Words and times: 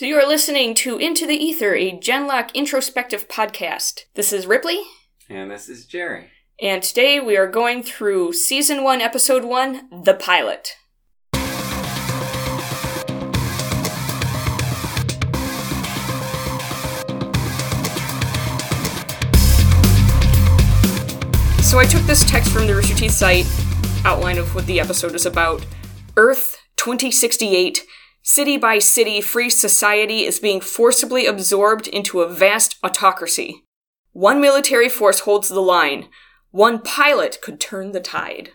So 0.00 0.06
you 0.06 0.16
are 0.16 0.26
listening 0.26 0.72
to 0.76 0.96
Into 0.96 1.26
the 1.26 1.36
Ether, 1.36 1.74
a 1.74 1.92
gen:LOCK 1.92 2.52
introspective 2.54 3.28
podcast. 3.28 4.04
This 4.14 4.32
is 4.32 4.46
Ripley, 4.46 4.80
And 5.28 5.50
this 5.50 5.68
is 5.68 5.84
Jerry. 5.84 6.30
and 6.58 6.82
today 6.82 7.20
we 7.20 7.36
are 7.36 7.46
going 7.46 7.82
through 7.82 8.32
Season 8.32 8.82
1, 8.82 9.02
Episode 9.02 9.44
1, 9.44 9.90
The 10.04 10.14
Pilot. 10.14 10.70
So 21.62 21.78
I 21.78 21.84
took 21.84 22.00
this 22.04 22.24
text 22.24 22.50
from 22.50 22.66
the 22.66 22.74
Rooster 22.74 22.94
Teeth 22.94 23.12
site, 23.12 23.46
outline 24.06 24.38
of 24.38 24.54
what 24.54 24.64
the 24.64 24.80
episode 24.80 25.14
is 25.14 25.26
about. 25.26 25.66
Earth 26.16 26.56
2068, 26.76 27.84
city 28.30 28.56
by 28.56 28.78
city, 28.78 29.20
free 29.20 29.50
society 29.50 30.24
is 30.24 30.38
being 30.38 30.60
forcibly 30.60 31.26
absorbed 31.26 31.88
into 31.88 32.20
a 32.20 32.28
vast 32.28 32.76
autocracy. 32.82 33.64
One 34.12 34.40
military 34.40 34.88
force 34.88 35.20
holds 35.20 35.48
the 35.48 35.60
line. 35.60 36.08
One 36.50 36.80
pilot 36.80 37.38
could 37.42 37.60
turn 37.60 37.92
the 37.92 38.00
tide. 38.00 38.50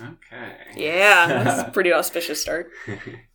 Okay. 0.00 0.56
Yeah, 0.76 1.26
that's 1.26 1.68
a 1.68 1.70
pretty 1.72 1.92
auspicious 1.92 2.40
start. 2.40 2.70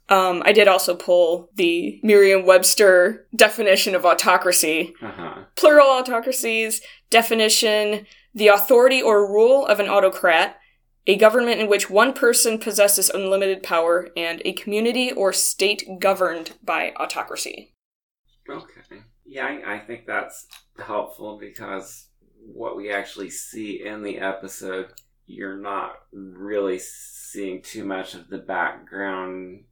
Um, 0.09 0.41
I 0.45 0.53
did 0.53 0.67
also 0.67 0.95
pull 0.95 1.49
the 1.55 1.99
Merriam-Webster 2.03 3.27
definition 3.35 3.95
of 3.95 4.05
autocracy. 4.05 4.93
uh 5.01 5.11
huh. 5.11 5.35
Plural 5.55 5.87
autocracies 5.87 6.81
definition: 7.09 8.05
the 8.33 8.47
authority 8.47 9.01
or 9.01 9.31
rule 9.31 9.65
of 9.65 9.79
an 9.79 9.87
autocrat, 9.87 10.57
a 11.07 11.15
government 11.15 11.59
in 11.59 11.67
which 11.67 11.89
one 11.89 12.13
person 12.13 12.59
possesses 12.59 13.09
unlimited 13.09 13.63
power, 13.63 14.09
and 14.15 14.41
a 14.45 14.53
community 14.53 15.11
or 15.11 15.33
state 15.33 15.83
governed 15.99 16.51
by 16.63 16.91
autocracy. 16.99 17.73
Okay. 18.49 19.01
Yeah, 19.25 19.45
I, 19.45 19.75
I 19.75 19.79
think 19.79 20.05
that's 20.05 20.45
helpful 20.77 21.37
because 21.39 22.07
what 22.45 22.77
we 22.77 22.91
actually 22.91 23.29
see 23.29 23.83
in 23.85 24.03
the 24.03 24.19
episode, 24.19 24.87
you're 25.25 25.57
not 25.57 25.93
really 26.13 26.79
seeing 26.79 27.61
too 27.61 27.83
much 27.83 28.13
of 28.13 28.29
the 28.29 28.37
background 28.37 29.63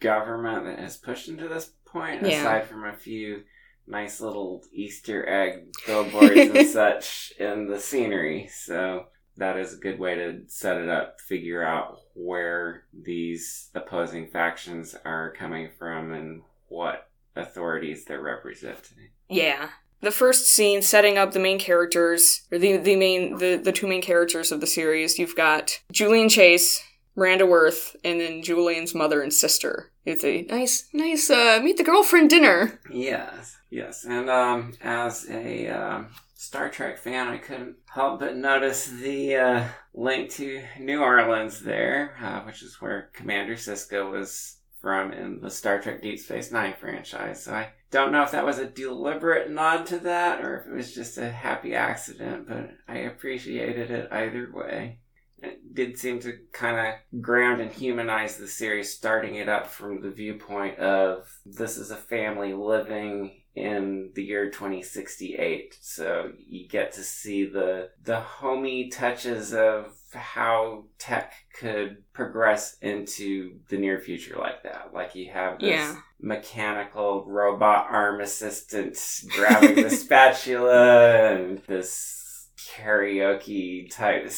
government 0.00 0.64
that 0.64 0.78
has 0.78 0.96
pushed 0.96 1.28
into 1.28 1.48
this 1.48 1.70
point, 1.84 2.22
Yeah. 2.22 2.40
aside 2.40 2.66
from 2.66 2.84
a 2.84 2.94
few 2.94 3.42
nice 3.86 4.20
little 4.20 4.62
Easter 4.72 5.26
egg 5.28 5.66
billboards 5.86 6.38
and 6.38 6.66
such 6.68 7.32
in 7.38 7.66
the 7.66 7.78
scenery. 7.78 8.48
So 8.52 9.06
that 9.38 9.56
is 9.56 9.72
a 9.72 9.78
good 9.78 9.98
way 9.98 10.16
to 10.16 10.40
set 10.46 10.76
it 10.76 10.88
up, 10.88 11.20
figure 11.20 11.64
out 11.64 12.00
where 12.14 12.84
these 12.92 13.70
opposing 13.74 14.28
factions 14.28 14.94
are 15.04 15.32
coming 15.32 15.70
from 15.78 16.12
and 16.12 16.42
what 16.68 17.08
authorities 17.36 18.04
they're 18.04 18.20
representing. 18.20 19.10
Yeah. 19.28 19.70
The 20.00 20.10
first 20.10 20.46
scene 20.46 20.82
setting 20.82 21.18
up 21.18 21.32
the 21.32 21.40
main 21.40 21.58
characters, 21.58 22.42
or 22.52 22.58
the, 22.58 22.76
the 22.76 22.96
main 22.96 23.38
the, 23.38 23.56
the 23.56 23.72
two 23.72 23.86
main 23.86 24.02
characters 24.02 24.52
of 24.52 24.60
the 24.60 24.66
series, 24.66 25.18
you've 25.18 25.36
got 25.36 25.80
Julian 25.90 26.28
Chase, 26.28 26.80
Miranda 27.16 27.46
Worth, 27.46 27.96
and 28.04 28.20
then 28.20 28.42
Julian's 28.42 28.94
mother 28.94 29.22
and 29.22 29.32
sister. 29.32 29.90
It's 30.04 30.24
a 30.24 30.42
nice 30.42 30.88
nice 30.92 31.30
uh 31.30 31.60
meet 31.62 31.78
the 31.78 31.82
girlfriend 31.82 32.30
dinner. 32.30 32.80
Yes, 32.90 33.56
yes. 33.70 34.04
And 34.04 34.30
um, 34.30 34.74
as 34.80 35.28
a 35.28 35.68
um, 35.68 36.08
Star 36.38 36.68
Trek 36.70 36.98
fan, 36.98 37.26
I 37.26 37.38
couldn't 37.38 37.78
help 37.86 38.20
but 38.20 38.36
notice 38.36 38.86
the 38.86 39.34
uh, 39.34 39.64
link 39.92 40.30
to 40.34 40.62
New 40.78 41.02
Orleans 41.02 41.62
there, 41.62 42.16
uh, 42.22 42.42
which 42.42 42.62
is 42.62 42.80
where 42.80 43.10
Commander 43.12 43.56
Sisko 43.56 44.12
was 44.12 44.58
from 44.80 45.12
in 45.12 45.40
the 45.40 45.50
Star 45.50 45.80
Trek 45.80 46.00
Deep 46.00 46.20
Space 46.20 46.52
Nine 46.52 46.74
franchise. 46.78 47.42
So 47.42 47.54
I 47.54 47.70
don't 47.90 48.12
know 48.12 48.22
if 48.22 48.30
that 48.30 48.46
was 48.46 48.60
a 48.60 48.70
deliberate 48.70 49.50
nod 49.50 49.86
to 49.86 49.98
that 49.98 50.44
or 50.44 50.60
if 50.60 50.68
it 50.68 50.76
was 50.76 50.94
just 50.94 51.18
a 51.18 51.28
happy 51.28 51.74
accident, 51.74 52.46
but 52.46 52.70
I 52.86 52.98
appreciated 52.98 53.90
it 53.90 54.08
either 54.12 54.48
way. 54.54 55.00
It 55.42 55.74
did 55.74 55.98
seem 55.98 56.20
to 56.20 56.38
kind 56.52 56.78
of 56.86 57.20
ground 57.20 57.60
and 57.60 57.72
humanize 57.72 58.36
the 58.36 58.46
series, 58.46 58.94
starting 58.94 59.34
it 59.34 59.48
up 59.48 59.66
from 59.66 60.02
the 60.02 60.10
viewpoint 60.12 60.78
of 60.78 61.36
this 61.44 61.76
is 61.78 61.90
a 61.90 61.96
family 61.96 62.54
living 62.54 63.42
in 63.58 64.10
the 64.14 64.22
year 64.24 64.50
2068. 64.50 65.76
So 65.80 66.32
you 66.38 66.68
get 66.68 66.92
to 66.92 67.02
see 67.02 67.44
the 67.46 67.90
the 68.02 68.20
homey 68.20 68.88
touches 68.88 69.52
of 69.52 69.94
how 70.14 70.84
tech 70.98 71.34
could 71.58 71.98
progress 72.14 72.76
into 72.80 73.58
the 73.68 73.76
near 73.76 73.98
future 74.00 74.36
like 74.38 74.62
that. 74.62 74.90
Like 74.94 75.14
you 75.14 75.30
have 75.32 75.58
this 75.58 75.68
Yeah. 75.70 75.96
mechanical 76.20 77.24
robot 77.26 77.88
arm 77.90 78.20
assistant 78.20 78.96
grabbing 79.36 79.74
the 79.82 79.90
spatula 80.04 81.34
and 81.34 81.58
this 81.66 82.48
karaoke 82.56 83.90
type 83.94 84.30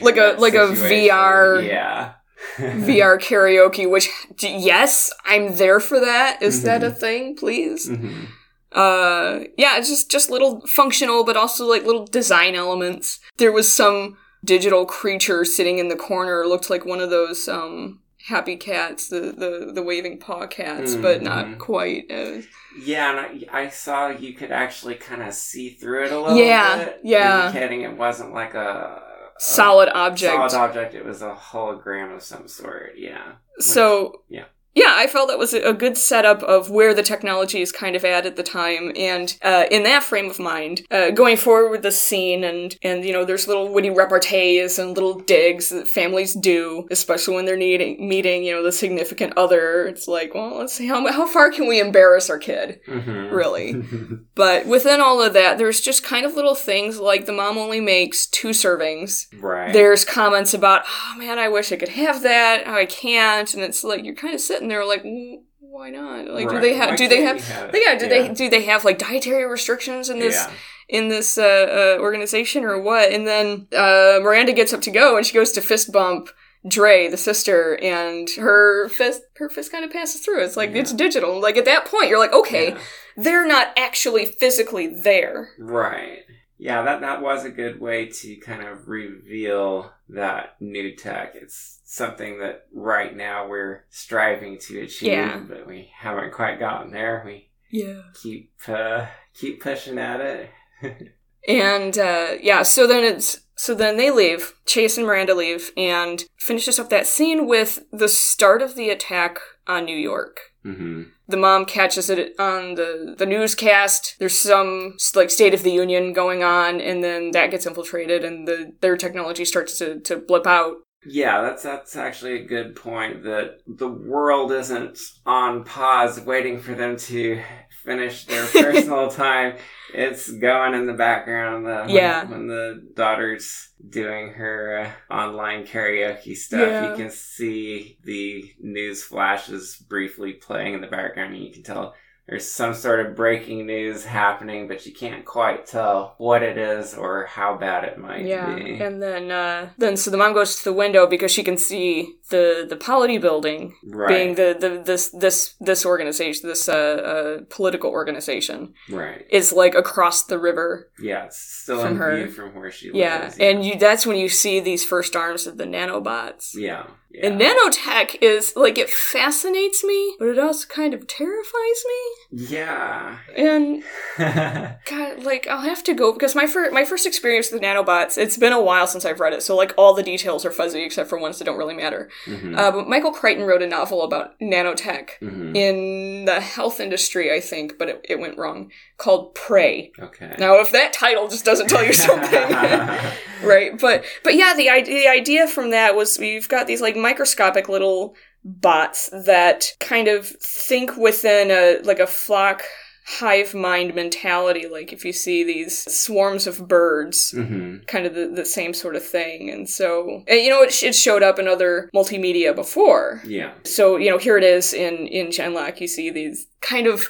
Like 0.00 0.16
a- 0.16 0.36
like 0.38 0.54
a. 0.54 0.68
VR 0.68 1.66
yeah 1.66 2.12
VR 2.56 3.18
karaoke, 3.18 3.88
which 3.90 4.08
yes, 4.40 5.12
I'm 5.24 5.56
there 5.56 5.80
for 5.80 5.98
that. 6.00 6.42
Is 6.42 6.62
that 6.62 6.82
a 6.84 6.90
thing, 6.90 7.36
please? 7.36 7.88
Mhm. 7.88 8.26
uh 8.72 9.44
yeah 9.56 9.78
it's 9.78 9.88
just 9.88 10.10
just 10.10 10.28
little 10.28 10.60
functional 10.66 11.24
but 11.24 11.36
also 11.36 11.64
like 11.64 11.84
little 11.84 12.04
design 12.04 12.54
elements 12.56 13.20
there 13.38 13.52
was 13.52 13.72
some 13.72 14.18
digital 14.44 14.84
creature 14.84 15.44
sitting 15.44 15.78
in 15.78 15.88
the 15.88 15.96
corner 15.96 16.44
looked 16.46 16.68
like 16.68 16.84
one 16.84 17.00
of 17.00 17.08
those 17.08 17.48
um 17.48 18.00
happy 18.26 18.56
cats 18.56 19.08
the 19.08 19.20
the, 19.20 19.70
the 19.72 19.82
waving 19.82 20.18
paw 20.18 20.46
cats 20.48 20.96
but 20.96 21.22
not 21.22 21.46
Mhm. 21.46 21.58
quite 21.58 22.10
uh, 22.10 22.42
Yeah, 22.78 23.10
and 23.12 23.46
I, 23.50 23.62
I 23.62 23.68
saw 23.70 24.08
you 24.08 24.34
could 24.34 24.50
actually 24.50 24.96
kind 24.96 25.22
of 25.22 25.32
see 25.32 25.70
through 25.70 26.06
it 26.06 26.12
a 26.12 26.20
little 26.20 26.36
Yeah, 26.36 26.84
bit. 26.84 27.00
yeah. 27.04 27.46
Indicating 27.46 27.82
it 27.82 27.96
wasn't 27.96 28.34
like 28.34 28.54
a 28.54 29.00
solid 29.38 29.88
object 29.90 30.34
solid 30.34 30.54
object, 30.54 30.94
it 30.94 31.04
was 31.04 31.22
a 31.22 31.34
hologram 31.34 32.14
of 32.14 32.22
some 32.22 32.48
sort. 32.48 32.92
Yeah. 32.96 33.32
so 33.58 34.22
yeah. 34.28 34.44
Yeah 34.76 34.92
i 34.96 35.06
felt 35.06 35.28
that 35.28 35.38
was 35.38 35.52
a 35.54 35.72
good 35.72 35.96
setup 35.96 36.42
of 36.44 36.70
where 36.70 36.94
the 36.94 37.02
technology 37.02 37.60
is 37.60 37.72
kind 37.72 37.96
of 37.96 38.04
at 38.04 38.24
at 38.26 38.36
the 38.36 38.42
time 38.42 38.92
and 38.96 39.36
uh, 39.42 39.64
in 39.70 39.82
that 39.82 40.02
frame 40.04 40.30
of 40.30 40.38
mind 40.38 40.82
uh, 40.90 41.10
going 41.10 41.36
forward 41.36 41.70
with 41.70 41.82
the 41.82 41.90
scene 41.90 42.44
and 42.44 42.76
and 42.82 43.04
you 43.04 43.12
know 43.12 43.24
there's 43.24 43.48
little 43.48 43.72
witty 43.72 43.90
repartees 43.90 44.78
and 44.78 44.94
little 44.94 45.14
digs 45.18 45.70
that 45.70 45.88
families 45.88 46.34
do 46.34 46.86
especially 46.90 47.34
when 47.34 47.44
they're 47.46 47.56
needing, 47.56 48.08
meeting 48.08 48.44
you 48.44 48.54
know 48.54 48.62
the 48.62 48.70
significant 48.72 49.32
other 49.36 49.86
it's 49.86 50.06
like 50.06 50.34
well 50.34 50.56
let's 50.58 50.72
see 50.72 50.86
how, 50.86 51.04
how 51.12 51.26
far 51.26 51.50
can 51.50 51.66
we 51.66 51.80
embarrass 51.80 52.30
our 52.30 52.38
kid 52.38 52.78
Mhm. 52.86 53.32
Really. 53.32 53.74
but 54.34 54.66
within 54.66 55.00
all 55.00 55.20
of 55.22 55.32
that 55.32 55.58
there's 55.58 55.80
just 55.80 56.02
kind 56.04 56.24
of 56.26 56.34
little 56.34 56.54
things 56.54 56.98
like 56.98 57.26
the 57.26 57.32
mom 57.32 57.56
only 57.58 57.80
makes 57.80 58.26
two 58.26 58.48
servings 58.48 59.26
right. 59.40 59.72
there's 59.72 60.04
comments 60.04 60.52
about, 60.54 60.82
oh 60.86 61.14
man, 61.18 61.38
I 61.38 61.48
wish 61.48 61.72
I 61.72 61.76
could 61.76 61.90
have 61.90 62.22
that. 62.22 62.64
Oh, 62.66 62.74
I 62.74 62.86
can't, 62.86 63.52
and 63.54 63.62
it's 63.62 63.82
like 63.84 64.04
you're 64.04 64.14
kind 64.14 64.34
of 64.34 64.40
sitting 64.40 64.65
there 64.68 64.84
like, 64.84 65.02
"Mm, 65.04 65.42
why 65.60 65.90
not? 65.90 66.26
Like, 66.28 66.48
do 66.48 66.60
they 66.60 66.74
have? 66.74 66.90
Why 66.90 66.96
Do 66.96 67.08
they 67.08 67.22
have? 67.22 67.40
have 67.48 67.72
like, 67.72 67.82
yeah, 67.84 67.98
do 67.98 68.06
Yeah. 68.06 68.08
they 68.28 68.28
do 68.34 68.48
they 68.48 68.62
have 68.64 68.84
like 68.84 68.98
dietary 68.98 69.44
restrictions 69.44 70.08
in 70.08 70.18
this 70.18 70.34
Yeah. 70.34 70.50
in 70.88 71.08
this 71.08 71.36
uh, 71.38 71.96
uh, 71.98 72.00
organization 72.02 72.64
or 72.64 72.80
what? 72.80 73.10
And 73.12 73.26
then 73.26 73.66
uh, 73.76 74.20
Miranda 74.22 74.52
gets 74.52 74.72
up 74.72 74.80
to 74.82 74.90
go, 74.90 75.16
and 75.16 75.26
she 75.26 75.34
goes 75.34 75.52
to 75.52 75.60
fist 75.60 75.92
bump 75.92 76.28
Dre, 76.68 77.06
the 77.08 77.16
sister, 77.16 77.78
and 77.82 78.28
her 78.38 78.88
fist 78.88 79.22
her 79.36 79.48
fist 79.48 79.70
kind 79.70 79.84
of 79.84 79.90
passes 79.92 80.20
through. 80.22 80.42
It's 80.44 80.56
like 80.56 80.70
Yeah. 80.72 80.80
it's 80.80 80.92
digital. 80.92 81.40
Like 81.40 81.56
at 81.56 81.64
that 81.66 81.84
point, 81.86 82.08
you're 82.08 82.18
like, 82.18 82.32
okay, 82.32 82.70
Yeah. 82.70 82.78
they're 83.16 83.46
not 83.46 83.68
actually 83.76 84.26
physically 84.26 84.86
there. 84.88 85.50
Right. 85.58 86.24
Yeah, 86.58 86.82
that 86.82 87.02
that 87.02 87.20
was 87.22 87.44
a 87.44 87.50
good 87.50 87.80
way 87.80 88.06
to 88.06 88.36
kind 88.36 88.66
of 88.66 88.88
reveal 88.88 89.92
that 90.08 90.56
new 90.60 90.96
tech. 90.96 91.34
It's 91.34 91.75
something 91.86 92.38
that 92.40 92.66
right 92.74 93.16
now 93.16 93.46
we're 93.48 93.84
striving 93.88 94.58
to 94.58 94.80
achieve, 94.80 95.08
Yeah. 95.12 95.38
but 95.48 95.66
we 95.66 95.90
haven't 95.96 96.32
quite 96.32 96.58
gotten 96.58 96.90
there. 96.90 97.22
We 97.24 97.50
Yeah. 97.70 98.02
keep 98.22 98.52
uh, 98.68 99.06
keep 99.32 99.62
pushing 99.62 99.98
at 99.98 100.20
it. 100.20 100.50
And 101.48 101.96
uh, 101.96 102.32
yeah, 102.40 102.64
so 102.64 102.88
then 102.88 103.04
it's 103.04 103.38
so 103.54 103.72
then 103.72 103.96
they 103.96 104.10
leave. 104.10 104.54
Chase 104.66 104.98
and 104.98 105.06
Miranda 105.06 105.32
leave, 105.32 105.70
and 105.76 106.24
finishes 106.36 106.80
up 106.80 106.90
that 106.90 107.06
scene 107.06 107.46
with 107.46 107.84
the 107.92 108.08
start 108.08 108.62
of 108.62 108.74
the 108.74 108.90
attack 108.90 109.38
on 109.68 109.84
New 109.84 109.96
York. 109.96 110.40
hmm 110.64 111.04
The 111.28 111.36
mom 111.36 111.64
catches 111.64 112.10
it 112.10 112.34
on 112.40 112.74
the 112.74 113.14
the 113.16 113.26
newscast. 113.26 114.16
There's 114.18 114.36
some 114.36 114.96
like 115.14 115.30
State 115.30 115.54
of 115.54 115.62
the 115.62 115.70
Union 115.70 116.12
going 116.12 116.42
on, 116.42 116.80
and 116.80 117.04
then 117.04 117.30
that 117.30 117.52
gets 117.52 117.64
infiltrated, 117.64 118.24
and 118.24 118.48
the 118.48 118.72
their 118.80 118.96
technology 118.96 119.44
starts 119.44 119.78
to 119.78 120.00
to 120.00 120.16
blip 120.16 120.48
out. 120.48 120.78
Yeah, 121.06 121.42
that's 121.42 121.62
that's 121.62 121.96
actually 121.96 122.42
a 122.42 122.44
good 122.46 122.76
point. 122.76 123.22
That 123.24 123.58
the 123.66 123.88
world 123.88 124.52
isn't 124.52 124.98
on 125.24 125.64
pause, 125.64 126.20
waiting 126.20 126.60
for 126.60 126.74
them 126.74 126.96
to 126.96 127.40
finish 127.84 128.24
their 128.24 128.44
personal 128.52 129.08
time. 129.10 129.56
It's 129.94 130.30
going 130.30 130.74
in 130.74 130.86
the 130.86 130.92
background. 130.92 131.66
Uh, 131.66 131.84
when, 131.86 131.94
Yeah. 131.94 132.24
when 132.24 132.46
the 132.48 132.82
daughter's 132.94 133.70
doing 133.88 134.30
her 134.32 134.92
uh, 135.10 135.14
online 135.14 135.64
karaoke 135.64 136.34
stuff, 136.36 136.60
Yeah. 136.60 136.90
you 136.90 136.96
can 136.96 137.10
see 137.10 137.98
the 138.04 138.52
news 138.60 139.02
flashes 139.04 139.76
briefly 139.88 140.32
playing 140.32 140.74
in 140.74 140.80
the 140.80 140.86
background, 140.88 141.34
and 141.34 141.44
you 141.44 141.52
can 141.52 141.62
tell 141.62 141.94
there's 142.28 142.50
some 142.50 142.74
sort 142.74 142.98
of 143.04 143.14
breaking 143.14 143.66
news 143.66 144.04
happening, 144.04 144.66
but 144.66 144.84
you 144.84 144.92
can't 144.92 145.24
quite 145.24 145.66
tell 145.66 146.14
what 146.18 146.42
it 146.42 146.58
is 146.58 146.94
or 146.94 147.26
how 147.26 147.56
bad 147.56 147.84
it 147.84 147.98
might 147.98 148.24
Yeah, 148.24 148.54
be. 148.56 148.80
and 148.80 149.00
then 149.02 149.30
uh, 149.30 149.70
then 149.78 149.96
so 149.96 150.10
the 150.10 150.16
mom 150.16 150.32
goes 150.34 150.56
to 150.56 150.64
the 150.64 150.72
window 150.72 151.06
because 151.06 151.30
she 151.30 151.44
can 151.44 151.56
see 151.56 152.16
the 152.30 152.66
the 152.68 152.76
polity 152.76 153.18
building 153.18 153.74
right. 153.84 154.08
being 154.08 154.34
the, 154.34 154.56
the 154.58 154.82
this 154.84 155.10
this 155.10 155.54
this 155.60 155.86
organization 155.86 156.48
this 156.48 156.68
uh, 156.68 156.72
uh 156.74 157.44
political 157.50 157.90
organization 157.90 158.74
right. 158.90 159.24
is 159.30 159.52
like 159.52 159.74
across 159.74 160.24
the 160.24 160.38
river. 160.38 160.90
Yeah, 160.98 161.26
it's 161.26 161.38
still 161.38 161.80
From 161.82 161.96
her. 161.98 162.26
from 162.28 162.54
where 162.54 162.70
she 162.70 162.90
Yeah, 162.92 163.20
lives. 163.22 163.38
Yeah 163.38 163.46
and 163.46 163.64
you 163.64 163.78
that's 163.78 164.06
when 164.06 164.16
you 164.16 164.28
see 164.28 164.60
these 164.60 164.84
first 164.84 165.14
arms 165.14 165.46
of 165.46 165.56
the 165.56 165.64
nanobots. 165.64 166.54
yeah, 166.54 166.86
yeah. 167.10 167.26
And 167.28 167.40
nanotech 167.40 168.16
is 168.20 168.52
like 168.56 168.76
it 168.76 168.90
fascinates 168.90 169.84
me, 169.84 170.16
but 170.18 170.28
it 170.28 170.38
also 170.38 170.66
kind 170.66 170.92
of 170.94 171.06
terrifies 171.06 171.84
me. 171.86 172.46
yeah. 172.48 173.18
And 173.36 173.82
God, 174.18 175.22
like 175.22 175.46
I'll 175.48 175.60
have 175.62 175.84
to 175.84 175.94
go 175.94 176.12
because 176.12 176.34
my 176.34 176.46
first 176.46 176.72
my 176.72 176.84
first 176.84 177.06
experience 177.06 177.50
with 177.52 177.62
nanobots. 177.62 178.18
It's 178.18 178.36
been 178.36 178.52
a 178.52 178.60
while 178.62 178.86
since 178.86 179.04
I've 179.04 179.20
read 179.20 179.32
it, 179.32 179.42
so 179.42 179.56
like 179.56 179.72
all 179.76 179.94
the 179.94 180.02
details 180.02 180.44
are 180.44 180.50
fuzzy 180.50 180.82
except 180.82 181.08
for 181.08 181.18
ones 181.18 181.38
that 181.38 181.44
don't 181.44 181.58
really 181.58 181.74
matter. 181.74 182.08
Mhm, 182.26 182.56
Uh, 182.56 182.70
but 182.70 182.88
Michael 182.88 183.12
Crichton 183.12 183.44
wrote 183.44 183.62
a 183.62 183.66
novel 183.66 184.02
about 184.02 184.38
nanotech 184.40 185.10
mhm. 185.20 185.56
in 185.56 186.24
the 186.24 186.40
health 186.40 186.80
industry, 186.80 187.32
I 187.32 187.40
think, 187.40 187.78
but 187.78 187.88
it, 187.88 188.00
it 188.08 188.18
went 188.18 188.38
wrong. 188.38 188.70
Called 188.96 189.34
Prey. 189.34 189.92
Okay. 190.00 190.34
Now, 190.38 190.60
if 190.60 190.70
that 190.70 190.92
title 190.92 191.28
just 191.28 191.44
doesn't 191.44 191.68
tell 191.68 191.84
you 191.84 191.92
something, 192.08 192.48
right? 193.42 193.78
But 193.78 194.04
but 194.24 194.34
yeah, 194.34 194.54
the 194.56 194.70
idea 194.70 194.94
the 195.02 195.08
idea 195.08 195.46
from 195.46 195.70
that 195.70 195.94
was 195.94 196.18
we've 196.18 196.48
got 196.48 196.66
these 196.66 196.80
like 196.80 196.96
microscopic 196.96 197.68
little 197.68 198.14
bots 198.44 199.10
that 199.12 199.72
kind 199.80 200.08
of 200.08 200.26
think 200.26 200.96
within 200.96 201.50
a 201.50 201.80
like 201.82 201.98
a 201.98 202.06
flock 202.06 202.62
hive 203.08 203.54
mind 203.54 203.94
mentality 203.94 204.66
like 204.66 204.92
if 204.92 205.04
you 205.04 205.12
see 205.12 205.44
these 205.44 205.84
swarms 205.94 206.46
of 206.46 206.66
birds 206.66 207.30
hmm 207.30 207.76
kind 207.86 208.04
of 208.04 208.14
the, 208.14 208.26
the 208.26 208.44
same 208.44 208.74
sort 208.74 208.96
of 208.96 209.04
thing. 209.04 209.48
And 209.50 209.68
so 209.68 210.24
and, 210.26 210.40
you 210.40 210.50
know 210.50 210.62
it, 210.62 210.82
it 210.82 210.94
showed 210.94 211.22
up 211.22 211.38
in 211.38 211.46
other 211.46 211.88
multimedia 211.94 212.54
before. 212.54 213.22
Yeah. 213.24 213.52
so 213.64 213.96
you 213.96 214.10
know 214.10 214.18
here 214.18 214.36
it 214.36 214.44
is 214.44 214.72
in 214.72 215.06
in 215.06 215.30
gen:LOCK 215.30 215.80
you 215.80 215.88
see 215.88 216.10
these 216.10 216.46
kind 216.60 216.86
of 216.86 217.08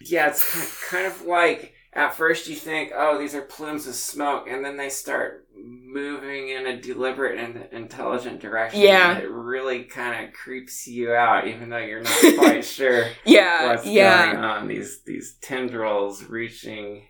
Yeah, 0.00 0.28
it's 0.28 0.88
kind 0.90 1.06
of 1.06 1.22
like 1.22 1.72
at 1.94 2.14
first 2.14 2.48
you 2.48 2.56
think, 2.56 2.92
oh, 2.94 3.18
these 3.18 3.34
are 3.34 3.40
plumes 3.40 3.86
of 3.86 3.94
smoke, 3.94 4.48
and 4.48 4.64
then 4.64 4.76
they 4.76 4.90
start 4.90 5.43
moving 5.64 6.50
in 6.50 6.66
a 6.66 6.80
deliberate 6.80 7.38
and 7.38 7.68
intelligent 7.72 8.40
direction. 8.40 8.80
Yeah. 8.80 9.18
it 9.18 9.30
really 9.30 9.84
kind 9.84 10.24
of 10.26 10.34
creeps 10.34 10.86
you 10.86 11.14
out, 11.14 11.46
even 11.46 11.68
though 11.70 11.78
you're 11.78 12.02
not 12.02 12.22
quite 12.38 12.64
sure 12.64 13.06
yeah 13.24 13.68
what's 13.68 13.86
yeah 13.86 14.32
going 14.32 14.44
on. 14.44 14.68
These 14.68 15.02
these 15.04 15.34
tendrils 15.40 16.24
reaching 16.24 17.08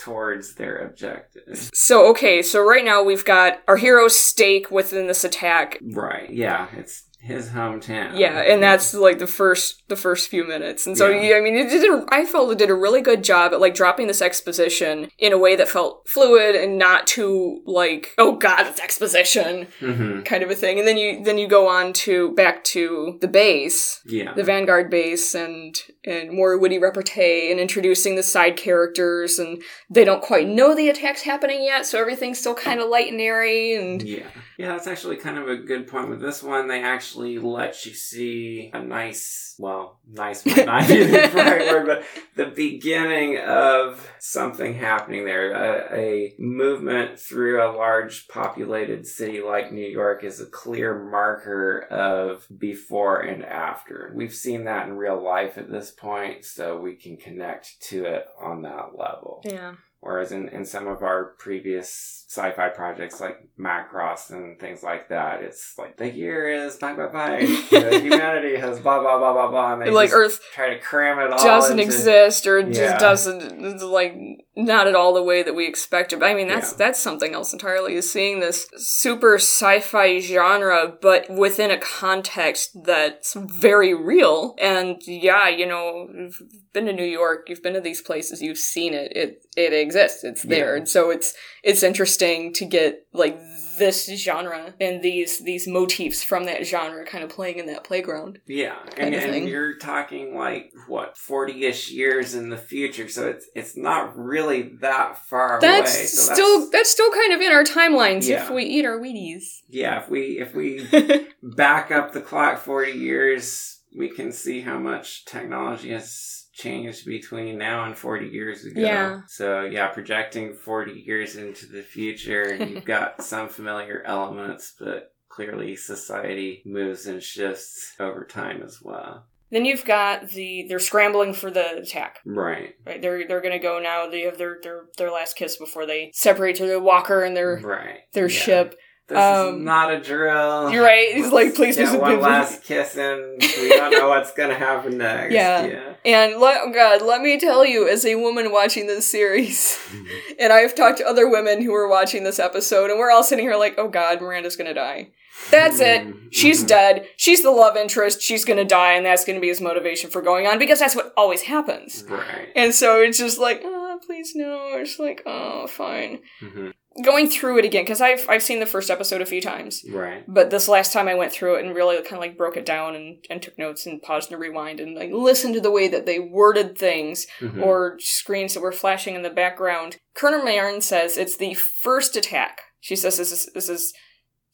towards 0.00 0.54
their 0.54 0.78
objectives. 0.78 1.70
So 1.74 2.08
okay, 2.10 2.42
so 2.42 2.62
right 2.62 2.84
now 2.84 3.02
we've 3.02 3.24
got 3.24 3.62
our 3.68 3.76
hero's 3.76 4.16
stake 4.16 4.70
within 4.70 5.06
this 5.06 5.24
attack. 5.24 5.78
Right. 5.82 6.30
Yeah. 6.30 6.68
It's 6.76 7.02
his 7.26 7.50
hometown. 7.50 8.18
Yeah, 8.18 8.40
and 8.40 8.62
that's 8.62 8.94
like 8.94 9.18
the 9.18 9.26
first 9.26 9.82
the 9.88 9.96
first 9.96 10.28
few 10.28 10.44
minutes. 10.46 10.86
And 10.86 10.96
so 10.96 11.08
Yeah. 11.08 11.30
yeah, 11.30 11.36
I 11.36 11.40
mean, 11.40 11.56
it 11.56 11.68
did. 11.68 11.84
A, 11.90 12.04
I 12.08 12.24
felt 12.24 12.50
it 12.52 12.58
did 12.58 12.70
a 12.70 12.74
really 12.74 13.00
good 13.00 13.22
job 13.24 13.52
at 13.52 13.60
like 13.60 13.74
dropping 13.74 14.06
this 14.06 14.22
exposition 14.22 15.10
in 15.18 15.32
a 15.32 15.38
way 15.38 15.56
that 15.56 15.68
felt 15.68 16.08
fluid 16.08 16.54
and 16.54 16.78
not 16.78 17.06
too 17.06 17.60
like 17.66 18.14
oh 18.18 18.36
god, 18.36 18.66
it's 18.66 18.80
exposition 18.80 19.66
hmm 19.80 20.20
kind 20.22 20.42
of 20.42 20.50
a 20.50 20.54
thing. 20.54 20.78
And 20.78 20.86
then 20.88 20.96
you 20.96 21.22
then 21.24 21.38
you 21.38 21.48
go 21.48 21.68
on 21.68 21.92
to 22.04 22.32
back 22.34 22.62
to 22.64 23.18
the 23.20 23.28
base, 23.28 24.00
Yeah. 24.06 24.32
the 24.34 24.44
Vanguard 24.44 24.88
base, 24.90 25.34
and 25.34 25.74
and 26.04 26.30
more 26.32 26.56
witty 26.56 26.78
repartee 26.78 27.50
and 27.50 27.58
introducing 27.58 28.14
the 28.14 28.22
side 28.22 28.56
characters. 28.56 29.38
And 29.40 29.62
they 29.90 30.04
don't 30.04 30.22
quite 30.22 30.46
know 30.48 30.74
the 30.74 30.88
attack's 30.88 31.22
happening 31.22 31.64
yet, 31.64 31.86
so 31.86 32.00
everything's 32.00 32.38
still 32.38 32.54
kind 32.54 32.80
of 32.80 32.88
light 32.88 33.10
and 33.10 33.20
airy 33.20 33.74
and. 33.74 34.00
Yeah. 34.02 34.26
Yeah, 34.58 34.68
that's 34.68 34.86
actually 34.86 35.16
kind 35.16 35.36
of 35.36 35.48
a 35.48 35.56
good 35.56 35.86
point. 35.86 36.08
With 36.08 36.20
this 36.20 36.42
one, 36.42 36.66
they 36.66 36.82
actually 36.82 37.15
let 37.16 37.84
you 37.86 37.94
see 37.94 38.70
a 38.72 38.82
nice, 38.82 39.54
well, 39.58 40.00
nice 40.08 40.44
might 40.46 40.66
not 40.66 40.88
be 40.88 41.04
the 41.04 41.30
right 41.34 41.68
word, 41.72 41.86
but 41.86 42.04
the 42.36 42.50
beginning 42.54 43.38
of 43.38 44.08
something 44.18 44.74
happening 44.74 45.24
there. 45.24 45.52
A, 45.52 45.96
a 45.96 46.34
movement 46.38 47.18
through 47.18 47.62
a 47.62 47.74
large 47.76 48.28
populated 48.28 49.06
city 49.06 49.40
like 49.40 49.72
New 49.72 49.88
York 49.88 50.24
is 50.24 50.40
a 50.40 50.46
clear 50.46 51.08
marker 51.10 51.80
of 51.90 52.46
before 52.58 53.20
and 53.20 53.44
after. 53.44 54.12
We've 54.14 54.34
seen 54.34 54.64
that 54.64 54.88
in 54.88 54.96
real 54.96 55.22
life 55.22 55.58
at 55.58 55.70
this 55.70 55.90
point, 55.90 56.44
so 56.44 56.78
we 56.78 56.94
can 56.94 57.16
connect 57.16 57.80
to 57.88 58.04
it 58.04 58.26
on 58.40 58.62
that 58.62 58.96
level. 58.96 59.42
Yeah. 59.44 59.74
Whereas 60.00 60.30
in, 60.30 60.48
in 60.50 60.64
some 60.64 60.86
of 60.86 61.02
our 61.02 61.34
previous 61.38 62.25
sci-fi 62.36 62.68
projects 62.68 63.20
like 63.20 63.38
Macross 63.58 64.30
and 64.30 64.58
things 64.60 64.82
like 64.82 65.08
that, 65.08 65.42
it's 65.42 65.74
like 65.78 65.96
the 65.96 66.10
year 66.10 66.48
is 66.48 66.76
bye 66.76 66.94
bye 66.94 67.06
bye. 67.06 67.40
humanity 67.40 68.56
has 68.56 68.80
blah 68.80 69.00
blah 69.00 69.18
blah 69.18 69.32
blah 69.32 69.50
blah, 69.50 69.72
and 69.74 69.82
they 69.82 69.90
like 69.90 70.08
just 70.10 70.16
Earth 70.16 70.40
try 70.54 70.70
to 70.74 70.78
cram 70.80 71.18
it 71.18 71.32
all. 71.32 71.38
doesn't 71.42 71.78
into- 71.78 71.84
exist 71.84 72.46
or 72.46 72.60
Yeah. 72.60 72.72
just 72.72 72.98
doesn't 73.00 73.80
like 73.82 74.14
not 74.58 74.86
at 74.86 74.94
all 74.94 75.12
the 75.14 75.22
way 75.22 75.42
that 75.42 75.54
we 75.54 75.66
expected. 75.66 76.20
But 76.20 76.26
I 76.30 76.34
mean 76.34 76.48
that's 76.48 76.72
Yeah. 76.72 76.78
that's 76.78 77.00
something 77.00 77.34
else 77.34 77.52
entirely 77.52 77.94
is 77.94 78.10
seeing 78.10 78.40
this 78.40 78.68
super 78.76 79.34
sci-fi 79.36 80.18
genre 80.20 80.94
but 81.00 81.28
within 81.30 81.70
a 81.70 81.78
context 81.78 82.70
that's 82.84 83.34
very 83.34 83.94
real. 83.94 84.54
And 84.60 85.00
yeah, 85.06 85.48
you 85.48 85.66
know, 85.66 86.08
you've 86.14 86.40
been 86.72 86.86
to 86.86 86.92
New 86.92 87.04
York, 87.04 87.48
you've 87.48 87.62
been 87.62 87.74
to 87.74 87.80
these 87.80 88.00
places, 88.02 88.42
you've 88.42 88.58
seen 88.58 88.92
it. 88.94 89.12
It 89.14 89.30
it 89.56 89.72
exists. 89.72 90.24
It's 90.24 90.42
there. 90.42 90.72
Yeah. 90.72 90.78
And 90.78 90.88
so 90.88 91.10
it's 91.10 91.34
it's 91.62 91.82
interesting 91.82 92.25
to 92.34 92.64
get 92.64 93.06
like 93.12 93.38
this 93.78 94.06
genre 94.06 94.74
and 94.80 95.02
these 95.02 95.40
these 95.40 95.66
motifs 95.68 96.22
from 96.22 96.44
that 96.44 96.66
genre 96.66 97.04
kind 97.04 97.22
of 97.22 97.30
playing 97.30 97.58
in 97.58 97.66
that 97.66 97.84
playground. 97.84 98.40
Yeah, 98.46 98.76
and, 98.96 99.14
and 99.14 99.48
you're 99.48 99.76
talking 99.76 100.36
like 100.36 100.72
what 100.88 101.16
forty-ish 101.16 101.90
years 101.90 102.34
in 102.34 102.48
the 102.50 102.56
future, 102.56 103.08
so 103.08 103.28
it's 103.28 103.46
it's 103.54 103.76
not 103.76 104.16
really 104.16 104.62
that 104.80 105.18
far 105.26 105.60
That's 105.60 105.94
away. 105.94 106.06
So 106.06 106.34
still 106.34 106.70
that's, 106.70 106.90
still 106.90 107.10
kind 107.10 107.32
of 107.32 107.40
in 107.40 107.52
our 107.52 107.64
timelines 107.64 108.28
if 108.28 108.50
we 108.50 108.64
eat 108.64 108.84
our 108.84 108.98
Wheaties. 108.98 109.62
yeah. 109.68 110.00
If 110.02 110.08
we 110.08 110.38
if 110.38 110.54
we 110.54 110.86
back 111.42 111.90
up 111.90 112.12
the 112.12 112.20
clock 112.20 112.58
40 112.58 112.92
years, 112.92 113.80
we 113.96 114.10
can 114.10 114.32
see 114.32 114.60
how 114.60 114.78
much 114.78 115.24
technology 115.24 115.90
has 115.90 116.35
changed 116.56 117.04
between 117.06 117.58
now 117.58 117.84
and 117.84 117.96
40 117.96 118.26
years 118.28 118.64
ago. 118.64 118.80
Yeah. 118.80 119.20
So, 119.28 119.62
yeah, 119.62 119.88
projecting 119.88 120.54
40 120.54 120.92
years 120.92 121.36
into 121.36 121.66
the 121.66 121.82
future, 121.82 122.54
you've 122.56 122.84
got 122.84 123.22
some 123.32 123.48
familiar 123.48 124.02
elements, 124.06 124.74
but 124.78 125.12
clearly 125.28 125.76
society 125.76 126.62
moves 126.64 127.06
and 127.06 127.22
shifts 127.22 127.94
over 128.00 128.24
time 128.24 128.62
as 128.64 128.80
well. 128.82 129.26
then 129.50 129.64
you've 129.64 129.84
got 129.84 130.28
the 130.30 130.66
they're 130.68 130.78
scrambling 130.80 131.32
for 131.34 131.50
the 131.50 131.76
attack. 131.76 132.18
Right. 132.24 132.74
Right, 132.86 133.00
they're 133.02 133.28
they're 133.28 133.42
gonna 133.42 133.58
go 133.60 133.78
now. 133.78 134.08
They 134.08 134.22
have 134.22 134.38
their 134.38 134.58
their 134.62 134.86
their 134.98 135.10
last 135.12 135.36
kiss 135.36 135.56
before 135.56 135.86
they 135.86 136.10
separate 136.14 136.56
to 136.56 136.66
the 136.66 136.80
Walker 136.80 137.22
and 137.22 137.36
their 137.36 137.60
Right. 137.62 138.00
their 138.12 138.28
Yeah. 138.28 138.38
ship. 138.40 138.74
This 139.08 139.18
Um, 139.18 139.58
is 139.58 139.62
not 139.64 139.92
a 139.92 140.00
drill. 140.00 140.70
You're 140.72 140.82
right. 140.82 141.12
He's 141.14 141.30
like, 141.30 141.54
please, 141.54 141.76
Get 141.76 142.00
one 142.00 142.20
last 142.20 142.64
kiss 142.64 142.96
and 142.96 143.40
we 143.40 143.68
don't 143.68 143.92
know 143.92 144.08
what's 144.08 144.32
gonna 144.32 144.54
happen 144.54 144.98
next. 144.98 145.32
Yeah. 145.32 145.64
yeah. 145.64 145.92
And 146.04 146.40
let, 146.40 146.60
oh 146.64 146.72
God, 146.72 147.02
let 147.02 147.20
me 147.22 147.38
tell 147.38 147.64
you, 147.64 147.88
as 147.88 148.04
a 148.04 148.16
woman 148.16 148.50
watching 148.50 148.88
this 148.88 149.06
series, 149.08 149.78
and 150.40 150.52
I've 150.52 150.74
talked 150.74 150.98
to 150.98 151.06
other 151.06 151.28
women 151.28 151.62
who 151.62 151.70
were 151.70 151.88
watching 151.88 152.24
this 152.24 152.40
episode, 152.40 152.90
and 152.90 152.98
we're 152.98 153.12
all 153.12 153.22
sitting 153.22 153.44
here 153.44 153.54
like, 153.56 153.74
oh 153.78 153.88
God, 153.88 154.20
Miranda's 154.20 154.56
gonna 154.56 154.74
die. 154.74 155.10
That's 155.50 155.78
it. 155.80 156.02
Mhm. 156.02 156.28
She's 156.32 156.64
Mhm. 156.64 156.68
dead. 156.68 157.06
She's 157.16 157.42
the 157.42 157.50
love 157.52 157.76
interest. 157.76 158.22
She's 158.22 158.44
gonna 158.44 158.64
die, 158.64 158.94
and 158.94 159.06
that's 159.06 159.24
gonna 159.24 159.38
be 159.38 159.48
his 159.48 159.60
motivation 159.60 160.10
for 160.10 160.20
going 160.22 160.46
on 160.48 160.58
because 160.58 160.80
that's 160.80 160.96
what 160.96 161.12
always 161.16 161.42
happens. 161.42 162.04
Right. 162.08 162.48
And 162.56 162.74
so 162.74 163.02
it's 163.02 163.18
just 163.18 163.38
like, 163.38 163.60
oh, 163.64 164.00
please 164.04 164.32
no. 164.34 164.70
It's 164.78 164.98
like, 164.98 165.22
oh, 165.26 165.66
fine. 165.68 166.20
Mhm. 166.42 166.72
Going 167.04 167.28
through 167.28 167.58
it 167.58 167.64
again 167.64 167.84
because 167.84 168.00
I've 168.00 168.24
I've 168.28 168.42
seen 168.42 168.60
the 168.60 168.66
first 168.66 168.90
episode 168.90 169.20
a 169.20 169.26
few 169.26 169.40
times, 169.40 169.84
Right. 169.90 170.24
but 170.26 170.50
this 170.50 170.68
last 170.68 170.92
time 170.92 171.08
I 171.08 171.14
went 171.14 171.32
through 171.32 171.56
it 171.56 171.64
and 171.64 171.74
really 171.74 171.96
kind 171.96 172.14
of 172.14 172.20
like 172.20 172.36
broke 172.38 172.56
it 172.56 172.64
down 172.66 172.94
and, 172.94 173.24
and 173.28 173.42
took 173.42 173.58
notes 173.58 173.86
and 173.86 174.00
paused 174.00 174.32
and 174.32 174.40
rewind 174.40 174.80
and 174.80 174.94
like 174.96 175.10
listened 175.12 175.54
to 175.54 175.60
the 175.60 175.70
way 175.70 175.88
that 175.88 176.06
they 176.06 176.18
worded 176.18 176.78
things 176.78 177.26
Mhm. 177.40 177.62
or 177.62 177.96
screens 178.00 178.54
that 178.54 178.60
were 178.60 178.72
flashing 178.72 179.14
in 179.14 179.22
the 179.22 179.30
background. 179.30 179.98
Colonel 180.14 180.42
Marin 180.42 180.80
says 180.80 181.16
it's 181.16 181.36
the 181.36 181.54
first 181.54 182.16
attack. 182.16 182.60
She 182.80 182.96
says 182.96 183.16
this 183.18 183.32
is 183.32 183.50
this 183.54 183.68
is 183.68 183.92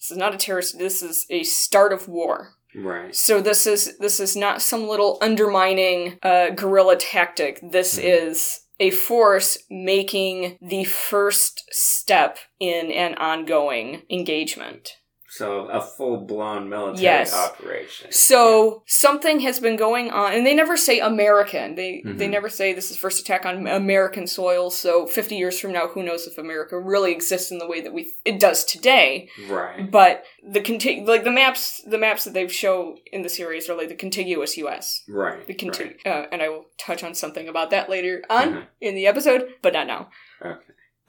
This 0.00 0.10
is 0.10 0.16
not 0.18 0.34
a 0.34 0.36
terrorist. 0.36 0.78
This 0.80 1.00
is 1.00 1.26
a 1.30 1.44
start 1.44 1.92
of 1.92 2.08
war. 2.08 2.54
Right. 2.74 3.14
So 3.14 3.40
this 3.40 3.68
is 3.68 3.96
this 3.98 4.18
is 4.18 4.34
not 4.34 4.60
some 4.60 4.88
little 4.88 5.16
undermining 5.22 6.18
uh, 6.24 6.50
guerrilla 6.50 6.96
tactic. 6.96 7.60
This 7.62 7.96
Mhm. 8.00 8.02
is 8.30 8.60
a 8.82 8.90
force 8.90 9.58
making 9.70 10.58
the 10.60 10.82
first 10.82 11.62
step 11.70 12.36
in 12.58 12.90
an 12.90 13.14
ongoing 13.14 14.02
engagement. 14.10 14.96
So 15.34 15.66
a 15.68 15.80
full 15.80 16.18
blown 16.26 16.68
military 16.68 17.04
Yes. 17.04 17.32
operation. 17.34 18.12
So 18.12 18.82
something 18.86 19.40
has 19.40 19.60
been 19.60 19.76
going 19.76 20.10
on, 20.10 20.34
and 20.34 20.46
they 20.46 20.54
never 20.54 20.76
say 20.76 20.98
American. 21.00 21.74
They 21.74 22.02
they 22.04 22.26
Mhm. 22.26 22.30
never 22.30 22.50
say 22.50 22.74
this 22.74 22.90
is 22.90 22.98
first 22.98 23.18
attack 23.18 23.46
on 23.46 23.66
American 23.66 24.26
soil. 24.26 24.68
So 24.68 25.06
fifty 25.06 25.36
years 25.36 25.58
from 25.58 25.72
now, 25.72 25.86
who 25.88 26.02
knows 26.02 26.26
if 26.26 26.36
America 26.36 26.78
really 26.78 27.12
exists 27.12 27.50
in 27.50 27.56
the 27.56 27.66
way 27.66 27.80
that 27.80 27.94
we 27.94 28.12
it 28.26 28.38
does 28.38 28.62
today? 28.62 29.30
Right. 29.48 29.90
But 29.90 30.22
the 30.46 30.60
conti- 30.60 31.02
like 31.06 31.24
the 31.24 31.30
maps 31.30 31.80
the 31.86 31.96
maps 31.96 32.24
that 32.24 32.34
they 32.34 32.46
show 32.48 32.98
in 33.10 33.22
the 33.22 33.30
series 33.30 33.70
are 33.70 33.74
like 33.74 33.88
the 33.88 33.94
contiguous 33.94 34.58
U.S. 34.58 35.02
Right. 35.08 35.46
The 35.46 35.54
contig- 35.54 35.96
right. 36.04 36.06
uh, 36.06 36.26
and 36.30 36.42
I 36.42 36.50
will 36.50 36.66
touch 36.76 37.02
on 37.02 37.14
something 37.14 37.48
about 37.48 37.70
that 37.70 37.88
later 37.88 38.22
on 38.28 38.52
Mhm. 38.52 38.66
in 38.82 38.94
the 38.94 39.06
episode, 39.06 39.54
but 39.62 39.72
not 39.72 39.86
now. 39.86 40.10
Okay. 40.44 40.60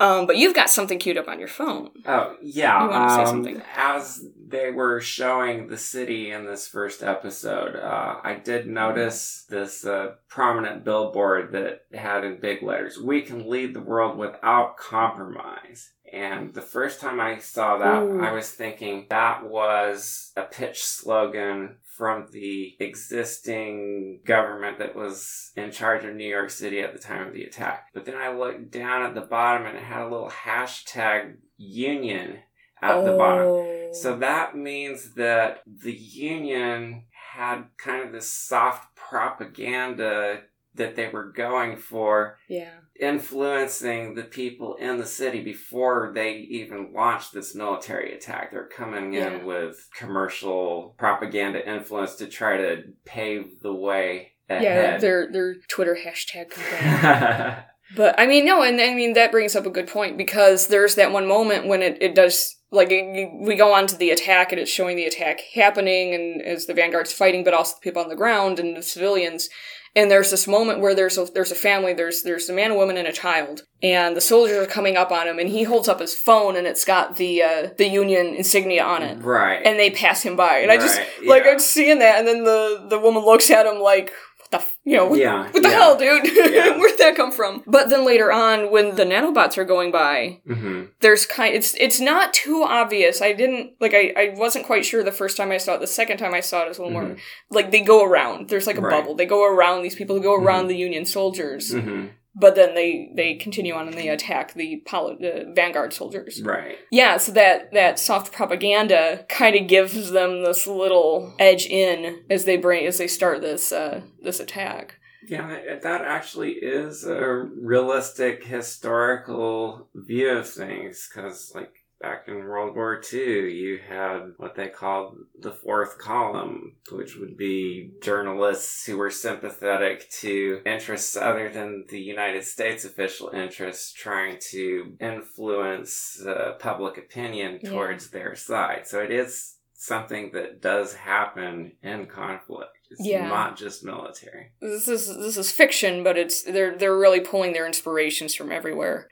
Um, 0.03 0.27
but 0.27 0.37
you've 0.37 0.55
got 0.55 0.69
something 0.69 0.99
queued 0.99 1.17
up 1.17 1.29
on 1.29 1.39
your 1.39 1.47
phone. 1.47 1.91
Oh 2.05 2.35
yeah. 2.41 2.83
You 2.83 2.89
wanna 2.89 3.09
say 3.09 3.21
um, 3.21 3.27
something? 3.27 3.61
As 3.75 4.25
they 4.47 4.69
were 4.71 4.99
showing 4.99 5.67
the 5.67 5.77
city 5.77 6.31
in 6.31 6.45
this 6.45 6.67
first 6.67 7.01
episode, 7.01 7.75
uh, 7.75 8.19
I 8.23 8.35
did 8.35 8.67
notice 8.67 9.45
this 9.49 9.85
uh, 9.85 10.15
prominent 10.27 10.83
billboard 10.83 11.53
that 11.53 11.85
had 11.93 12.25
in 12.25 12.39
big 12.39 12.61
letters, 12.61 12.99
"We 12.99 13.21
can 13.21 13.49
lead 13.49 13.73
the 13.73 13.81
world 13.81 14.17
without 14.17 14.75
compromise." 14.77 15.91
And 16.11 16.53
the 16.53 16.61
first 16.61 16.99
time 16.99 17.19
I 17.19 17.39
saw 17.39 17.77
that, 17.79 18.03
Ooh. 18.03 18.21
I 18.21 18.33
was 18.33 18.51
thinking 18.51 19.07
that 19.09 19.49
was 19.49 20.31
a 20.35 20.43
pitch 20.43 20.83
slogan 20.83 21.77
from 21.97 22.27
the 22.31 22.75
existing 22.79 24.21
government 24.25 24.79
that 24.79 24.95
was 24.95 25.51
in 25.55 25.71
charge 25.71 26.03
of 26.03 26.15
New 26.15 26.27
York 26.27 26.49
City 26.49 26.79
at 26.79 26.93
the 26.93 26.99
time 26.99 27.27
of 27.27 27.33
the 27.33 27.43
attack. 27.43 27.87
But 27.93 28.05
then 28.05 28.15
I 28.15 28.29
looked 28.33 28.71
down 28.71 29.03
at 29.03 29.15
the 29.15 29.21
bottom 29.21 29.67
and 29.67 29.77
it 29.77 29.83
had 29.83 30.01
a 30.01 30.09
little 30.09 30.29
hashtag 30.29 31.35
union 31.57 32.39
at 32.81 33.03
the 33.05 33.13
bottom. 33.13 33.47
Oh. 33.47 33.89
So 33.93 34.17
that 34.17 34.55
means 34.55 35.13
that 35.15 35.61
the 35.65 35.93
union 35.93 37.03
had 37.33 37.65
kind 37.77 38.03
of 38.05 38.11
this 38.11 38.31
soft 38.31 38.95
propaganda 38.95 40.41
that 40.75 40.95
they 40.95 41.09
were 41.09 41.31
going 41.31 41.77
for 41.77 42.37
yeah. 42.47 42.71
Influencing 42.99 44.15
the 44.15 44.23
people 44.23 44.75
in 44.75 44.97
the 44.97 45.05
city 45.05 45.41
before 45.43 46.11
they 46.13 46.33
even 46.33 46.91
launch 46.93 47.31
this 47.31 47.55
military 47.55 48.13
attack. 48.13 48.51
They're 48.51 48.67
coming 48.67 49.13
Yeah. 49.13 49.29
in 49.31 49.45
with 49.45 49.87
commercial 49.95 50.95
propaganda 50.97 51.67
influence 51.67 52.15
to 52.15 52.27
try 52.27 52.57
to 52.57 52.83
pave 53.05 53.59
the 53.61 53.73
way 53.73 54.33
ahead. 54.49 54.63
Yeah, 54.63 54.97
their 54.97 55.31
their 55.31 55.55
Twitter 55.67 55.97
hashtag 56.05 56.51
campaign. 56.51 57.63
But 57.95 58.19
I 58.19 58.25
mean, 58.25 58.45
no, 58.45 58.63
and 58.63 58.79
I 58.81 58.93
mean 58.95 59.13
that 59.13 59.31
brings 59.31 59.55
up 59.55 59.65
a 59.67 59.69
good 59.69 59.87
point 59.87 60.17
because 60.17 60.67
there's 60.67 60.95
that 60.95 61.11
one 61.11 61.27
moment 61.27 61.67
when 61.67 61.83
it, 61.83 62.01
it 62.01 62.15
does 62.15 62.55
like 62.71 62.87
it, 62.89 63.29
we 63.45 63.55
go 63.55 63.71
on 63.73 63.85
to 63.87 63.95
the 63.95 64.09
attack 64.09 64.51
and 64.51 64.59
it's 64.59 64.71
showing 64.71 64.95
the 64.95 65.05
attack 65.05 65.41
happening 65.53 66.15
and 66.15 66.41
as 66.41 66.65
the 66.65 66.73
vanguard's 66.73 67.13
fighting, 67.13 67.43
but 67.43 67.53
also 67.53 67.75
the 67.75 67.81
people 67.81 68.01
on 68.01 68.09
the 68.09 68.15
ground 68.15 68.57
and 68.57 68.75
the 68.75 68.81
civilians. 68.81 69.47
And 69.95 70.09
there's 70.09 70.31
this 70.31 70.47
moment 70.47 70.79
where 70.79 70.95
there's 70.95 71.19
a 71.19 71.25
there's 71.25 71.51
a 71.51 71.55
family, 71.55 71.93
there's 71.93 72.23
there's 72.23 72.49
a 72.49 72.53
man, 72.53 72.71
a 72.71 72.75
woman, 72.75 72.97
and 72.97 73.07
a 73.07 73.13
child, 73.13 73.61
and 73.83 74.17
the 74.17 74.21
soldiers 74.21 74.57
are 74.57 74.65
coming 74.65 74.97
up 74.97 75.11
on 75.11 75.27
him, 75.27 75.37
and 75.37 75.49
he 75.49 75.63
holds 75.63 75.87
up 75.87 75.99
his 75.99 76.15
phone, 76.15 76.55
and 76.55 76.65
it's 76.65 76.83
got 76.83 77.17
the 77.17 77.43
uh, 77.43 77.69
the 77.77 77.87
Union 77.87 78.33
insignia 78.33 78.83
on 78.83 79.03
it, 79.03 79.23
right. 79.23 79.61
and 79.63 79.79
they 79.79 79.91
pass 79.91 80.23
him 80.23 80.35
by, 80.35 80.57
and 80.57 80.71
I 80.71 80.77
just 80.77 80.99
like 81.27 81.43
yeah. 81.45 81.51
I'm 81.51 81.59
seeing 81.59 81.99
that, 81.99 82.17
and 82.17 82.27
then 82.27 82.43
the 82.43 82.87
the 82.89 82.99
woman 82.99 83.23
looks 83.23 83.51
at 83.51 83.67
him 83.67 83.79
like, 83.79 84.11
what 84.53 84.61
the 84.61 84.65
f- 84.67 84.77
you 84.83 84.97
know, 84.97 85.05
what, 85.07 85.19
yeah. 85.19 85.43
what 85.51 85.53
the 85.63 85.69
yeah. 85.69 85.69
hell, 85.69 85.97
dude? 85.97 86.25
Yeah. 86.25 86.77
Where'd 86.77 86.97
that 86.99 87.15
come 87.15 87.31
from? 87.31 87.63
But 87.67 87.89
then 87.89 88.05
later 88.05 88.31
on, 88.31 88.71
when 88.71 88.95
the 88.95 89.03
nanobots 89.03 89.57
are 89.57 89.65
going 89.65 89.91
by, 89.91 90.39
hmm 90.47 90.83
there's 91.01 91.25
kind 91.25 91.53
it's 91.55 91.75
it's 91.79 91.99
not 91.99 92.33
too 92.33 92.63
obvious. 92.63 93.21
I 93.21 93.33
didn't 93.33 93.71
like 93.81 93.93
I, 93.93 94.13
I 94.17 94.33
wasn't 94.37 94.65
quite 94.65 94.85
sure 94.85 95.03
the 95.03 95.11
first 95.11 95.35
time 95.37 95.51
I 95.51 95.57
saw 95.57 95.73
it. 95.75 95.79
The 95.81 95.87
second 95.87 96.17
time 96.17 96.33
I 96.33 96.39
saw 96.39 96.61
it, 96.61 96.65
it 96.65 96.69
was 96.69 96.77
a 96.77 96.83
little 96.83 96.93
more 96.99 97.17
like 97.51 97.71
they 97.71 97.81
go 97.81 98.05
around. 98.05 98.49
There's 98.49 98.67
like 98.67 98.77
a 98.77 98.79
Mm-hmm. 98.79 98.85
Right. 98.87 99.01
bubble. 99.01 99.15
They 99.15 99.25
go 99.25 99.45
around 99.45 99.81
these 99.83 99.95
people 99.95 100.15
who 100.15 100.21
go 100.21 100.35
around 100.35 100.67
the 100.67 100.75
Union 100.77 101.05
soldiers, 101.05 101.73
hmm 101.73 102.07
but 102.35 102.55
then 102.55 102.73
they 102.75 103.11
they 103.15 103.35
continue 103.35 103.73
on 103.73 103.87
and 103.87 103.97
they 103.97 104.07
attack 104.09 104.53
the 104.53 104.81
the 104.85 105.51
Vanguard 105.55 105.93
soldiers. 105.93 106.41
Right. 106.43 106.77
Yeah, 106.91 107.17
so 107.17 107.31
that 107.33 107.71
that 107.73 107.99
soft 107.99 108.31
propaganda 108.33 109.25
kind 109.29 109.55
of 109.55 109.67
gives 109.67 110.11
them 110.11 110.43
this 110.43 110.65
little 110.67 111.33
edge 111.39 111.65
in 111.65 112.23
as 112.29 112.45
they 112.45 112.57
bring 112.57 112.85
as 112.85 112.97
they 112.97 113.07
start 113.07 113.41
this 113.41 113.71
uh 113.71 114.01
this 114.21 114.39
attack. 114.39 114.95
Yeah, 115.27 115.47
that- 115.47 115.81
that 115.83 116.01
actually 116.01 116.53
is 116.53 117.05
a 117.05 117.47
realistic 117.61 118.43
historical 118.43 119.89
view 119.95 120.29
of 120.29 120.49
things 120.49 121.07
because, 121.09 121.51
like, 121.55 121.82
back 122.03 122.25
in 122.27 122.35
World 122.35 122.75
War 122.75 123.01
II, 123.11 123.49
you 123.51 123.79
had 123.87 124.33
what 124.37 124.55
they 124.55 124.67
called 124.67 125.15
the 125.39 125.51
fourth 125.53 125.97
column, 125.97 126.75
which 126.91 127.15
would 127.15 127.37
be 127.37 127.91
journalists 128.03 128.85
who 128.85 128.97
were 128.97 129.09
sympathetic 129.09 130.09
to 130.21 130.61
interests 130.65 131.15
other 131.15 131.49
than 131.49 131.85
the 131.89 131.99
United 131.99 132.43
States 132.43 132.83
official 132.83 133.29
interests, 133.29 133.93
trying 133.93 134.37
to 134.51 134.95
influence 134.99 136.21
uh, 136.27 136.57
public 136.59 136.97
opinion 136.97 137.59
Yeah. 137.63 137.69
towards 137.71 138.09
their 138.09 138.35
side. 138.35 138.85
So 138.85 138.99
it 138.99 139.11
is 139.11 139.57
something 139.73 140.31
that 140.33 140.61
does 140.61 140.93
happen 140.93 141.73
in 141.81 142.05
conflict. 142.07 142.71
It's 142.91 143.05
Yeah. 143.05 143.27
not 143.27 143.57
just 143.57 143.83
military. 143.85 144.51
this 144.61 144.87
is 144.89 145.07
this 145.17 145.37
is 145.37 145.51
fiction, 145.51 146.03
but 146.03 146.17
it's 146.17 146.43
they're 146.43 146.77
they're 146.77 146.97
really 146.97 147.21
pulling 147.21 147.53
their 147.53 147.65
inspirations 147.65 148.35
from 148.35 148.51
everywhere. 148.51 149.07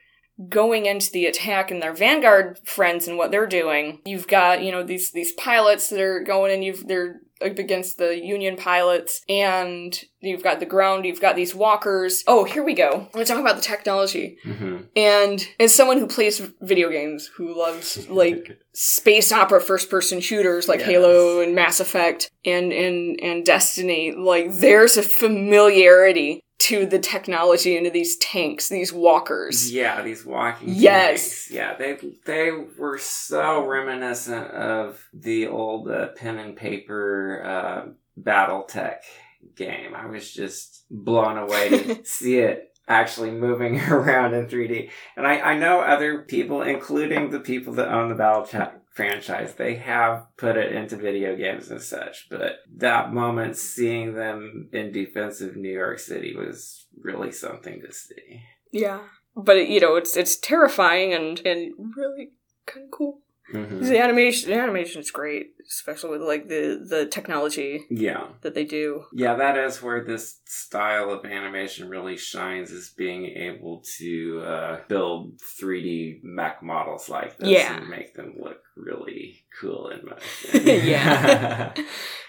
Going 0.48 0.86
into 0.86 1.10
the 1.10 1.26
attack 1.26 1.70
and 1.70 1.82
their 1.82 1.92
vanguard 1.92 2.58
friends 2.64 3.06
and 3.06 3.18
what 3.18 3.30
they're 3.30 3.46
doing, 3.46 4.00
you've 4.04 4.28
got 4.28 4.62
you 4.62 4.70
know 4.72 4.82
these 4.82 5.12
these 5.12 5.32
pilots 5.32 5.88
that 5.90 6.00
are 6.00 6.20
going 6.20 6.52
and 6.52 6.64
you've 6.64 6.86
they're 6.86 7.20
up 7.44 7.58
against 7.58 7.98
the 7.98 8.16
Union 8.16 8.56
pilots, 8.56 9.20
and 9.28 10.00
you've 10.20 10.44
got 10.44 10.60
the 10.60 10.66
ground, 10.66 11.04
you've 11.04 11.20
got 11.20 11.36
these 11.36 11.54
walkers. 11.54 12.22
Oh, 12.26 12.44
here 12.44 12.62
we 12.62 12.74
go. 12.74 13.08
Let's 13.14 13.28
talk 13.30 13.40
about 13.40 13.56
the 13.56 13.62
technology. 13.62 14.38
hmm 14.44 14.82
And 14.94 15.44
as 15.58 15.74
someone 15.74 15.98
who 15.98 16.06
plays 16.06 16.40
video 16.60 16.88
games, 16.88 17.28
who 17.36 17.58
loves 17.58 18.08
like 18.08 18.58
space 18.74 19.32
opera 19.32 19.60
first 19.60 19.90
person 19.90 20.20
shooters 20.20 20.68
like 20.68 20.80
Yes. 20.80 20.88
Halo 20.88 21.40
and 21.40 21.54
Mass 21.54 21.80
Effect 21.80 22.30
and, 22.44 22.72
and 22.72 23.18
and 23.20 23.44
Destiny, 23.44 24.12
like 24.12 24.52
there's 24.52 24.96
a 24.96 25.02
familiarity 25.02 26.40
to 26.62 26.86
the 26.86 26.98
technology 27.00 27.76
into 27.76 27.90
these 27.90 28.16
tanks, 28.18 28.68
these 28.68 28.92
walkers. 28.92 29.72
Yeah, 29.72 30.00
these 30.02 30.24
walking. 30.24 30.68
Yes. 30.68 31.22
tanks. 31.22 31.50
Yeah, 31.50 31.74
they 31.76 31.98
they 32.24 32.50
were 32.78 32.98
so 32.98 33.66
reminiscent 33.66 34.52
of 34.52 35.04
the 35.12 35.48
old 35.48 35.90
uh, 35.90 36.08
pen 36.16 36.38
and 36.38 36.56
paper 36.56 37.42
uh, 37.44 37.92
BattleTech 38.20 38.98
game. 39.56 39.94
I 39.96 40.06
was 40.06 40.32
just 40.32 40.84
blown 40.88 41.36
away 41.36 41.68
to 41.68 42.00
see 42.04 42.38
it 42.38 42.76
actually 42.86 43.32
moving 43.32 43.80
around 43.90 44.34
in 44.34 44.46
3D. 44.46 44.88
And 45.16 45.26
I, 45.26 45.40
I 45.40 45.58
know 45.58 45.80
other 45.80 46.22
people, 46.22 46.62
including 46.62 47.30
the 47.30 47.40
people 47.40 47.74
that 47.74 47.92
own 47.92 48.08
the 48.08 48.14
BattleTech 48.14 48.72
franchise, 48.94 49.54
they 49.54 49.76
have 49.76 50.26
put 50.36 50.56
it 50.56 50.72
into 50.72 50.96
video 50.96 51.36
games 51.36 51.70
and 51.70 51.80
such. 51.80 52.28
But 52.30 52.56
that 52.76 53.12
moment, 53.12 53.56
seeing 53.56 54.14
them 54.14 54.68
in 54.72 54.92
defensive 54.92 55.56
New 55.56 55.72
York 55.72 55.98
City 55.98 56.34
was 56.36 56.86
really 57.00 57.32
something 57.32 57.80
to 57.80 57.92
see. 57.92 58.42
Yeah. 58.72 59.00
But 59.34 59.68
you 59.68 59.80
know, 59.80 59.96
it's 59.96 60.16
it's 60.16 60.36
terrifying 60.36 61.14
and 61.14 61.40
and 61.46 61.72
really 61.96 62.32
kind 62.66 62.84
of 62.84 62.90
cool. 62.90 63.20
Mhm. 63.52 63.80
The 63.88 63.98
animation 63.98 64.50
the 64.50 64.56
animation 64.58 65.00
is 65.00 65.10
great, 65.10 65.52
especially 65.66 66.10
with 66.10 66.22
like 66.22 66.48
the 66.48 66.84
the 66.88 67.06
technology 67.06 67.84
Yeah. 67.90 68.28
that 68.40 68.54
they 68.54 68.64
do. 68.64 69.04
Yeah, 69.12 69.34
that 69.36 69.56
is 69.58 69.82
where 69.82 70.02
this 70.04 70.40
style 70.46 71.10
of 71.10 71.24
animation 71.24 71.88
really 71.88 72.16
shines 72.16 72.70
is 72.70 72.90
being 72.96 73.26
able 73.26 73.82
to 73.98 74.40
uh, 74.40 74.80
build 74.88 75.38
3D 75.58 76.20
mech 76.22 76.62
models 76.62 77.08
like 77.08 77.36
this 77.38 77.48
Yeah. 77.48 77.76
and 77.78 77.88
make 77.88 78.14
them 78.14 78.34
look 78.38 78.62
really 78.76 79.44
cool 79.60 79.88
in 79.90 80.00
motion. 80.04 80.66
Yeah. 80.86 81.72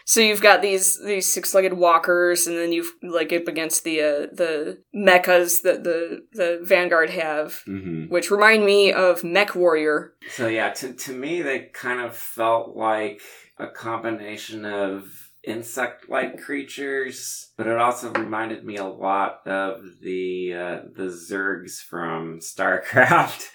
So 0.05 0.19
you've 0.19 0.41
got 0.41 0.61
these 0.61 1.01
these 1.03 1.31
six 1.31 1.53
legged 1.53 1.73
walkers, 1.73 2.47
and 2.47 2.57
then 2.57 2.71
you've 2.71 2.91
like 3.01 3.31
up 3.33 3.47
against 3.47 3.83
the 3.83 4.01
uh, 4.01 4.27
the 4.31 4.83
mechas 4.95 5.61
that 5.63 5.83
the 5.83 6.25
the 6.33 6.59
Vanguard 6.61 7.09
have, 7.09 7.61
hmm 7.65 8.05
which 8.09 8.29
remind 8.29 8.65
me 8.65 8.91
of 8.91 9.23
Mech 9.23 9.55
Warrior. 9.55 10.13
So 10.29 10.47
yeah, 10.47 10.69
to, 10.73 10.93
to 10.93 11.13
me 11.13 11.41
they 11.41 11.69
kind 11.73 12.01
of 12.01 12.15
felt 12.15 12.75
like 12.75 13.21
a 13.57 13.67
combination 13.67 14.65
of 14.65 15.31
insect-like 15.43 16.41
creatures, 16.41 17.51
but 17.57 17.67
it 17.67 17.77
also 17.77 18.11
reminded 18.11 18.63
me 18.63 18.77
a 18.77 18.85
lot 18.85 19.45
of 19.45 19.81
the 20.01 20.53
uh, 20.53 20.81
the 20.95 21.07
Zergs 21.07 21.81
from 21.81 22.39
StarCraft. 22.41 23.49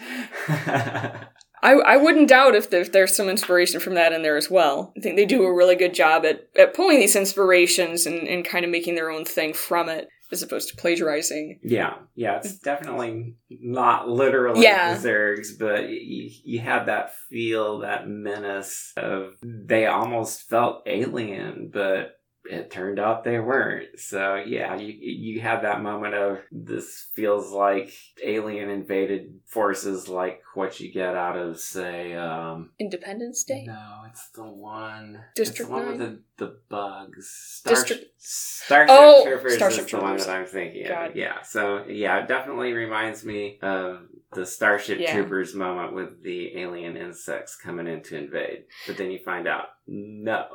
I, 1.63 1.73
I 1.73 1.97
wouldn't 1.97 2.29
doubt 2.29 2.55
if 2.55 2.71
there's, 2.71 2.91
there's 2.91 3.17
some 3.17 3.29
inspiration 3.29 3.81
from 3.81 3.95
that 3.95 4.13
in 4.13 4.23
there 4.23 4.37
as 4.37 4.51
well. 4.51 4.93
I 4.97 5.01
think 5.01 5.17
they 5.17 5.27
do 5.27 5.45
a 5.45 5.55
really 5.55 5.77
good 5.77 5.95
job 5.95 6.25
at, 6.25 6.49
at 6.57 6.75
pulling 6.75 7.01
these 7.01 7.17
inspirations 7.17 8.07
and, 8.07 8.29
and 8.29 8.45
kind 8.45 8.65
of 8.65 8.71
making 8.71 8.95
their 8.95 9.11
own 9.11 9.25
thing 9.25 9.53
from 9.53 9.89
it 9.89 10.09
as 10.31 10.43
opposed 10.43 10.69
to 10.69 10.77
plagiarizing. 10.77 11.59
Yeah, 11.63 11.95
yeah, 12.15 12.37
it's 12.37 12.59
definitely 12.59 13.37
not 13.49 14.09
literally 14.09 14.63
Yeah. 14.63 14.95
Zergs, 14.97 15.59
but 15.59 15.89
you, 15.89 16.31
you 16.45 16.59
had 16.61 16.87
that 16.87 17.15
feel, 17.31 17.79
that 17.79 18.09
menace 18.09 18.93
of 18.97 19.35
they 19.43 19.87
almost 19.87 20.43
felt 20.43 20.83
alien, 20.87 21.71
but 21.73 22.18
it 22.51 22.71
turned 22.71 22.99
out 22.99 23.25
they 23.25 23.39
weren't. 23.39 23.99
So 23.99 24.37
yeah, 24.37 24.77
you 24.77 24.95
you 24.99 25.41
had 25.41 25.63
that 25.63 25.83
moment 25.83 26.15
of 26.15 26.39
this 26.51 27.09
feels 27.15 27.53
like 27.53 27.93
alien 28.25 28.71
invaded 28.71 29.41
forces, 29.47 30.09
like 30.09 30.41
what 30.55 30.81
you 30.81 30.93
get 30.93 31.15
out 31.15 31.37
of 31.37 31.59
say. 31.61 32.15
um 32.15 32.71
Independence 32.81 33.45
Day? 33.45 33.65
No, 33.67 34.03
it's 34.09 34.29
the 34.31 34.45
one. 34.45 35.21
District 35.37 35.71
the 35.71 35.77
one 35.77 35.87
with 35.89 35.99
the, 35.99 36.23
the 36.39 36.59
bugs. 36.69 37.29
Star- 37.31 37.75
District- 37.75 38.05
Starship 38.21 38.89
Oh, 38.91 39.25
Troopers 39.25 39.55
Starship 39.57 39.85
is 39.85 39.91
the 39.91 39.97
one 39.99 40.07
Troopers. 40.07 40.27
that 40.27 40.37
I'm 40.37 40.47
thinking 40.47 40.87
of. 40.87 41.17
Yeah. 41.17 41.43
So 41.43 41.85
yeah, 41.89 42.19
it 42.19 42.29
definitely 42.29 42.73
reminds 42.73 43.25
me 43.25 43.59
of 43.63 44.01
the 44.33 44.45
Starship 44.45 44.99
Yeah. 45.01 45.15
Troopers 45.15 45.55
moment 45.55 45.95
with 45.95 46.23
the 46.23 46.59
alien 46.59 46.97
insects 46.97 47.57
coming 47.57 47.87
in 47.87 48.03
to 48.05 48.17
invade. 48.17 48.65
But 48.87 48.97
then 48.97 49.11
you 49.11 49.21
find 49.25 49.47
out, 49.49 49.67
no, 49.87 50.47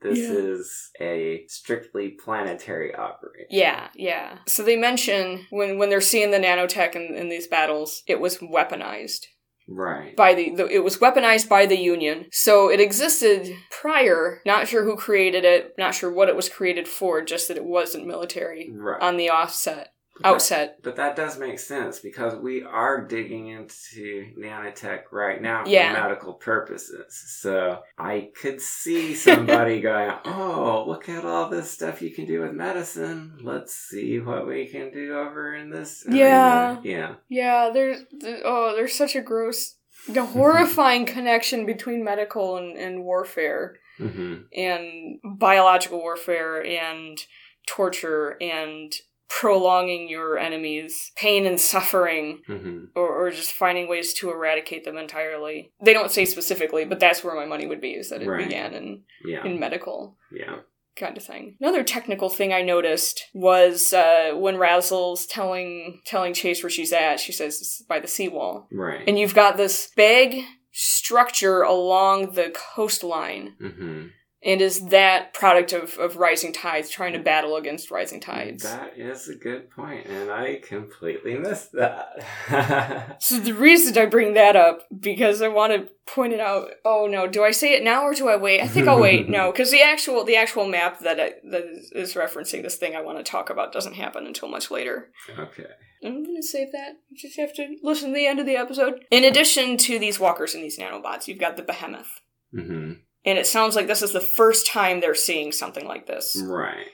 this 0.00 0.18
Yeah. 0.18 0.32
is 0.34 0.90
a 1.00 1.44
strictly 1.48 2.10
planetary 2.22 2.94
operation. 2.94 3.46
Yeah, 3.50 3.88
yeah. 3.94 4.38
So 4.46 4.62
they 4.62 4.76
mention 4.76 5.46
when 5.50 5.78
when 5.78 5.90
they're 5.90 6.00
seeing 6.00 6.30
the 6.30 6.38
nanotech 6.38 6.94
in, 6.94 7.14
in 7.14 7.28
these 7.28 7.48
battles, 7.48 8.02
it 8.06 8.20
was 8.20 8.38
weaponized 8.38 9.26
Right. 9.70 10.16
by 10.16 10.32
the, 10.34 10.54
the 10.54 10.66
it 10.66 10.82
was 10.84 10.98
weaponized 10.98 11.48
by 11.48 11.66
the 11.66 11.76
Union. 11.78 12.26
So 12.32 12.70
it 12.70 12.80
existed 12.80 13.54
prior. 13.70 14.40
Not 14.46 14.66
sure 14.68 14.84
who 14.84 14.96
created 14.96 15.44
it. 15.44 15.74
Not 15.76 15.94
sure 15.94 16.10
what 16.10 16.28
it 16.28 16.36
was 16.36 16.48
created 16.48 16.88
for. 16.88 17.20
Just 17.22 17.48
that 17.48 17.56
it 17.58 17.64
wasn't 17.64 18.06
military 18.06 18.70
Right. 18.72 19.00
on 19.02 19.16
the 19.18 19.28
offset 19.30 19.88
But- 20.20 20.28
outset. 20.28 20.78
But 20.82 20.96
that 20.96 21.16
does 21.16 21.38
make 21.38 21.58
sense 21.58 22.00
because 22.00 22.34
we 22.36 22.62
are 22.62 23.06
digging 23.06 23.48
into 23.48 24.32
nanotech 24.38 25.02
right 25.12 25.40
now 25.40 25.64
for 25.64 25.70
Yeah. 25.70 25.92
medical 25.92 26.34
purposes. 26.34 27.14
So 27.40 27.82
I 27.98 28.30
could 28.40 28.60
see 28.60 29.14
somebody 29.26 29.80
going, 29.80 30.12
Oh, 30.24 30.84
look 30.86 31.08
at 31.08 31.24
all 31.24 31.48
this 31.48 31.70
stuff 31.70 32.02
you 32.02 32.10
can 32.12 32.26
do 32.26 32.40
with 32.42 32.52
medicine. 32.52 33.38
Let's 33.42 33.74
see 33.74 34.18
what 34.20 34.46
we 34.46 34.66
can 34.66 34.90
do 34.92 35.16
over 35.18 35.54
in 35.54 35.70
this. 35.70 36.04
arena." 36.06 36.18
Yeah. 36.18 36.80
Yeah. 36.82 37.14
Yeah, 37.28 37.70
there's 37.72 38.00
th- 38.20 38.42
oh, 38.44 38.74
there's 38.74 38.94
such 38.94 39.14
a 39.16 39.20
gross, 39.20 39.76
the 40.08 40.24
horrifying 40.36 41.06
connection 41.06 41.66
between 41.66 42.02
medical 42.04 42.56
and, 42.56 42.76
and 42.76 43.04
warfare. 43.04 43.76
hmm 43.98 44.34
and 44.56 45.18
biological 45.24 45.98
warfare 45.98 46.64
and 46.64 47.18
torture 47.66 48.36
and 48.40 48.92
prolonging 49.28 50.08
your 50.08 50.38
enemy's 50.38 51.12
pain 51.16 51.46
and 51.46 51.60
suffering 51.60 52.40
hmm 52.46 52.84
or, 52.96 53.26
or 53.26 53.30
just 53.30 53.52
finding 53.52 53.88
ways 53.88 54.14
to 54.14 54.30
eradicate 54.30 54.84
them 54.84 54.96
entirely 54.96 55.70
they 55.84 55.92
don't 55.92 56.10
say 56.10 56.24
specifically 56.24 56.84
but 56.84 56.98
that's 57.00 57.22
where 57.22 57.36
my 57.36 57.44
money 57.44 57.66
would 57.66 57.80
be 57.80 57.92
is 57.92 58.10
that 58.10 58.22
it 58.22 58.28
Right. 58.28 58.44
began 58.46 58.72
in, 58.74 59.02
Yeah. 59.24 59.44
in 59.44 59.60
medical 59.60 60.16
Yeah. 60.32 60.60
kind 60.96 61.16
of 61.16 61.24
thing 61.24 61.56
another 61.60 61.84
technical 61.84 62.28
thing 62.30 62.52
i 62.52 62.62
noticed 62.62 63.24
was 63.34 63.92
uh, 63.92 64.32
when 64.34 64.56
razzle's 64.56 65.26
telling 65.26 66.00
telling 66.06 66.32
chase 66.34 66.62
where 66.62 66.70
she's 66.70 66.92
at 66.92 67.20
she 67.20 67.32
says 67.32 67.60
it's 67.60 67.82
by 67.82 68.00
the 68.00 68.08
seawall 68.08 68.66
Right. 68.72 69.04
and 69.06 69.18
you've 69.18 69.34
got 69.34 69.56
this 69.58 69.90
big 69.94 70.42
structure 70.72 71.62
along 71.62 72.32
the 72.32 72.50
coastline 72.74 73.54
hmm 73.60 74.06
and 74.44 74.60
is 74.60 74.86
that 74.88 75.34
product 75.34 75.72
of, 75.72 75.98
of 75.98 76.16
rising 76.16 76.52
tides 76.52 76.88
trying 76.88 77.12
to 77.12 77.18
battle 77.18 77.56
against 77.56 77.90
rising 77.90 78.20
tides. 78.20 78.62
That 78.62 78.96
is 78.96 79.28
a 79.28 79.34
good 79.34 79.68
point, 79.70 80.06
and 80.06 80.30
I 80.30 80.60
completely 80.62 81.36
missed 81.36 81.72
that. 81.72 83.16
so 83.20 83.38
the 83.38 83.54
reason 83.54 83.98
i 83.98 84.06
bring 84.06 84.34
that 84.34 84.56
up 84.56 84.86
because 84.98 85.42
i 85.42 85.48
want 85.48 85.72
to 85.72 85.92
point 86.06 86.32
it 86.32 86.40
out 86.40 86.70
oh 86.84 87.06
no 87.10 87.26
do 87.26 87.42
i 87.42 87.50
say 87.50 87.74
it 87.74 87.82
now 87.82 88.02
or 88.02 88.14
do 88.14 88.28
i 88.28 88.36
wait? 88.36 88.60
I 88.60 88.68
think 88.68 88.86
i'll 88.88 89.00
wait 89.00 89.28
no 89.28 89.50
because 89.52 89.70
the 89.70 89.82
actual 89.82 90.24
the 90.24 90.36
actual 90.36 90.66
map 90.66 91.00
that 91.00 91.20
I, 91.20 91.32
that 91.50 91.64
is- 91.92 92.14
referencing 92.14 92.62
this 92.62 92.76
thing 92.76 92.96
i 92.96 93.00
want 93.00 93.18
to 93.18 93.24
talk 93.24 93.50
about 93.50 93.72
doesn't 93.72 93.94
happen 93.94 94.26
until 94.26 94.48
much 94.48 94.70
later. 94.70 95.10
Okay. 95.38 95.66
i'm 96.04 96.24
gonna 96.24 96.42
save 96.42 96.72
that. 96.72 96.94
You 97.08 97.16
just 97.16 97.38
have 97.38 97.54
to 97.54 97.76
listen 97.82 98.10
to 98.10 98.14
the 98.14 98.26
end 98.26 98.40
of 98.40 98.46
the 98.46 98.56
episode. 98.56 99.04
In 99.10 99.24
addition 99.24 99.76
to 99.78 99.98
these 99.98 100.18
walkers 100.18 100.54
and 100.54 100.62
these 100.64 100.78
nanobots 100.78 101.28
you've 101.28 101.38
got 101.38 101.56
the 101.56 101.62
behemoth. 101.62 102.20
Hmm 102.54 102.92
and 103.28 103.38
it 103.38 103.46
sounds 103.46 103.76
like 103.76 103.86
this 103.86 104.02
is 104.02 104.12
the 104.12 104.28
first 104.38 104.66
time 104.66 105.00
they're 105.00 105.14
seeing 105.28 105.52
something 105.52 105.86
like 105.86 106.06
this 106.06 106.26
Right. 106.44 106.88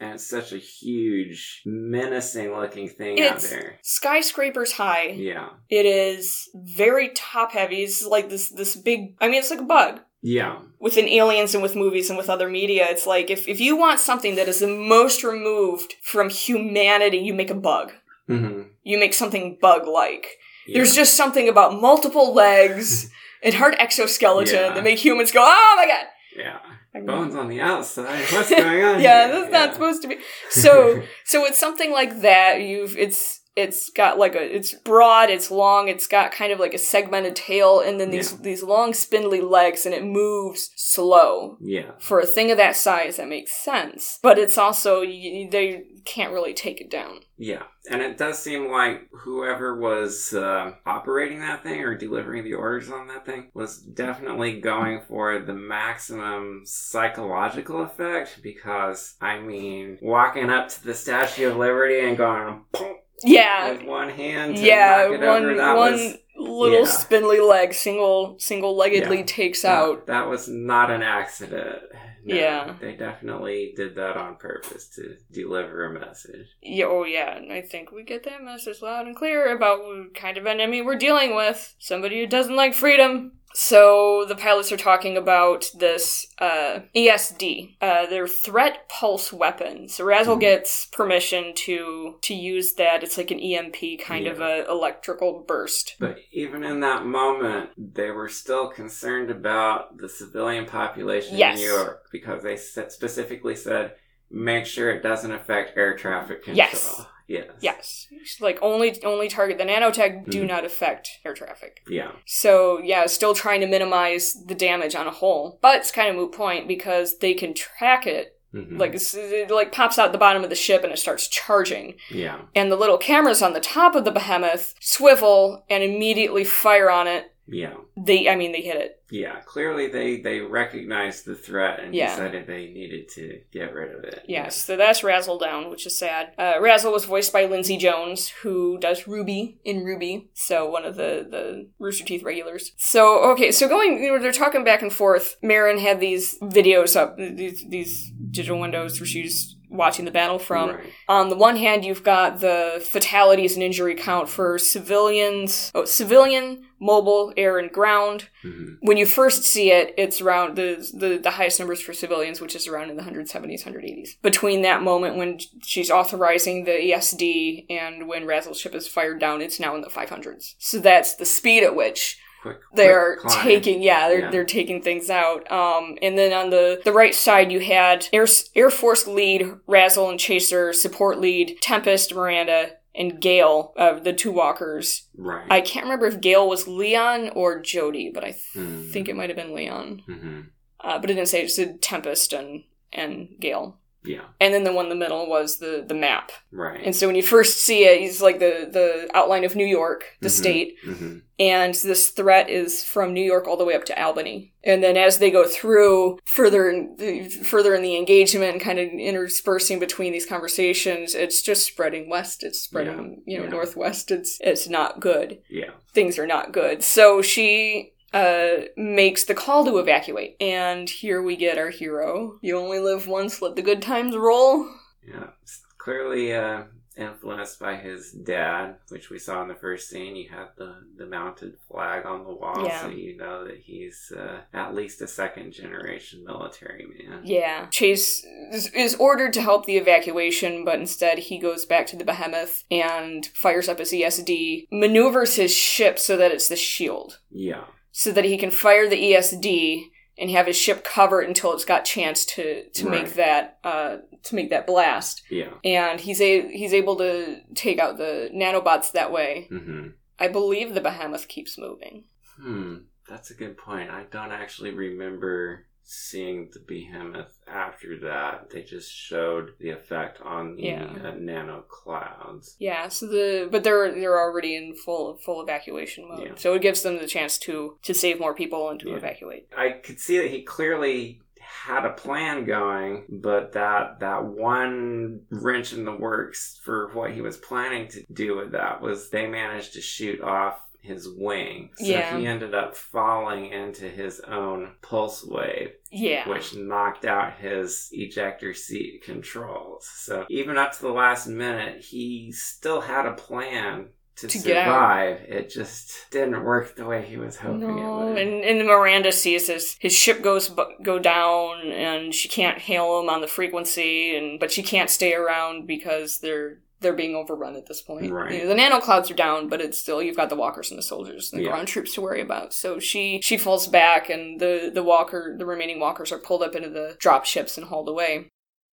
And 0.00 0.14
it's 0.16 0.26
such 0.26 0.50
a 0.52 0.58
huge, 0.58 1.62
menacing 1.64 2.50
looking 2.52 2.88
thing 2.88 3.20
out 3.22 3.40
there. 3.40 3.78
skyscrapers 3.82 4.72
high 4.72 5.06
Yeah. 5.30 5.50
It 5.68 5.86
is 5.86 6.48
very 6.54 7.10
top 7.14 7.52
heavy. 7.52 7.82
It's 7.84 8.04
like 8.04 8.28
this 8.28 8.48
this 8.48 8.74
big 8.76 9.00
I 9.20 9.28
mean 9.28 9.38
it's 9.40 9.50
like 9.50 9.60
a 9.60 9.74
bug. 9.78 10.00
Yeah. 10.20 10.54
Within 10.80 11.08
aliens 11.08 11.54
and 11.54 11.62
with 11.62 11.76
movies 11.76 12.08
and 12.08 12.16
with 12.16 12.30
other 12.30 12.48
media, 12.48 12.86
it's 12.88 13.06
like 13.06 13.28
if, 13.30 13.48
if 13.48 13.60
you 13.60 13.76
want 13.76 13.98
something 14.00 14.36
that 14.36 14.48
is 14.48 14.60
the 14.60 14.68
most 14.68 15.24
removed 15.24 15.94
from 16.02 16.30
humanity, 16.30 17.18
you 17.18 17.34
make 17.34 17.50
a 17.50 17.54
bug. 17.70 17.92
hmm 18.28 18.62
You 18.82 18.98
make 18.98 19.14
something 19.14 19.58
bug 19.60 19.86
like. 19.86 20.26
There's 20.72 20.94
just 20.94 21.14
something 21.16 21.48
about 21.48 21.80
multiple 21.80 22.32
legs 22.34 23.10
and 23.42 23.54
hard 23.54 23.74
exoskeleton 23.78 24.54
Yeah. 24.54 24.74
that 24.74 24.84
make 24.84 24.98
humans 24.98 25.32
go, 25.32 25.40
Oh 25.42 25.74
my 25.76 25.86
god! 25.86 26.06
Yeah. 26.36 26.58
Bones 27.06 27.34
on 27.34 27.48
the 27.48 27.60
outside. 27.60 28.24
What's 28.32 28.50
going 28.50 28.84
on? 28.84 29.00
yeah, 29.00 29.26
here? 29.26 29.40
that's 29.40 29.52
not 29.52 29.74
supposed 29.74 30.02
to 30.02 30.08
be. 30.08 30.18
So 30.50 31.02
so 31.24 31.44
it's 31.46 31.58
something 31.58 31.90
like 31.90 32.20
that. 32.20 32.60
You've 32.60 32.96
it's 32.98 33.40
it's 33.54 33.90
got 33.90 34.18
like 34.18 34.34
a 34.34 34.56
it's 34.56 34.74
broad, 34.74 35.28
it's 35.30 35.50
long, 35.50 35.88
it's 35.88 36.06
got 36.06 36.32
kind 36.32 36.52
of 36.52 36.58
like 36.58 36.72
a 36.74 36.78
segmented 36.78 37.36
tail, 37.36 37.80
and 37.80 38.00
then 38.00 38.10
these 38.10 38.32
Yeah. 38.32 38.38
these 38.42 38.62
long 38.62 38.94
spindly 38.94 39.40
legs, 39.42 39.84
and 39.86 39.94
it 39.94 40.04
moves 40.04 40.70
slow. 40.76 41.56
yeah. 41.60 41.92
For 42.00 42.18
a 42.20 42.26
thing 42.26 42.50
of 42.50 42.56
that 42.56 42.76
size, 42.76 43.16
that 43.18 43.28
makes 43.28 43.52
sense. 43.52 44.18
But 44.22 44.38
it's 44.38 44.56
also 44.58 45.00
y 45.02 45.48
they 45.50 45.84
can't 46.04 46.32
really 46.32 46.54
take 46.54 46.80
it 46.80 46.90
down. 46.90 47.20
Yeah. 47.36 47.62
And 47.90 48.00
it 48.02 48.16
does 48.16 48.38
seem 48.38 48.70
like 48.70 49.08
whoever 49.12 49.76
was 49.78 50.32
uh, 50.32 50.72
operating 50.86 51.40
that 51.40 51.62
thing 51.62 51.80
or 51.80 51.96
delivering 51.96 52.44
the 52.44 52.54
orders 52.54 52.90
on 52.90 53.08
that 53.08 53.26
thing 53.26 53.50
was 53.54 53.78
definitely 53.78 54.60
going 54.60 55.02
for 55.08 55.38
the 55.40 55.52
maximum 55.54 56.62
psychological 56.64 57.82
effect 57.82 58.40
because, 58.42 59.14
I 59.20 59.38
mean, 59.40 59.98
walking 60.00 60.50
up 60.50 60.68
to 60.70 60.84
the 60.84 60.94
Statue 60.94 61.50
of 61.50 61.56
Liberty 61.56 62.00
and 62.00 62.16
going, 62.16 62.64
"Pum," 62.72 62.96
Yeah, 63.24 63.72
with 63.72 63.84
one 63.84 64.10
hand 64.10 64.58
yeah. 64.58 65.08
One 65.08 65.56
one 65.56 65.76
was 65.76 66.18
little 66.36 66.80
yeah. 66.80 66.84
spindly 66.86 67.40
leg, 67.40 67.74
single 67.74 68.36
single 68.38 68.76
leggedly 68.78 69.18
Yeah. 69.18 69.24
takes 69.26 69.64
out. 69.64 70.06
That 70.06 70.28
was 70.28 70.48
not 70.48 70.90
an 70.90 71.02
accident. 71.02 71.82
No, 72.24 72.34
Yeah. 72.34 72.74
They 72.80 72.92
definitely 72.94 73.72
did 73.76 73.96
that 73.96 74.16
on 74.16 74.36
purpose 74.36 74.88
to 74.96 75.16
deliver 75.32 75.84
a 75.86 76.00
message. 76.00 76.46
Yeah, 76.62 76.86
oh 76.86 77.04
yeah, 77.04 77.36
and 77.36 77.52
I 77.52 77.62
think 77.62 77.90
we 77.90 78.04
get 78.04 78.24
that 78.24 78.42
message 78.42 78.80
loud 78.80 79.06
and 79.06 79.16
clear 79.16 79.54
about 79.54 79.80
what 79.84 80.14
kind 80.14 80.36
of 80.36 80.46
enemy 80.46 80.82
we're 80.82 80.96
dealing 80.96 81.34
with. 81.34 81.74
Somebody 81.78 82.20
who 82.20 82.26
doesn't 82.26 82.54
like 82.54 82.74
freedom. 82.74 83.32
So 83.54 84.24
the 84.26 84.34
pilots 84.34 84.72
are 84.72 84.76
talking 84.76 85.16
about 85.16 85.70
this 85.74 86.26
uh, 86.38 86.80
ESD, 86.96 87.76
uh, 87.80 88.06
their 88.06 88.26
threat 88.26 88.88
pulse 88.88 89.32
weapon. 89.32 89.88
So 89.88 90.04
Razzle 90.04 90.36
Mhm. 90.36 90.40
gets 90.40 90.86
permission 90.86 91.52
to 91.66 92.18
to 92.22 92.34
use 92.34 92.74
that. 92.74 93.02
It's 93.02 93.18
like 93.18 93.30
an 93.30 93.40
EMP 93.40 93.98
kind 93.98 94.26
of 94.26 94.40
a 94.40 94.66
electrical 94.68 95.44
burst. 95.46 95.96
But 95.98 96.18
even 96.32 96.64
in 96.64 96.80
that 96.80 97.04
moment, 97.04 97.70
they 97.76 98.10
were 98.10 98.28
still 98.28 98.68
concerned 98.68 99.30
about 99.30 99.98
the 99.98 100.08
civilian 100.08 100.66
population 100.66 101.36
Yes. 101.36 101.58
in 101.58 101.64
New 101.64 101.72
York 101.72 102.06
because 102.10 102.42
they 102.42 102.56
specifically 102.56 103.54
said, 103.56 103.96
make 104.30 104.64
sure 104.66 104.90
it 104.90 105.02
doesn't 105.02 105.30
affect 105.32 105.76
air 105.76 105.96
traffic 105.96 106.42
control. 106.44 106.56
Yes. 106.56 107.06
Yes. 107.28 107.46
Yes, 107.60 108.08
like 108.40 108.58
only 108.62 109.02
only 109.04 109.28
target 109.28 109.58
the 109.58 109.64
nanotech. 109.64 110.28
Do 110.30 110.42
Mhm. 110.44 110.48
not 110.48 110.64
affect 110.64 111.08
air 111.24 111.34
traffic. 111.34 111.82
Yeah. 111.88 112.12
So 112.26 112.78
yeah, 112.78 113.06
still 113.06 113.34
trying 113.34 113.60
to 113.60 113.66
minimize 113.66 114.34
the 114.46 114.54
damage 114.54 114.94
on 114.94 115.06
a 115.06 115.10
whole, 115.10 115.58
but 115.62 115.76
it's 115.78 115.90
kind 115.90 116.08
of 116.10 116.16
moot 116.16 116.32
point 116.32 116.68
because 116.68 117.18
they 117.18 117.34
can 117.34 117.54
track 117.54 118.06
it. 118.06 118.36
Mhm. 118.54 118.78
Like 118.78 118.94
it 118.94 119.50
like 119.50 119.72
pops 119.72 119.98
out 119.98 120.12
the 120.12 120.18
bottom 120.18 120.44
of 120.44 120.50
the 120.50 120.56
ship 120.56 120.84
and 120.84 120.92
it 120.92 120.98
starts 120.98 121.26
charging, 121.28 121.94
yeah. 122.10 122.42
and 122.54 122.70
the 122.70 122.76
little 122.76 122.98
cameras 122.98 123.40
on 123.40 123.54
the 123.54 123.60
top 123.60 123.94
of 123.94 124.04
the 124.04 124.10
behemoth 124.10 124.74
swivel 124.80 125.64
and 125.70 125.82
immediately 125.82 126.44
fire 126.44 126.90
on 126.90 127.06
it. 127.06 127.32
Yeah. 127.48 127.74
They, 127.96 128.28
I 128.28 128.36
mean, 128.36 128.52
they 128.52 128.60
hit 128.60 128.76
it. 128.76 129.01
Yeah, 129.12 129.40
clearly 129.40 129.88
they 129.88 130.20
they 130.20 130.40
recognized 130.40 131.26
the 131.26 131.34
threat 131.34 131.80
and 131.80 131.94
Yeah. 131.94 132.08
decided 132.10 132.46
they 132.46 132.68
needed 132.68 133.08
to 133.10 133.40
get 133.52 133.74
rid 133.74 133.94
of 133.94 134.04
it. 134.04 134.24
Yes, 134.26 134.56
so 134.56 134.76
that's 134.76 135.04
Razzle 135.04 135.38
down, 135.38 135.68
which 135.70 135.86
is 135.86 135.98
sad. 135.98 136.32
Uh, 136.38 136.54
Razzle 136.60 136.92
was 136.92 137.04
voiced 137.04 137.30
by 137.32 137.44
Lindsay 137.44 137.76
Jones, 137.76 138.28
who 138.42 138.78
does 138.78 139.06
Ruby 139.06 139.58
in 139.64 139.84
RWBY, 139.84 140.28
so 140.32 140.68
one 140.68 140.86
of 140.86 140.96
the, 140.96 141.26
the 141.30 141.68
Rooster 141.78 142.04
Teeth 142.04 142.22
regulars. 142.22 142.72
So, 142.78 143.18
okay, 143.32 143.52
so 143.52 143.68
going, 143.68 144.02
you 144.02 144.12
know, 144.12 144.18
they're 144.18 144.32
talking 144.32 144.64
back 144.64 144.80
and 144.80 144.92
forth. 144.92 145.36
Marin 145.42 145.78
had 145.78 146.00
these 146.00 146.38
videos 146.40 146.96
up, 146.96 147.16
these, 147.18 147.64
these 147.68 148.10
digital 148.30 148.58
windows 148.58 148.98
where 148.98 149.06
she's 149.06 149.56
watching 149.72 150.04
the 150.04 150.10
battle 150.10 150.38
from. 150.38 150.70
Right. 150.70 150.92
On 151.08 151.28
the 151.28 151.36
one 151.36 151.56
hand, 151.56 151.84
you've 151.84 152.02
got 152.04 152.40
the 152.40 152.84
fatalities 152.88 153.54
and 153.54 153.62
injury 153.62 153.94
count 153.94 154.28
for 154.28 154.58
civilians, 154.58 155.70
oh, 155.74 155.84
civilian, 155.84 156.64
mobile, 156.78 157.32
air, 157.36 157.58
and 157.58 157.70
ground. 157.70 158.28
Mhm. 158.44 158.76
When 158.80 158.96
you 158.96 159.06
first 159.06 159.44
see 159.44 159.70
it, 159.70 159.94
it's 159.96 160.20
around 160.20 160.56
the, 160.56 160.86
the 160.92 161.18
the 161.18 161.30
highest 161.32 161.58
numbers 161.58 161.80
for 161.80 161.92
civilians, 161.92 162.40
which 162.40 162.54
is 162.54 162.66
around 162.68 162.90
in 162.90 162.96
the 162.96 163.02
170s, 163.02 163.64
180s. 163.64 164.16
Between 164.22 164.62
that 164.62 164.82
moment 164.82 165.16
when 165.16 165.38
she's 165.62 165.90
authorizing 165.90 166.64
the 166.64 166.72
ESD 166.72 167.66
and 167.70 168.08
when 168.08 168.24
Razzle's 168.26 168.60
ship 168.60 168.74
is 168.74 168.88
fired 168.88 169.20
down, 169.20 169.40
it's 169.40 169.60
now 169.60 169.74
in 169.74 169.80
the 169.82 169.88
500s. 169.88 170.54
So 170.58 170.78
that's 170.78 171.14
the 171.14 171.24
speed 171.24 171.62
at 171.62 171.74
which 171.76 172.18
Quick, 172.42 172.58
they're 172.74 173.16
quick 173.18 173.32
taking 173.42 173.82
yeah 173.82 174.08
they're, 174.08 174.20
Yeah. 174.20 174.30
they're 174.30 174.44
taking 174.44 174.82
things 174.82 175.08
out 175.08 175.48
um 175.50 175.96
and 176.02 176.18
then 176.18 176.32
on 176.32 176.50
the 176.50 176.80
the 176.84 176.92
right 176.92 177.14
side 177.14 177.52
you 177.52 177.60
had 177.60 178.08
air 178.12 178.26
air 178.56 178.68
force 178.70 179.06
lead 179.06 179.54
razzle 179.68 180.10
and 180.10 180.18
chaser 180.18 180.72
support 180.72 181.18
lead 181.20 181.56
tempest 181.62 182.12
miranda 182.14 182.72
and 182.94 183.22
Gale, 183.22 183.72
uh, 183.78 183.98
the 184.00 184.12
two 184.12 184.30
walkers. 184.30 185.08
Right. 185.16 185.46
I 185.50 185.62
can't 185.62 185.86
remember 185.86 186.04
if 186.04 186.20
Gale 186.20 186.46
was 186.46 186.68
Leon 186.68 187.30
or 187.34 187.58
Jody, 187.58 188.10
but 188.12 188.22
I 188.22 188.32
th- 188.32 188.42
Hmm. 188.52 188.82
think 188.90 189.08
it 189.08 189.16
might 189.16 189.30
have 189.30 189.36
been 189.36 189.54
Leon. 189.54 190.02
hmm 190.04 190.40
Uh, 190.78 190.98
but 190.98 191.08
it 191.08 191.14
didn't 191.14 191.28
say 191.28 191.42
it 191.42 191.50
said 191.50 191.80
Tempest 191.80 192.34
and 192.34 192.64
and 192.92 193.28
Gale. 193.40 193.78
Yeah. 194.04 194.22
And 194.40 194.52
then 194.52 194.64
the 194.64 194.72
one 194.72 194.86
in 194.86 194.90
the 194.90 194.96
middle 194.96 195.28
was 195.28 195.58
the 195.58 195.84
the 195.86 195.94
map. 195.94 196.32
Right. 196.50 196.80
And 196.84 196.94
so 196.94 197.06
when 197.06 197.16
you 197.16 197.22
first 197.36 197.58
see 197.58 197.84
it, 197.84 198.02
it's 198.02 198.20
like 198.20 198.38
the 198.38 198.68
the 198.70 199.08
outline 199.14 199.44
of 199.44 199.54
New 199.56 199.66
York, 199.66 200.04
the 200.20 200.28
Mhm. 200.28 200.30
state, 200.30 200.76
hmm 200.84 201.18
and 201.38 201.74
this 201.74 202.10
threat 202.10 202.48
is 202.48 202.84
from 202.84 203.12
New 203.12 203.22
York 203.24 203.48
all 203.48 203.56
the 203.56 203.64
way 203.64 203.74
up 203.74 203.84
to 203.86 204.00
Albany. 204.00 204.52
And 204.62 204.80
then 204.80 204.96
as 204.96 205.18
they 205.18 205.28
go 205.30 205.44
through 205.48 206.20
further 206.24 206.70
in, 206.70 207.28
further 207.30 207.74
in 207.74 207.82
the 207.82 207.96
engagement 207.96 208.60
kind 208.60 208.78
of 208.78 208.88
interspersing 208.88 209.80
between 209.80 210.12
these 210.12 210.26
conversations, 210.26 211.16
it's 211.16 211.42
just 211.42 211.66
spreading 211.66 212.08
west. 212.08 212.44
It's 212.44 212.60
spreading, 212.60 213.22
you 213.26 213.38
know, 213.38 213.44
yeah. 213.44 213.50
northwest. 213.50 214.12
It's 214.12 214.38
it's 214.40 214.68
not 214.68 215.00
good. 215.00 215.38
Yeah. 215.48 215.70
Things 215.94 216.16
are 216.18 216.26
not 216.28 216.52
good. 216.52 216.84
So 216.84 217.22
she 217.22 217.91
uh 218.12 218.64
makes 218.76 219.24
the 219.24 219.34
call 219.34 219.64
to 219.64 219.78
evacuate. 219.78 220.36
And 220.40 220.88
here 220.88 221.22
we 221.22 221.36
get 221.36 221.58
our 221.58 221.70
hero. 221.70 222.38
You 222.42 222.58
only 222.58 222.78
live 222.80 223.06
once, 223.06 223.40
let 223.42 223.56
the 223.56 223.62
good 223.62 223.82
times 223.82 224.16
roll. 224.16 224.68
Yeah. 225.06 225.28
It's 225.42 225.62
clearly 225.78 226.32
uh, 226.34 226.64
influenced 226.96 227.58
by 227.58 227.74
his 227.76 228.12
dad, 228.12 228.76
which 228.90 229.08
we 229.10 229.18
saw 229.18 229.42
in 229.42 229.48
the 229.48 229.54
first 229.54 229.88
scene. 229.88 230.14
You 230.14 230.28
had 230.28 230.48
the, 230.56 230.76
the 230.96 231.06
mounted 231.06 231.54
flag 231.68 232.04
on 232.06 232.22
the 232.24 232.32
wall, 232.32 232.64
Yeah. 232.66 232.82
so 232.82 232.88
you 232.88 233.16
know 233.16 233.44
that 233.46 233.56
he's 233.64 234.12
uh, 234.16 234.40
at 234.52 234.74
least 234.74 235.00
a 235.00 235.08
second 235.08 235.52
generation 235.52 236.22
military 236.24 236.86
man. 236.86 237.22
Yeah. 237.24 237.66
Chase 237.70 238.24
is, 238.52 238.68
is 238.74 238.94
ordered 238.96 239.32
to 239.32 239.42
help 239.42 239.64
the 239.66 239.78
evacuation, 239.78 240.64
but 240.64 240.78
instead 240.78 241.18
he 241.18 241.38
goes 241.38 241.64
back 241.64 241.86
to 241.88 241.96
the 241.96 242.04
Behemoth 242.04 242.62
and 242.70 243.26
fires 243.34 243.68
up 243.68 243.78
his 243.78 243.90
ESD, 243.92 244.66
maneuvers 244.70 245.36
his 245.36 245.52
ship 245.52 245.98
so 245.98 246.16
that 246.18 246.30
it's 246.30 246.48
the 246.48 246.56
shield, 246.56 247.18
Yeah. 247.30 247.64
So 247.92 248.10
that 248.12 248.24
he 248.24 248.36
can 248.36 248.50
fire 248.50 248.88
the 248.88 248.96
ESD 249.12 249.84
and 250.18 250.30
have 250.30 250.46
his 250.46 250.56
ship 250.56 250.82
covered 250.84 251.22
until 251.28 251.52
it's 251.52 251.64
got 251.64 251.84
chance 251.84 252.24
to 252.26 252.68
to 252.70 252.86
Right. 252.88 253.02
make 253.04 253.14
that 253.14 253.58
uh 253.64 253.98
to 254.24 254.34
make 254.34 254.50
that 254.50 254.66
blast. 254.66 255.22
Yeah. 255.30 255.52
And 255.64 256.00
he's 256.00 256.20
a 256.20 256.48
he's 256.50 256.72
able 256.74 256.96
to 256.96 257.38
take 257.54 257.78
out 257.78 257.96
the 257.98 258.30
nanobots 258.34 258.92
that 258.92 259.12
way. 259.12 259.46
hmm 259.48 259.88
I 260.18 260.28
believe 260.28 260.74
the 260.74 260.80
Behemoth 260.80 261.26
keeps 261.28 261.58
moving. 261.58 262.04
Hmm. 262.36 262.76
That's 263.08 263.30
a 263.30 263.34
good 263.34 263.56
point. 263.58 263.90
I 263.90 264.04
don't 264.10 264.30
actually 264.32 264.70
remember 264.70 265.66
seeing 265.84 266.48
the 266.52 266.60
behemoth 266.60 267.36
after 267.46 267.98
that. 268.00 268.50
They 268.50 268.62
just 268.62 268.90
showed 268.92 269.50
the 269.58 269.70
effect 269.70 270.20
on 270.22 270.56
the 270.56 270.62
Yeah. 270.62 270.92
uh, 271.04 271.14
nano 271.18 271.62
clouds. 271.68 272.56
Yeah, 272.58 272.88
so 272.88 273.06
the 273.06 273.48
but 273.50 273.64
they're 273.64 273.92
they're 273.92 274.18
already 274.20 274.56
in 274.56 274.74
full 274.74 275.16
full 275.18 275.42
evacuation 275.42 276.08
mode. 276.08 276.22
Yeah. 276.26 276.34
So 276.36 276.54
it 276.54 276.62
gives 276.62 276.82
them 276.82 276.98
the 276.98 277.06
chance 277.06 277.38
to 277.40 277.78
to 277.82 277.94
save 277.94 278.20
more 278.20 278.34
people 278.34 278.68
and 278.70 278.80
to 278.80 278.90
Yeah. 278.90 278.96
evacuate. 278.96 279.48
I 279.56 279.70
could 279.70 279.98
see 279.98 280.18
that 280.18 280.30
he 280.30 280.42
clearly 280.42 281.20
had 281.40 281.84
a 281.84 281.90
plan 281.92 282.44
going, 282.44 283.04
but 283.08 283.52
that 283.52 284.00
that 284.00 284.24
one 284.24 285.22
wrench 285.30 285.72
in 285.72 285.84
the 285.84 285.94
works 285.94 286.60
for 286.64 286.88
what 286.94 287.10
he 287.12 287.20
was 287.20 287.36
planning 287.36 287.88
to 287.88 288.02
do 288.12 288.36
with 288.36 288.52
that 288.52 288.80
was 288.80 289.10
they 289.10 289.26
managed 289.26 289.74
to 289.74 289.80
shoot 289.80 290.20
off 290.22 290.58
his 290.82 291.08
wing. 291.08 291.70
So 291.76 291.86
Yeah. 291.86 292.18
he 292.18 292.26
ended 292.26 292.54
up 292.54 292.76
falling 292.76 293.46
into 293.46 293.88
his 293.88 294.20
own 294.20 294.74
pulse 294.82 295.24
wave. 295.24 295.72
Yeah. 295.94 296.26
which 296.28 296.54
knocked 296.54 297.04
out 297.04 297.34
his 297.38 297.88
ejector 297.92 298.54
seat 298.54 299.02
controls. 299.04 299.86
So 299.94 300.24
even 300.30 300.56
up 300.58 300.72
to 300.72 300.80
the 300.82 300.90
last 300.92 301.26
minute, 301.26 301.82
he 301.82 302.32
still 302.32 302.80
had 302.80 303.04
a 303.06 303.12
plan 303.12 303.88
to, 304.16 304.26
To 304.28 304.38
survive. 304.38 305.20
It 305.28 305.48
just 305.50 306.10
didn't 306.10 306.44
work 306.44 306.76
the 306.76 306.84
way 306.86 307.02
he 307.02 307.16
was 307.18 307.36
hoping 307.36 307.62
it 307.62 307.66
No, 307.82 308.06
would. 308.06 308.18
and, 308.18 308.42
and 308.44 308.66
Miranda 308.66 309.10
sees 309.12 309.48
his 309.48 309.76
his 309.80 309.92
ship 309.94 310.22
goes 310.22 310.50
go 310.82 310.98
down, 310.98 311.70
and 311.72 312.14
she 312.14 312.28
can't 312.28 312.58
hail 312.58 313.00
him 313.00 313.08
on 313.08 313.20
the 313.22 313.26
frequency, 313.28 314.14
and 314.16 314.38
but 314.40 314.50
she 314.52 314.62
can't 314.62 314.90
stay 314.90 315.14
around 315.14 315.66
because 315.66 316.18
they're 316.20 316.60
they're 316.82 316.92
being 316.92 317.14
overrun 317.14 317.56
at 317.56 317.66
this 317.66 317.80
point. 317.82 318.10
Right. 318.12 318.32
You 318.32 318.38
know, 318.40 318.48
the 318.48 318.54
nano 318.54 318.80
clouds 318.80 319.10
are 319.10 319.14
down, 319.14 319.48
but 319.48 319.60
it's 319.60 319.78
still 319.78 320.02
you've 320.02 320.16
got 320.16 320.28
the 320.28 320.36
walkers 320.36 320.70
and 320.70 320.78
the 320.78 320.82
soldiers 320.82 321.32
and 321.32 321.40
the 321.40 321.44
Yeah. 321.44 321.52
ground 321.52 321.68
troops 321.68 321.94
to 321.94 322.00
worry 322.00 322.20
about. 322.20 322.52
So 322.52 322.78
she 322.78 323.20
she 323.22 323.36
falls 323.38 323.66
back, 323.68 324.10
and 324.10 324.40
the 324.40 324.70
the 324.72 324.82
walker 324.82 325.34
the 325.38 325.46
remaining 325.46 325.80
walkers 325.80 326.12
are 326.12 326.18
pulled 326.18 326.42
up 326.42 326.54
into 326.54 326.68
the 326.68 326.96
drop 326.98 327.24
ships 327.24 327.56
and 327.56 327.66
hauled 327.66 327.88
away. 327.88 328.28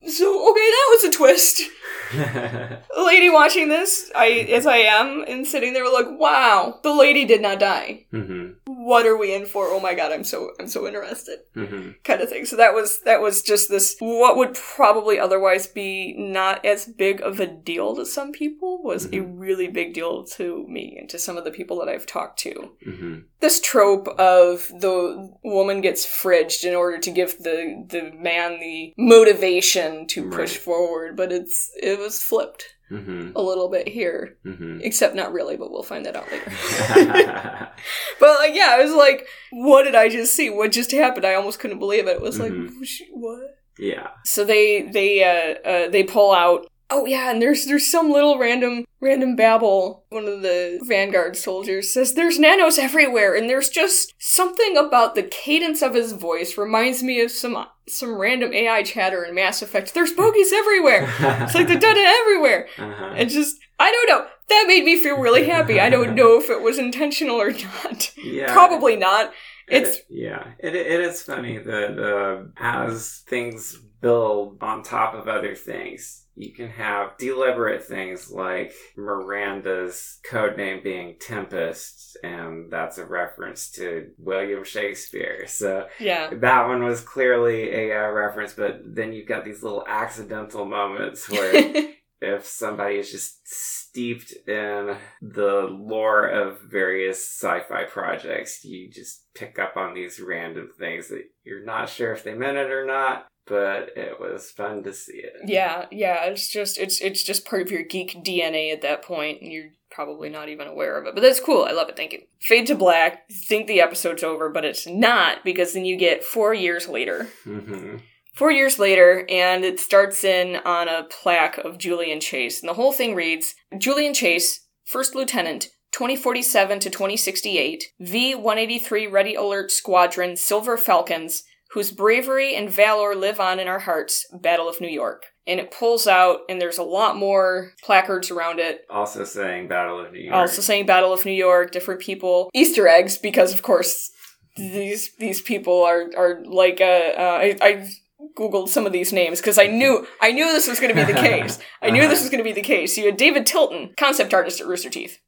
So 0.06 0.50
okay, 0.50 0.60
that 0.70 0.86
was 0.90 1.04
a 1.04 1.10
twist. 1.10 1.62
Lady 2.96 3.30
watching 3.30 3.68
this, 3.68 4.10
I 4.14 4.28
as 4.52 4.66
I 4.66 4.78
am, 4.78 5.24
and 5.26 5.46
sitting 5.46 5.72
there 5.72 5.90
like, 5.92 6.06
wow, 6.08 6.78
the 6.82 6.92
lady 6.94 7.24
did 7.24 7.42
not 7.42 7.58
die. 7.60 8.06
hmm 8.10 8.50
What 8.66 9.06
are 9.06 9.16
we 9.16 9.34
in 9.34 9.44
for? 9.46 9.66
Oh 9.66 9.80
my 9.80 9.94
god, 9.94 10.12
I'm 10.12 10.24
so 10.24 10.52
I'm 10.58 10.68
so 10.68 10.86
interested. 10.86 11.40
hmm 11.54 11.90
Kind 12.04 12.20
of 12.22 12.28
thing. 12.28 12.46
So 12.46 12.56
that 12.56 12.74
was 12.74 13.00
that 13.02 13.20
was 13.20 13.42
just 13.42 13.68
this 13.68 13.96
what 13.98 14.36
would 14.36 14.54
probably 14.54 15.18
otherwise 15.18 15.66
be 15.66 16.14
not 16.16 16.64
as 16.64 16.86
big 16.86 17.20
of 17.20 17.40
a 17.40 17.46
deal 17.46 17.94
to 17.96 18.06
some 18.06 18.32
people 18.32 18.82
was 18.82 19.12
a 19.12 19.20
really 19.20 19.68
big 19.68 19.94
deal 19.94 20.24
to 20.24 20.66
me 20.68 20.96
and 20.98 21.08
to 21.10 21.18
some 21.18 21.36
of 21.36 21.44
the 21.44 21.50
people 21.50 21.78
that 21.80 21.88
I've 21.88 22.06
talked 22.06 22.38
to. 22.40 22.70
hmm 22.84 23.14
This 23.40 23.60
trope 23.60 24.08
of 24.18 24.68
the 24.68 25.30
woman 25.42 25.80
gets 25.80 26.06
fridged 26.06 26.64
in 26.64 26.74
order 26.74 26.98
to 26.98 27.10
give 27.10 27.38
the 27.38 27.84
the 27.88 28.12
man 28.12 28.60
the 28.60 28.94
motivation 28.96 29.87
to 30.08 30.28
push 30.30 30.56
forward, 30.56 31.16
but 31.16 31.32
it's 31.32 31.70
it 31.82 31.98
was 31.98 32.22
flipped 32.22 32.64
hmm 32.88 33.32
a 33.36 33.42
little 33.42 33.68
bit 33.68 33.86
here. 33.88 34.38
hmm 34.44 34.78
Except 34.82 35.14
not 35.14 35.32
really, 35.32 35.56
but 35.56 35.70
we'll 35.70 35.82
find 35.82 36.06
that 36.06 36.16
out 36.16 36.30
later. 36.32 36.50
but 38.20 38.38
like, 38.38 38.54
yeah, 38.54 38.68
I 38.70 38.82
was 38.82 38.92
like, 38.92 39.26
what 39.52 39.82
did 39.84 39.94
I 39.94 40.08
just 40.08 40.34
see? 40.34 40.48
What 40.50 40.72
just 40.72 40.92
happened? 40.92 41.26
I 41.26 41.34
almost 41.34 41.60
couldn't 41.60 41.78
believe 41.78 42.06
it. 42.08 42.16
It 42.16 42.20
was 42.22 42.38
like, 42.40 42.52
Mhm. 42.52 42.84
"Sh- 42.84 43.02
what? 43.12 43.40
yeah. 43.78 44.08
So 44.24 44.44
they 44.44 44.82
they 44.82 45.22
uh, 45.24 45.68
uh 45.68 45.88
they 45.90 46.02
pull 46.04 46.32
out. 46.32 46.66
Oh 46.90 47.04
yeah, 47.04 47.30
and 47.30 47.40
there's 47.42 47.66
there's 47.66 47.86
some 47.86 48.10
little 48.10 48.38
random 48.38 48.84
random 49.00 49.36
babble. 49.36 50.04
One 50.08 50.24
of 50.26 50.40
the 50.42 50.80
Vanguard 50.86 51.36
soldiers 51.36 51.92
says 51.92 52.14
there's 52.14 52.38
nanos 52.38 52.78
everywhere, 52.78 53.34
and 53.34 53.48
there's 53.48 53.68
just 53.68 54.14
something 54.18 54.76
about 54.76 55.14
the 55.14 55.22
cadence 55.22 55.82
of 55.82 55.94
his 55.94 56.12
voice 56.12 56.56
reminds 56.56 57.02
me 57.02 57.20
of 57.20 57.30
some 57.30 57.66
some 57.88 58.16
random 58.16 58.52
AI 58.54 58.82
chatter 58.82 59.22
in 59.24 59.34
Mass 59.34 59.60
Effect. 59.62 59.92
There's 59.92 60.12
bogies 60.16 60.52
everywhere. 60.52 61.06
It's 61.42 61.54
like 61.54 61.68
they're 61.68 61.78
done 61.78 61.96
it 61.98 62.06
everywhere. 62.22 62.68
uh-huh. 62.78 63.14
It 63.18 63.26
just 63.26 63.56
I 63.78 63.92
don't 63.92 64.08
know. 64.08 64.26
That 64.48 64.64
made 64.66 64.84
me 64.84 64.96
feel 64.98 65.18
really 65.18 65.44
happy. 65.46 65.78
I 65.78 65.90
don't 65.90 66.14
know 66.14 66.40
if 66.40 66.48
it 66.48 66.62
was 66.62 66.78
intentional 66.78 67.36
or 67.40 67.52
not. 67.52 68.12
yeah. 68.16 68.50
Probably 68.52 68.96
not. 68.96 69.26
It- 69.68 69.82
It's- 69.82 69.98
yeah, 70.08 70.52
it, 70.58 70.74
it 70.74 71.00
is 71.02 71.22
funny 71.22 71.58
that 71.58 71.98
uh, 71.98 72.44
as 72.56 73.22
things 73.28 73.76
build 74.00 74.56
on 74.62 74.82
top 74.82 75.12
of 75.14 75.28
other 75.28 75.54
things, 75.54 76.24
you 76.38 76.52
can 76.52 76.68
have 76.68 77.16
deliberate 77.18 77.84
things 77.84 78.30
like 78.30 78.72
Miranda's 78.96 80.20
code 80.24 80.56
name 80.56 80.80
being 80.82 81.16
Tempest, 81.20 82.16
and 82.22 82.70
that's 82.70 82.98
a 82.98 83.04
reference 83.04 83.70
to 83.72 84.10
William 84.18 84.64
Shakespeare. 84.64 85.46
So 85.48 85.86
Yeah. 85.98 86.32
that 86.32 86.66
one 86.68 86.84
was 86.84 87.00
clearly 87.00 87.70
a 87.72 87.92
uh, 88.06 88.10
reference, 88.10 88.52
but 88.52 88.80
then 88.84 89.12
you've 89.12 89.28
got 89.28 89.44
these 89.44 89.62
little 89.62 89.84
accidental 89.88 90.64
moments 90.64 91.28
where 91.28 91.74
if 92.20 92.46
somebody 92.46 92.96
is 92.96 93.10
just 93.10 93.46
steeped 93.48 94.32
in 94.48 94.96
the 95.22 95.68
lore 95.70 96.26
of 96.26 96.60
various 96.62 97.18
sci-fi 97.40 97.84
projects, 97.84 98.64
you 98.64 98.90
just 98.90 99.24
pick 99.34 99.58
up 99.58 99.76
on 99.76 99.94
these 99.94 100.20
random 100.20 100.70
things 100.78 101.08
that 101.08 101.22
you're 101.44 101.64
not 101.64 101.88
sure 101.88 102.12
if 102.12 102.24
they 102.24 102.34
meant 102.34 102.58
it 102.58 102.70
or 102.70 102.84
not. 102.84 103.26
But 103.48 103.90
it 103.96 104.20
was 104.20 104.50
fun 104.50 104.82
to 104.84 104.92
see 104.92 105.18
it. 105.18 105.32
Yeah, 105.46 105.86
yeah, 105.90 106.24
it's 106.24 106.48
just 106.48 106.78
it's 106.78 107.00
it's 107.00 107.22
just 107.22 107.46
part 107.46 107.62
of 107.62 107.70
your 107.70 107.82
geek 107.82 108.22
DNA 108.24 108.72
at 108.72 108.82
that 108.82 109.02
point, 109.02 109.40
and 109.40 109.52
you're 109.52 109.70
probably 109.90 110.28
not 110.28 110.48
even 110.48 110.66
aware 110.66 110.98
of 110.98 111.06
it. 111.06 111.14
But 111.14 111.22
that's 111.22 111.40
cool. 111.40 111.64
I 111.64 111.72
love 111.72 111.88
it. 111.88 111.96
Thank 111.96 112.12
you. 112.12 112.22
Fade 112.40 112.66
to 112.66 112.74
black. 112.74 113.28
Think 113.30 113.66
the 113.66 113.80
episode's 113.80 114.22
over, 114.22 114.48
but 114.48 114.64
it's 114.64 114.86
not 114.86 115.44
because 115.44 115.72
then 115.72 115.84
you 115.84 115.96
get 115.96 116.24
four 116.24 116.52
years 116.54 116.88
later. 116.88 117.28
hmm 117.44 117.96
Four 118.34 118.52
years 118.52 118.78
later, 118.78 119.26
and 119.28 119.64
it 119.64 119.80
starts 119.80 120.22
in 120.22 120.60
on 120.64 120.88
a 120.88 121.02
plaque 121.10 121.58
of 121.58 121.76
Julian 121.76 122.20
Chase. 122.20 122.60
And 122.60 122.68
the 122.68 122.74
whole 122.74 122.92
thing 122.92 123.16
reads 123.16 123.56
Julian 123.76 124.14
Chase, 124.14 124.60
First 124.84 125.16
Lieutenant, 125.16 125.70
2047 125.90 126.78
to 126.78 126.88
2068, 126.88 127.84
V 127.98 128.34
183 128.36 129.08
Ready 129.08 129.34
Alert 129.34 129.72
Squadron, 129.72 130.36
Silver 130.36 130.76
Falcons, 130.76 131.42
whose 131.72 131.92
bravery 131.92 132.54
and 132.54 132.70
valor 132.70 133.14
live 133.14 133.40
on 133.40 133.60
in 133.60 133.68
our 133.68 133.80
hearts, 133.80 134.26
Battle 134.32 134.68
of 134.68 134.80
New 134.80 134.88
York. 134.88 135.24
And 135.46 135.58
it 135.60 135.70
pulls 135.70 136.06
out, 136.06 136.40
and 136.48 136.60
there's 136.60 136.78
a 136.78 136.82
lot 136.82 137.16
more 137.16 137.72
placards 137.82 138.30
around 138.30 138.58
it. 138.60 138.82
Also 138.90 139.24
saying 139.24 139.68
Battle 139.68 139.98
of 140.04 140.12
New 140.12 140.20
York. 140.20 140.34
Also 140.36 140.60
saying 140.62 140.86
Battle 140.86 141.12
of 141.12 141.24
New 141.24 141.32
York, 141.32 141.70
different 141.72 142.00
people, 142.00 142.50
Easter 142.54 142.86
eggs, 142.86 143.16
because 143.18 143.52
of 143.54 143.62
course 143.62 144.10
these 144.56 145.14
these 145.18 145.40
people 145.40 145.84
are 145.84 146.10
are 146.16 146.42
like 146.44 146.80
uh, 146.80 146.84
uh 146.84 147.38
I, 147.40 147.56
I 147.62 147.88
googled 148.36 148.68
some 148.68 148.86
of 148.86 148.92
these 148.92 149.12
names 149.12 149.40
because 149.40 149.58
I 149.58 149.66
knew 149.68 150.06
I 150.20 150.32
knew 150.32 150.46
this 150.46 150.68
was 150.68 150.80
going 150.80 150.94
to 150.94 151.06
be 151.06 151.10
the 151.12 151.18
case. 151.28 151.58
I 151.80 151.90
knew 151.90 152.08
this 152.08 152.20
was 152.20 152.28
going 152.30 152.38
to 152.42 152.44
be 152.44 152.52
the 152.52 152.60
case. 152.62 152.98
You 152.98 153.06
had 153.06 153.16
David 153.16 153.46
Tilton, 153.46 153.94
concept 153.96 154.34
artist 154.34 154.60
at 154.60 154.66
Rooster 154.66 154.90
Teeth. 154.90 155.18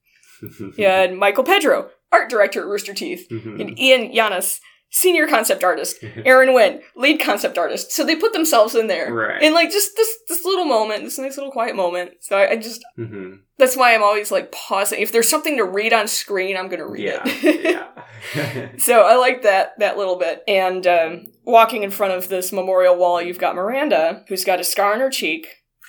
You 0.78 0.86
had 0.86 1.12
Michael 1.14 1.44
Pedro, 1.44 1.90
art 2.10 2.30
director 2.30 2.60
at 2.60 2.66
Rooster 2.66 2.94
Teeth, 2.94 3.28
Mhm. 3.30 3.60
and 3.60 3.78
Ian 3.78 4.10
Yanis, 4.12 4.58
senior 4.90 5.26
concept 5.26 5.62
artist. 5.64 6.02
Aaron 6.24 6.52
Wynn, 6.52 6.80
lead 6.96 7.18
concept 7.20 7.56
artist. 7.58 7.92
So 7.92 8.04
they 8.04 8.16
put 8.16 8.32
themselves 8.32 8.74
in 8.74 8.86
there. 8.88 9.12
Right. 9.12 9.42
In 9.42 9.54
like 9.54 9.70
just 9.70 9.96
this 9.96 10.08
this 10.28 10.44
little 10.44 10.64
moment, 10.64 11.04
this 11.04 11.18
nice 11.18 11.36
little 11.36 11.52
quiet 11.52 11.76
moment. 11.76 12.12
So 12.20 12.36
I, 12.36 12.50
I 12.50 12.56
just 12.56 12.82
hmm 12.96 13.36
that's 13.58 13.76
why 13.76 13.94
I'm 13.94 14.02
always 14.02 14.30
like 14.32 14.52
pausing. 14.52 15.00
If 15.00 15.12
there's 15.12 15.28
something 15.28 15.56
to 15.58 15.64
read 15.64 15.92
on 15.92 16.08
screen, 16.08 16.56
I'm 16.56 16.68
gonna 16.68 16.86
read 16.88 17.04
Yeah. 17.04 17.22
it. 17.24 17.64
yeah. 18.34 18.68
so 18.78 19.02
I 19.02 19.16
like 19.16 19.42
that 19.42 19.78
that 19.78 19.96
little 19.98 20.16
bit. 20.16 20.42
And 20.48 20.86
um, 20.86 21.32
walking 21.44 21.82
in 21.82 21.90
front 21.90 22.14
of 22.14 22.28
this 22.28 22.52
memorial 22.52 22.96
wall, 22.96 23.20
you've 23.20 23.38
got 23.38 23.54
Miranda, 23.54 24.24
who's 24.28 24.44
got 24.44 24.60
a 24.60 24.64
scar 24.64 24.94
on 24.94 25.00
her 25.00 25.10
cheek. 25.10 25.46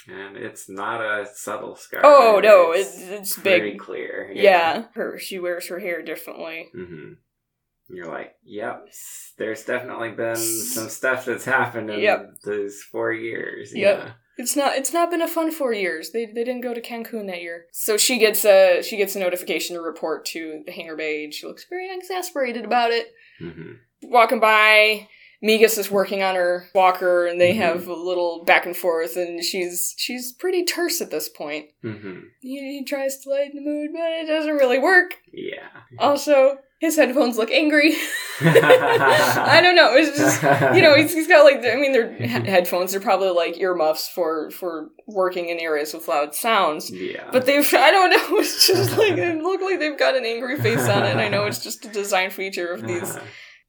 and 0.08 0.36
it's 0.36 0.68
not 0.70 1.00
a 1.02 1.26
subtle 1.34 1.76
scar. 1.76 2.02
Oh 2.04 2.40
no, 2.44 2.72
it's 2.74 2.98
it's 3.00 3.40
pretty 3.40 3.72
big. 3.72 3.80
clear. 3.80 4.32
Yeah. 4.34 4.86
her 4.96 5.18
she 5.18 5.40
wears 5.40 5.68
her 5.70 5.80
hair 5.80 6.02
differently. 6.02 6.70
Hmm 7.92 7.96
You're 7.96 8.08
like, 8.12 8.36
yep. 8.44 8.88
There's 9.38 9.64
definitely 9.66 10.12
been 10.12 10.36
some 10.36 10.90
stuff 10.90 11.26
that's 11.26 11.46
happened 11.46 11.90
in 11.90 12.00
Yep. 12.00 12.26
those 12.46 12.82
four 12.92 13.12
years. 13.12 13.72
Yep. 13.76 13.98
Yeah. 13.98 14.12
It's 14.38 14.56
not 14.56 14.76
it's 14.76 14.94
not 14.94 15.12
been 15.12 15.22
a 15.22 15.28
fun 15.28 15.52
four 15.52 15.74
years. 15.74 16.12
They 16.12 16.26
they 16.26 16.44
didn't 16.44 16.62
go 16.62 16.74
to 16.74 16.82
Cancun 16.82 17.28
that 17.28 17.42
year. 17.42 17.66
So 17.72 17.98
she 17.98 18.18
gets 18.18 18.44
a 18.46 18.82
she 18.82 18.98
gets 18.98 19.16
a 19.16 19.20
notification 19.20 19.76
to 19.76 19.82
report 19.82 20.26
to 20.28 20.64
the 20.66 20.72
hangar 20.72 20.96
bay 20.96 21.24
and 21.26 21.34
she 21.34 21.46
looks 21.46 21.66
very 21.70 21.94
exasperated 21.96 22.66
about 22.66 22.92
it. 22.92 23.12
hmm 23.40 23.74
walking 24.04 24.40
by. 24.40 25.08
Migas 25.44 25.78
is 25.78 25.90
working 25.90 26.22
on 26.22 26.36
her 26.36 26.68
walker, 26.76 27.26
and 27.26 27.42
they 27.42 27.54
Mhm. 27.54 27.58
have 27.58 27.88
a 27.88 27.94
little 27.94 28.44
back 28.46 28.66
and 28.66 28.78
forth. 28.78 29.16
And 29.18 29.44
she's 29.44 29.96
she's 29.98 30.32
pretty 30.34 30.64
terse 30.64 31.02
at 31.02 31.10
this 31.12 31.28
point. 31.30 31.68
hmm 31.82 32.20
He, 32.42 32.60
he 32.80 32.84
tries 32.86 33.18
to 33.20 33.30
lighten 33.30 33.56
the 33.56 33.62
mood, 33.70 33.90
but 33.94 34.12
it 34.12 34.28
doesn't 34.28 34.56
really 34.56 34.78
work. 34.80 35.16
Yeah. 35.34 35.68
Also, 35.98 36.60
his 36.80 36.96
headphones 36.96 37.38
look 37.38 37.50
angry. 37.52 37.94
I 38.42 39.60
don't 39.62 39.76
know. 39.76 39.96
It's 39.96 40.18
just 40.18 40.42
you 40.76 40.82
know 40.82 40.96
he's, 40.96 41.14
he's 41.14 41.28
got 41.28 41.44
like 41.44 41.58
I 41.66 41.76
mean 41.76 41.92
they're 41.92 42.14
he- 42.14 42.28
headphones. 42.28 42.92
They're 42.92 43.02
probably 43.02 43.30
like 43.30 43.58
earmuffs 43.60 44.08
for 44.10 44.52
for 44.52 44.90
working 45.08 45.50
in 45.50 45.60
areas 45.60 45.94
with 45.94 46.08
loud 46.08 46.34
sounds. 46.36 46.90
Yeah. 46.92 47.30
But 47.32 47.46
they've 47.46 47.68
I 47.74 47.92
don't 47.92 48.10
know. 48.10 48.40
It's 48.40 48.68
just 48.68 48.98
like 48.98 49.16
they 49.16 49.40
look 49.42 49.62
like 49.62 49.80
they've 49.80 49.98
got 49.98 50.16
an 50.16 50.26
angry 50.26 50.58
face 50.60 50.88
on 50.88 51.04
it. 51.04 51.12
And 51.12 51.22
I 51.22 51.30
know 51.30 51.46
it's 51.46 51.64
just 51.64 51.86
a 51.86 51.90
design 51.90 52.30
feature 52.32 52.72
of 52.72 52.86
these. 52.88 53.18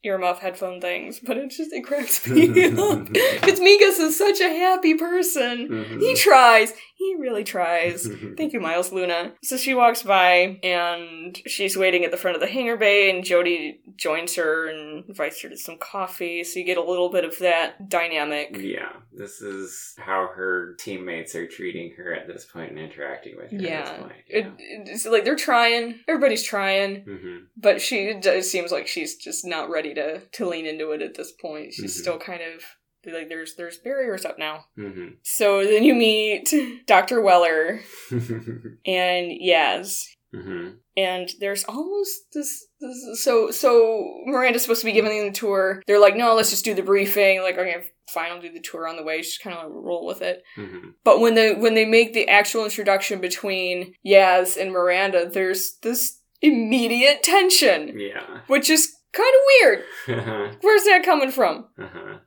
Earmuff 0.04 0.38
headphone 0.40 0.80
things, 0.80 1.20
but 1.20 1.36
it 1.36 1.50
just 1.50 1.72
it 1.72 1.82
cracks 1.82 2.26
me 2.28 2.46
up. 2.78 3.06
Because 3.06 3.60
Migas 3.60 4.00
is 4.00 4.16
such 4.18 4.40
a 4.40 4.48
happy 4.48 4.94
person. 4.94 5.68
Mhm. 5.68 6.00
He 6.00 6.14
tries. 6.14 6.72
He 7.02 7.16
really 7.18 7.42
tries. 7.42 8.08
Thank 8.36 8.52
you, 8.52 8.60
Miles 8.60 8.92
Luna. 8.92 9.32
So 9.42 9.56
she 9.56 9.74
walks 9.74 10.04
by 10.04 10.60
and 10.62 11.36
she's 11.46 11.76
waiting 11.76 12.04
at 12.04 12.12
the 12.12 12.16
front 12.16 12.36
of 12.36 12.40
the 12.40 12.46
hangar 12.46 12.76
bay, 12.76 13.10
and 13.10 13.24
Jody 13.24 13.80
joins 13.96 14.36
her 14.36 14.68
and 14.68 15.04
invites 15.08 15.42
her 15.42 15.48
to 15.48 15.56
some 15.56 15.78
coffee. 15.78 16.44
So 16.44 16.60
you 16.60 16.64
get 16.64 16.78
a 16.78 16.82
little 16.84 17.10
bit 17.10 17.24
of 17.24 17.36
that 17.40 17.88
dynamic. 17.88 18.56
Yeah, 18.56 18.92
this 19.12 19.42
is 19.42 19.94
how 19.98 20.28
her 20.32 20.74
teammates 20.78 21.34
are 21.34 21.46
treating 21.48 21.92
her 21.96 22.14
at 22.14 22.28
this 22.28 22.44
point 22.44 22.70
and 22.70 22.78
interacting 22.78 23.34
with 23.36 23.50
her 23.50 23.56
at 23.56 23.62
Yeah. 23.62 23.82
this 23.82 24.00
point. 24.00 24.12
It, 24.28 24.46
it's 24.58 25.06
like 25.06 25.24
they're 25.24 25.34
trying. 25.34 26.00
Everybody's 26.06 26.44
trying. 26.44 27.02
hmm 27.04 27.38
but 27.56 27.80
she 27.80 28.06
it 28.06 28.44
seems 28.44 28.70
like 28.72 28.86
she's 28.86 29.16
just 29.16 29.44
not 29.44 29.70
ready 29.70 29.92
to 29.94 30.20
to 30.20 30.48
lean 30.48 30.66
into 30.66 30.92
it 30.92 31.02
at 31.02 31.14
this 31.14 31.32
point. 31.32 31.72
She's 31.72 31.96
Mhm. 31.96 32.00
still 32.00 32.18
kind 32.18 32.42
of 32.42 32.62
like 33.06 33.28
there's 33.28 33.54
there's 33.56 33.78
barriers 33.78 34.24
up 34.24 34.38
now. 34.38 34.66
hmm 34.76 35.08
So 35.22 35.64
then 35.64 35.82
you 35.84 35.94
meet 35.94 36.52
Dr. 36.86 37.20
Weller 37.20 37.80
and 38.10 39.30
Yaz. 39.40 40.04
hmm 40.34 40.70
And 40.96 41.30
there's 41.40 41.64
almost 41.64 42.12
this, 42.32 42.66
this 42.80 43.22
so 43.22 43.50
so 43.50 44.04
Miranda's 44.26 44.62
supposed 44.62 44.80
to 44.82 44.86
be 44.86 44.92
giving 44.92 45.24
the 45.26 45.32
tour. 45.32 45.82
They're 45.86 46.00
like, 46.00 46.16
no, 46.16 46.34
let's 46.34 46.50
just 46.50 46.64
do 46.64 46.74
the 46.74 46.82
briefing. 46.82 47.42
Like, 47.42 47.58
okay, 47.58 47.84
fine, 48.08 48.30
I'll 48.30 48.40
do 48.40 48.52
the 48.52 48.60
tour 48.60 48.86
on 48.88 48.96
the 48.96 49.02
way. 49.02 49.20
Just 49.22 49.42
kind 49.42 49.56
of 49.56 49.70
roll 49.72 50.06
with 50.06 50.22
it. 50.22 50.42
hmm 50.56 50.90
But 51.04 51.20
when 51.20 51.34
they 51.34 51.54
when 51.54 51.74
they 51.74 51.84
make 51.84 52.12
the 52.14 52.28
actual 52.28 52.64
introduction 52.64 53.20
between 53.20 53.94
Yaz 54.06 54.60
and 54.60 54.70
Miranda, 54.72 55.28
there's 55.28 55.76
this 55.82 56.18
immediate 56.40 57.22
tension, 57.22 57.98
Yeah. 57.98 58.40
which 58.48 58.68
is 58.68 58.92
kind 59.12 59.34
of 59.34 59.40
weird. 59.60 60.18
uh-huh. 60.18 60.52
Where's 60.62 60.84
that 60.84 61.02
coming 61.04 61.30
from? 61.30 61.66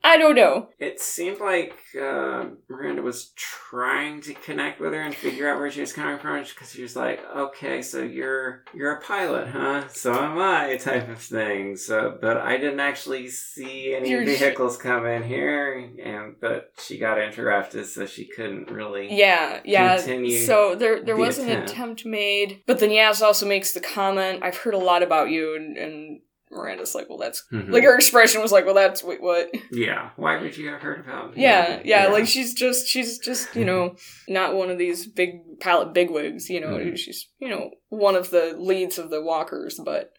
I 0.04 0.16
don't 0.16 0.34
know. 0.36 0.68
It 0.78 1.00
seemed 1.00 1.40
like 1.40 1.74
uh, 2.00 2.44
Miranda 2.68 3.02
was 3.02 3.32
trying 3.36 4.20
to 4.22 4.34
connect 4.34 4.80
with 4.80 4.92
her 4.92 5.00
and 5.00 5.14
figure 5.14 5.48
out 5.50 5.58
where 5.58 5.70
she 5.70 5.80
was 5.80 5.92
coming 5.92 6.18
from 6.18 6.42
because 6.44 6.72
she 6.72 6.82
was 6.82 6.94
like, 6.96 7.20
"Okay, 7.34 7.82
so 7.82 8.02
you're 8.02 8.64
you're 8.74 8.92
a 8.92 9.00
pilot, 9.00 9.48
huh? 9.48 9.88
So 9.88 10.12
am 10.14 10.38
I," 10.38 10.76
type 10.76 11.08
of 11.08 11.18
thing. 11.20 11.76
So, 11.76 12.16
but 12.20 12.36
I 12.36 12.56
didn't 12.56 12.80
actually 12.80 13.28
see 13.28 13.94
any 13.94 14.10
You're- 14.10 14.24
vehicles 14.24 14.76
come 14.76 15.06
in 15.06 15.22
here, 15.24 15.74
and 16.02 16.36
but 16.40 16.70
she 16.78 16.98
got 16.98 17.20
interrupted, 17.20 17.86
so 17.86 18.06
she 18.06 18.26
couldn't 18.26 18.70
really. 18.70 19.12
Yeah, 19.12 19.60
yeah. 19.64 19.96
Continue 19.96 20.38
So 20.38 20.74
there 20.74 21.02
there 21.02 21.14
the 21.16 21.20
was 21.20 21.38
an 21.38 21.48
attempt. 21.48 21.70
attempt 21.70 22.06
made, 22.06 22.62
but 22.66 22.78
then 22.78 22.90
Yaz 22.90 23.22
also 23.22 23.46
makes 23.46 23.72
the 23.72 23.80
comment, 23.80 24.42
"I've 24.42 24.56
heard 24.58 24.74
a 24.74 24.78
lot 24.78 25.02
about 25.02 25.30
you," 25.30 25.56
and, 25.56 25.76
and 25.76 26.20
Miranda's 26.50 26.94
like, 26.94 27.08
"Well, 27.08 27.18
that's." 27.18 27.44
Mhm. 27.52 27.70
Like 27.72 27.82
her 27.84 27.94
expression 27.96 28.40
was 28.40 28.52
like, 28.52 28.64
"Well, 28.64 28.74
that's 28.74 29.02
wait, 29.02 29.20
what?" 29.20 29.50
yeah. 29.72 30.10
Why 30.16 30.40
would 30.40 30.56
you 30.56 30.68
have 30.70 30.80
heard 30.80 31.00
about? 31.00 31.36
me? 31.36 31.42
Yeah, 31.42 31.80
yeah, 31.84 32.06
like 32.06 32.26
she's 32.26 32.54
just 32.54 32.86
she's 32.88 33.18
just 33.18 33.54
you 33.56 33.64
know 33.64 33.96
not 34.28 34.54
one 34.54 34.70
of 34.70 34.78
these 34.78 35.06
big 35.06 35.58
pilot 35.60 35.92
bigwigs. 35.92 36.48
You 36.48 36.60
know, 36.60 36.68
Mhm. 36.78 36.96
she's 36.96 37.28
you 37.38 37.48
know 37.48 37.70
one 37.88 38.14
of 38.16 38.30
the 38.30 38.54
leads 38.58 38.98
of 38.98 39.10
the 39.10 39.22
Walkers, 39.22 39.80
but 39.84 40.12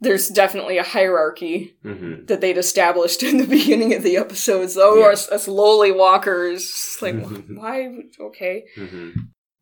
there's 0.00 0.28
definitely 0.28 0.76
a 0.76 0.82
hierarchy 0.82 1.76
hmm 1.82 2.24
that 2.26 2.40
they'd 2.40 2.58
established 2.58 3.22
in 3.30 3.36
the 3.38 3.46
beginning 3.46 3.94
of 3.94 4.02
the 4.02 4.16
episodes. 4.16 4.76
Oh, 4.78 4.98
Yeah. 5.00 5.12
us, 5.12 5.28
us 5.30 5.46
lowly 5.48 5.92
walkers. 5.92 6.62
It's 6.62 7.02
like, 7.02 7.14
Mhm. 7.14 7.56
why? 7.56 7.94
Okay. 8.20 8.64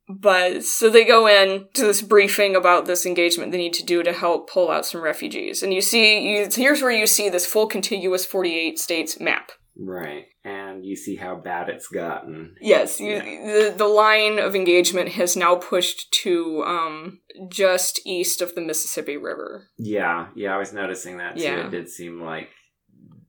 But 0.08 0.64
so 0.64 0.90
they 0.90 1.04
go 1.04 1.26
in 1.26 1.66
to 1.74 1.82
this 1.82 2.02
briefing 2.02 2.56
about 2.56 2.86
this 2.86 3.06
engagement 3.06 3.52
they 3.52 3.58
need 3.58 3.72
to 3.74 3.84
do 3.84 4.02
to 4.02 4.12
help 4.12 4.50
pull 4.50 4.70
out 4.70 4.84
some 4.84 5.00
refugees. 5.00 5.62
And 5.62 5.72
you 5.72 5.80
see, 5.80 6.28
you, 6.36 6.48
here's 6.52 6.82
where 6.82 6.90
you 6.90 7.06
see 7.06 7.28
this 7.28 7.46
full 7.46 7.66
contiguous 7.66 8.26
48 8.26 8.78
states 8.78 9.20
map. 9.20 9.52
Right, 9.74 10.26
and 10.44 10.84
you 10.84 10.96
see 10.96 11.16
how 11.16 11.36
bad 11.36 11.70
it's 11.70 11.88
gotten. 11.88 12.56
Yes, 12.60 13.00
you, 13.00 13.14
Yeah. 13.14 13.22
the, 13.70 13.74
the 13.78 13.86
line 13.86 14.38
of 14.38 14.54
engagement 14.54 15.10
has 15.10 15.34
now 15.34 15.54
pushed 15.54 16.12
to 16.24 16.62
um, 16.64 17.20
just 17.48 17.98
east 18.04 18.42
of 18.42 18.54
the 18.54 18.60
Mississippi 18.60 19.16
River. 19.16 19.68
Yeah, 19.78 20.26
yeah, 20.36 20.54
I 20.54 20.58
was 20.58 20.74
noticing 20.74 21.16
that 21.18 21.36
too. 21.38 21.44
Yeah. 21.44 21.66
It 21.66 21.70
did 21.70 21.88
seem 21.88 22.20
like 22.20 22.50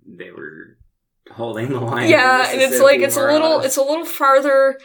they 0.06 0.32
were 0.32 0.78
holding 1.32 1.70
the 1.70 1.80
line. 1.80 2.10
yeah 2.10 2.52
and 2.52 2.62
it's 2.62 2.82
like 2.82 3.00
it's 3.00 3.16
a 3.16 3.26
little 3.26 3.62
it's 3.62 3.78
a 3.78 3.82
little 3.82 4.06
farther 4.06 4.78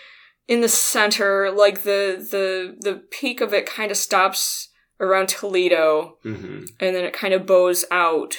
in 0.48 0.60
the 0.62 0.68
center 0.68 1.50
like 1.50 1.82
the 1.82 2.16
the 2.30 2.76
the 2.80 2.96
peak 3.10 3.40
of 3.40 3.52
it 3.54 3.66
kind 3.66 3.90
of 3.90 3.96
stops 3.96 4.68
around 5.00 5.28
toledo 5.28 6.16
Mhm, 6.24 6.68
and 6.80 6.96
then 6.96 7.04
it 7.04 7.12
kind 7.12 7.32
of 7.34 7.46
bows 7.46 7.84
out 7.90 8.36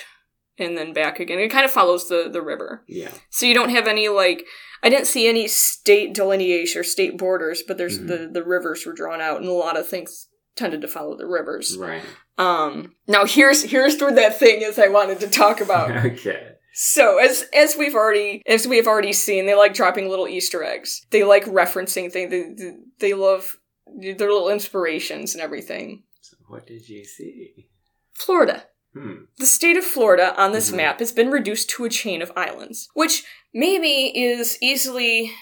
and 0.58 0.78
then 0.78 0.92
back 0.92 1.20
again 1.20 1.40
it 1.40 1.50
kind 1.50 1.64
of 1.66 1.72
follows 1.72 2.10
the 2.10 2.28
the 2.32 2.42
river 2.42 2.84
Yeah. 2.88 3.12
so 3.30 3.46
you 3.46 3.54
don't 3.54 3.70
have 3.70 3.88
any 3.88 4.10
like 4.10 4.44
I 4.82 4.90
didn't 4.90 5.08
see 5.08 5.28
any 5.28 5.48
state 5.50 6.14
delineation 6.14 6.80
or 6.80 6.84
state 6.84 7.18
borders, 7.18 7.64
but 7.68 7.78
there's 7.78 8.00
Mhm. 8.00 8.08
the 8.08 8.30
the 8.32 8.44
rivers 8.46 8.86
were 8.86 8.94
drawn 8.94 9.20
out, 9.20 9.42
and 9.42 9.50
a 9.50 9.52
lot 9.52 9.78
of 9.78 9.86
things 9.90 10.28
tended 10.56 10.80
to 10.82 10.88
follow 10.88 11.18
the 11.18 11.28
rivers. 11.28 11.76
Right. 11.78 12.02
Um, 12.38 12.96
now 13.06 13.26
here's 13.26 13.64
here's 13.64 14.00
where 14.00 14.14
that 14.16 14.40
thing 14.40 14.62
is 14.62 14.80
I 14.80 14.88
wanted 14.88 15.20
to 15.20 15.28
talk 15.28 15.60
about. 15.60 15.92
okay. 16.06 16.54
So 16.82 17.18
as 17.18 17.44
as 17.54 17.76
we've 17.78 17.94
already 17.94 18.42
as 18.48 18.66
we 18.66 18.78
have 18.78 18.88
already 18.88 19.12
seen, 19.12 19.46
they 19.46 19.54
like 19.54 19.74
dropping 19.74 20.08
little 20.08 20.30
Easter 20.30 20.64
eggs. 20.64 21.06
They 21.10 21.26
like 21.26 21.44
referencing 21.44 22.10
things. 22.10 22.30
They, 22.32 22.54
they, 22.54 22.76
they 23.00 23.14
love 23.14 23.58
their 23.86 24.16
little 24.16 24.48
inspirations 24.48 25.34
and 25.34 25.42
everything. 25.42 26.04
So 26.22 26.38
what 26.48 26.66
did 26.66 26.88
you 26.88 27.04
see? 27.04 27.68
Florida. 28.14 28.64
Hmm. 28.94 29.26
The 29.40 29.46
state 29.46 29.76
of 29.76 29.84
Florida 29.84 30.34
on 30.42 30.54
this 30.54 30.72
Mhm. 30.72 30.78
map 30.78 31.00
has 31.00 31.12
been 31.12 31.32
reduced 31.32 31.70
to 31.72 31.84
a 31.84 31.90
chain 31.90 32.22
of 32.22 32.32
islands, 32.38 32.88
which 32.94 33.26
maybe 33.54 34.18
is 34.18 34.58
easily 34.62 35.34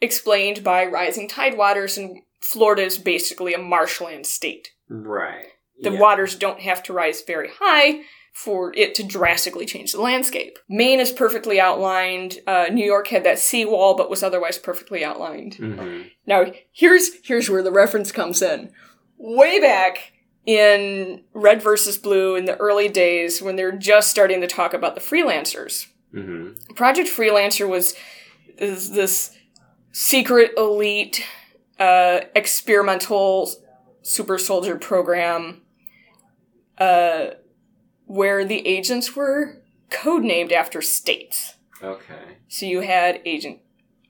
explained 0.00 0.64
by 0.64 0.84
rising 0.84 1.28
tide 1.28 1.56
waters, 1.56 1.96
and 1.96 2.22
Florida 2.40 2.82
is 2.82 2.98
basically 2.98 3.54
a 3.54 3.58
marshland 3.58 4.26
state. 4.26 4.72
Right. 4.88 5.46
The 5.82 5.92
Yeah. 5.92 6.00
waters 6.00 6.34
don't 6.34 6.60
have 6.60 6.82
to 6.82 6.92
rise 6.92 7.22
very 7.22 7.48
high 7.60 8.02
for 8.32 8.72
it 8.76 8.94
to 8.94 9.02
drastically 9.02 9.66
change 9.66 9.92
the 9.92 10.00
landscape. 10.00 10.58
Maine 10.68 11.00
is 11.00 11.12
perfectly 11.12 11.60
outlined. 11.60 12.38
Uh, 12.46 12.66
New 12.72 12.84
York 12.84 13.08
had 13.08 13.24
that 13.24 13.38
seawall, 13.38 13.94
but 13.96 14.08
was 14.10 14.22
otherwise 14.22 14.56
perfectly 14.58 15.04
outlined. 15.04 15.56
Mhm. 15.56 16.10
Now, 16.26 16.46
here's 16.72 17.10
here's 17.26 17.50
where 17.50 17.62
the 17.62 17.72
reference 17.72 18.12
comes 18.12 18.40
in. 18.42 18.72
Way 19.18 19.60
back 19.60 20.12
in 20.46 21.24
Red 21.34 21.62
versus 21.62 21.98
Blue 21.98 22.34
in 22.34 22.46
the 22.46 22.56
early 22.56 22.88
days 22.88 23.42
when 23.42 23.56
they're 23.56 23.72
just 23.76 24.10
starting 24.10 24.40
to 24.40 24.46
talk 24.46 24.72
about 24.72 24.94
the 24.94 25.00
freelancers. 25.00 25.86
Mhm. 26.14 26.74
Project 26.76 27.08
Freelancer 27.08 27.68
was 27.68 27.94
is 28.58 28.92
this 28.92 29.36
secret 29.92 30.52
elite 30.56 31.24
uh, 31.78 32.20
experimental 32.34 33.50
super 34.02 34.38
soldier 34.38 34.76
program 34.76 35.62
uh, 36.78 37.30
where 38.10 38.44
the 38.44 38.66
agents 38.66 39.14
were 39.14 39.62
codenamed 39.88 40.50
after 40.50 40.82
states. 40.82 41.54
Okay. 41.80 42.38
So 42.48 42.66
you 42.66 42.80
had 42.80 43.20
Agent 43.24 43.60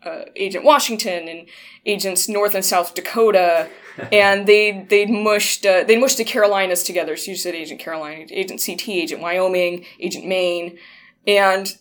uh, 0.03 0.23
Agent 0.35 0.65
Washington 0.65 1.29
and 1.29 1.47
Agents 1.85 2.27
North 2.27 2.55
and 2.55 2.65
South 2.65 2.95
Dakota, 2.95 3.69
and 4.11 4.47
they 4.47 4.87
they 4.89 5.05
mushed 5.05 5.67
uh, 5.67 5.85
they 5.85 5.99
mushed 5.99 6.17
the 6.17 6.25
Carolinas 6.25 6.83
together. 6.83 7.15
So 7.15 7.33
you 7.33 7.37
said 7.37 7.55
Agent 7.55 7.79
Carolina, 7.79 8.25
Agent 8.31 8.63
CT, 8.65 8.89
Agent 8.89 9.21
Wyoming, 9.21 9.85
Agent 10.01 10.27
Maine, 10.27 10.79
and 11.27 11.77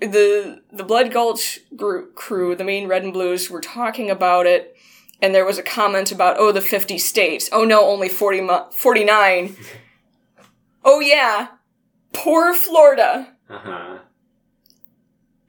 the 0.00 0.60
the 0.70 0.84
Blood 0.84 1.10
Gulch 1.10 1.60
group, 1.74 2.14
crew, 2.14 2.54
the 2.54 2.64
main 2.64 2.86
Red 2.86 3.02
and 3.02 3.14
Blues, 3.14 3.48
were 3.48 3.62
talking 3.62 4.10
about 4.10 4.44
it. 4.44 4.76
And 5.22 5.34
there 5.34 5.46
was 5.46 5.56
a 5.56 5.62
comment 5.62 6.12
about, 6.12 6.36
oh, 6.38 6.52
the 6.52 6.60
50 6.60 6.98
states. 6.98 7.48
Oh 7.50 7.64
no, 7.64 7.86
only 7.86 8.10
40 8.10 8.42
mu- 8.42 8.70
49. 8.72 9.56
oh 10.84 11.00
yeah, 11.00 11.48
poor 12.12 12.54
Florida. 12.54 13.34
Uh 13.48 13.58
huh. 13.58 13.98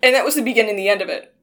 And 0.04 0.14
that 0.14 0.26
was 0.26 0.36
the 0.36 0.44
beginning 0.44 0.72
and 0.72 0.80
the 0.80 0.90
end 0.90 1.02
of 1.02 1.10
it. 1.10 1.34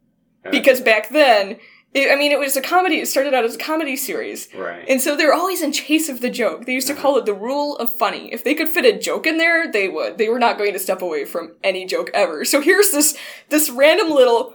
Because 0.51 0.81
back 0.81 1.09
then, 1.11 1.59
it, 1.95 2.11
I 2.11 2.17
mean, 2.17 2.33
it 2.33 2.39
was 2.39 2.57
a 2.57 2.63
comedy. 2.63 2.99
It 2.99 3.07
started 3.07 3.35
out 3.35 3.45
as 3.45 3.55
a 3.55 3.59
comedy 3.59 3.97
series. 3.97 4.49
right. 4.55 4.85
And 4.89 5.01
so 5.01 5.15
they 5.17 5.27
were 5.27 5.35
always 5.35 5.63
in 5.63 5.73
chase 5.73 6.09
of 6.09 6.21
the 6.21 6.31
joke. 6.31 6.65
They 6.65 6.73
used 6.73 6.87
to 6.89 6.95
call 6.95 7.17
it 7.19 7.27
the 7.27 7.35
rule 7.35 7.77
of 7.77 7.93
funny. 7.93 8.33
If 8.33 8.45
they 8.45 8.55
could 8.55 8.69
fit 8.69 8.85
a 8.85 8.99
joke 8.99 9.27
in 9.27 9.39
there, 9.39 9.71
they 9.71 9.89
would. 9.89 10.19
They 10.19 10.29
were 10.29 10.39
not 10.39 10.59
going 10.59 10.73
to 10.73 10.79
step 10.79 11.03
away 11.03 11.25
from 11.25 11.55
any 11.63 11.85
joke 11.85 12.11
ever. 12.15 12.45
So 12.45 12.61
here's 12.61 12.91
this, 12.91 13.17
this 13.51 13.69
random 13.69 14.11
little 14.11 14.55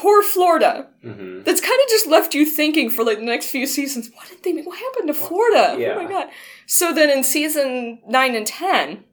poor 0.00 0.22
Florida 0.22 0.86
hmm 1.02 1.42
that's 1.44 1.60
kind 1.60 1.80
of 1.84 1.88
just 1.88 2.06
left 2.06 2.34
you 2.34 2.44
thinking 2.46 2.88
for 2.90 3.04
like 3.04 3.18
the 3.18 3.24
next 3.24 3.46
few 3.46 3.66
seasons. 3.66 4.10
What 4.14 4.28
did 4.28 4.42
they, 4.44 4.62
what 4.62 4.78
happened 4.78 5.08
to 5.08 5.14
Florida? 5.14 5.76
yeah. 5.78 5.94
Oh 5.96 6.02
my 6.02 6.08
god. 6.10 6.28
So 6.66 6.92
then 6.92 7.08
in 7.10 7.22
season 7.24 8.00
9 8.06 8.34
and 8.34 8.46
10, 8.46 9.04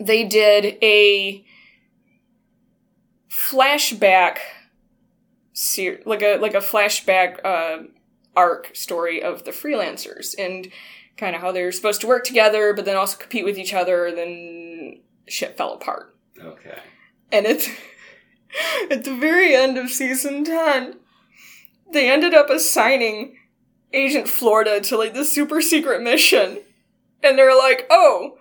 they 0.00 0.24
did 0.24 0.76
a 0.82 1.44
flashback 3.30 4.38
ser- 5.52 6.00
like 6.04 6.22
a 6.22 6.36
like 6.38 6.54
a 6.54 6.58
flashback 6.58 7.44
uh, 7.44 7.84
arc 8.36 8.70
story 8.74 9.22
of 9.22 9.44
the 9.44 9.50
freelancers 9.50 10.34
and 10.38 10.68
kind 11.16 11.34
of 11.36 11.42
how 11.42 11.52
they're 11.52 11.72
supposed 11.72 12.00
to 12.00 12.06
work 12.06 12.24
together 12.24 12.72
but 12.74 12.84
then 12.84 12.96
also 12.96 13.16
compete 13.16 13.44
with 13.44 13.56
each 13.58 13.72
other 13.74 14.06
and 14.06 14.18
then 14.18 15.00
shit 15.28 15.56
fell 15.56 15.72
apart 15.74 16.16
Okay. 16.42 16.78
and 17.32 17.46
it's 17.46 17.68
at 18.90 19.04
the 19.04 19.14
very 19.14 19.54
end 19.54 19.76
of 19.78 19.90
season 19.90 20.44
10 20.44 20.94
they 21.92 22.10
ended 22.10 22.34
up 22.34 22.50
assigning 22.50 23.36
agent 23.92 24.28
florida 24.28 24.80
to 24.80 24.96
like 24.96 25.14
the 25.14 25.24
super 25.24 25.60
secret 25.60 26.02
mission 26.02 26.58
and 27.22 27.38
they're 27.38 27.56
like 27.56 27.86
oh 27.90 28.36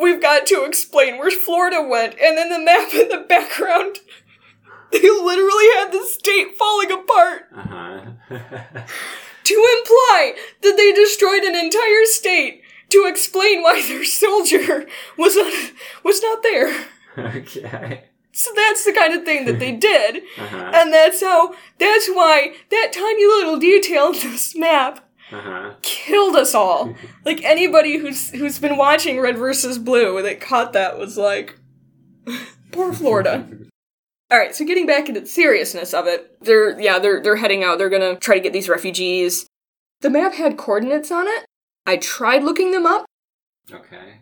we've 0.00 0.20
got 0.22 0.46
to 0.46 0.64
explain 0.64 1.18
where 1.18 1.30
florida 1.30 1.82
went 1.82 2.14
and 2.20 2.36
then 2.38 2.48
the 2.50 2.58
map 2.58 2.92
in 2.94 3.08
the 3.08 3.24
background 3.28 3.98
they 4.92 5.00
literally 5.00 5.66
had 5.76 5.90
the 5.92 6.04
state 6.06 6.56
falling 6.56 6.90
apart 6.90 7.42
Uh 7.54 7.60
huh. 7.62 8.00
to 9.44 9.54
imply 9.78 10.34
that 10.62 10.76
they 10.76 10.92
destroyed 10.92 11.42
an 11.42 11.56
entire 11.56 12.04
state 12.04 12.62
to 12.90 13.06
explain 13.08 13.62
why 13.62 13.80
their 13.86 14.04
soldier 14.04 14.86
was 15.18 15.36
not, 15.36 15.52
was 16.04 16.22
not 16.22 16.42
there 16.42 16.86
okay. 17.18 18.04
So 18.32 18.50
that's 18.54 18.84
the 18.84 18.92
kind 18.92 19.14
of 19.14 19.24
thing 19.24 19.44
that 19.46 19.58
they 19.58 19.72
did 19.90 20.22
Uh 20.38 20.46
huh. 20.46 20.70
And 20.74 20.92
that's 20.92 21.20
how, 21.20 21.54
that's 21.78 22.08
why 22.08 22.54
that 22.70 22.92
tiny 22.92 23.24
little 23.26 23.58
detail 23.58 24.08
in 24.08 24.12
this 24.30 24.54
map 24.56 25.06
Uh 25.32 25.40
huh. 25.40 25.74
killed 25.82 26.36
us 26.36 26.54
all. 26.54 26.94
Like 27.24 27.42
anybody 27.44 27.98
who's 27.98 28.30
who's 28.30 28.58
been 28.58 28.76
watching 28.76 29.20
Red 29.20 29.36
versus 29.36 29.78
Blue 29.78 30.22
that 30.22 30.40
caught 30.40 30.72
that 30.72 30.98
was 30.98 31.18
like, 31.18 31.58
poor 32.72 32.92
Florida. 32.92 33.46
All 34.30 34.38
right, 34.38 34.54
so 34.54 34.64
getting 34.64 34.86
back 34.86 35.08
into 35.08 35.20
the 35.20 35.26
seriousness 35.26 35.92
of 35.92 36.06
it, 36.06 36.36
they're 36.40 36.78
yeah 36.80 36.98
they're 36.98 37.20
they're 37.22 37.36
heading 37.36 37.62
out. 37.64 37.78
They're 37.78 37.90
gonna 37.90 38.16
try 38.16 38.36
to 38.36 38.40
get 38.40 38.52
these 38.52 38.68
refugees. 38.68 39.46
The 40.00 40.08
map 40.10 40.34
had 40.34 40.56
coordinates 40.56 41.10
on 41.10 41.26
it. 41.28 41.44
I 41.86 41.96
tried 41.98 42.42
looking 42.44 42.70
them 42.70 42.86
up. 42.86 43.04
Okay. 43.72 44.20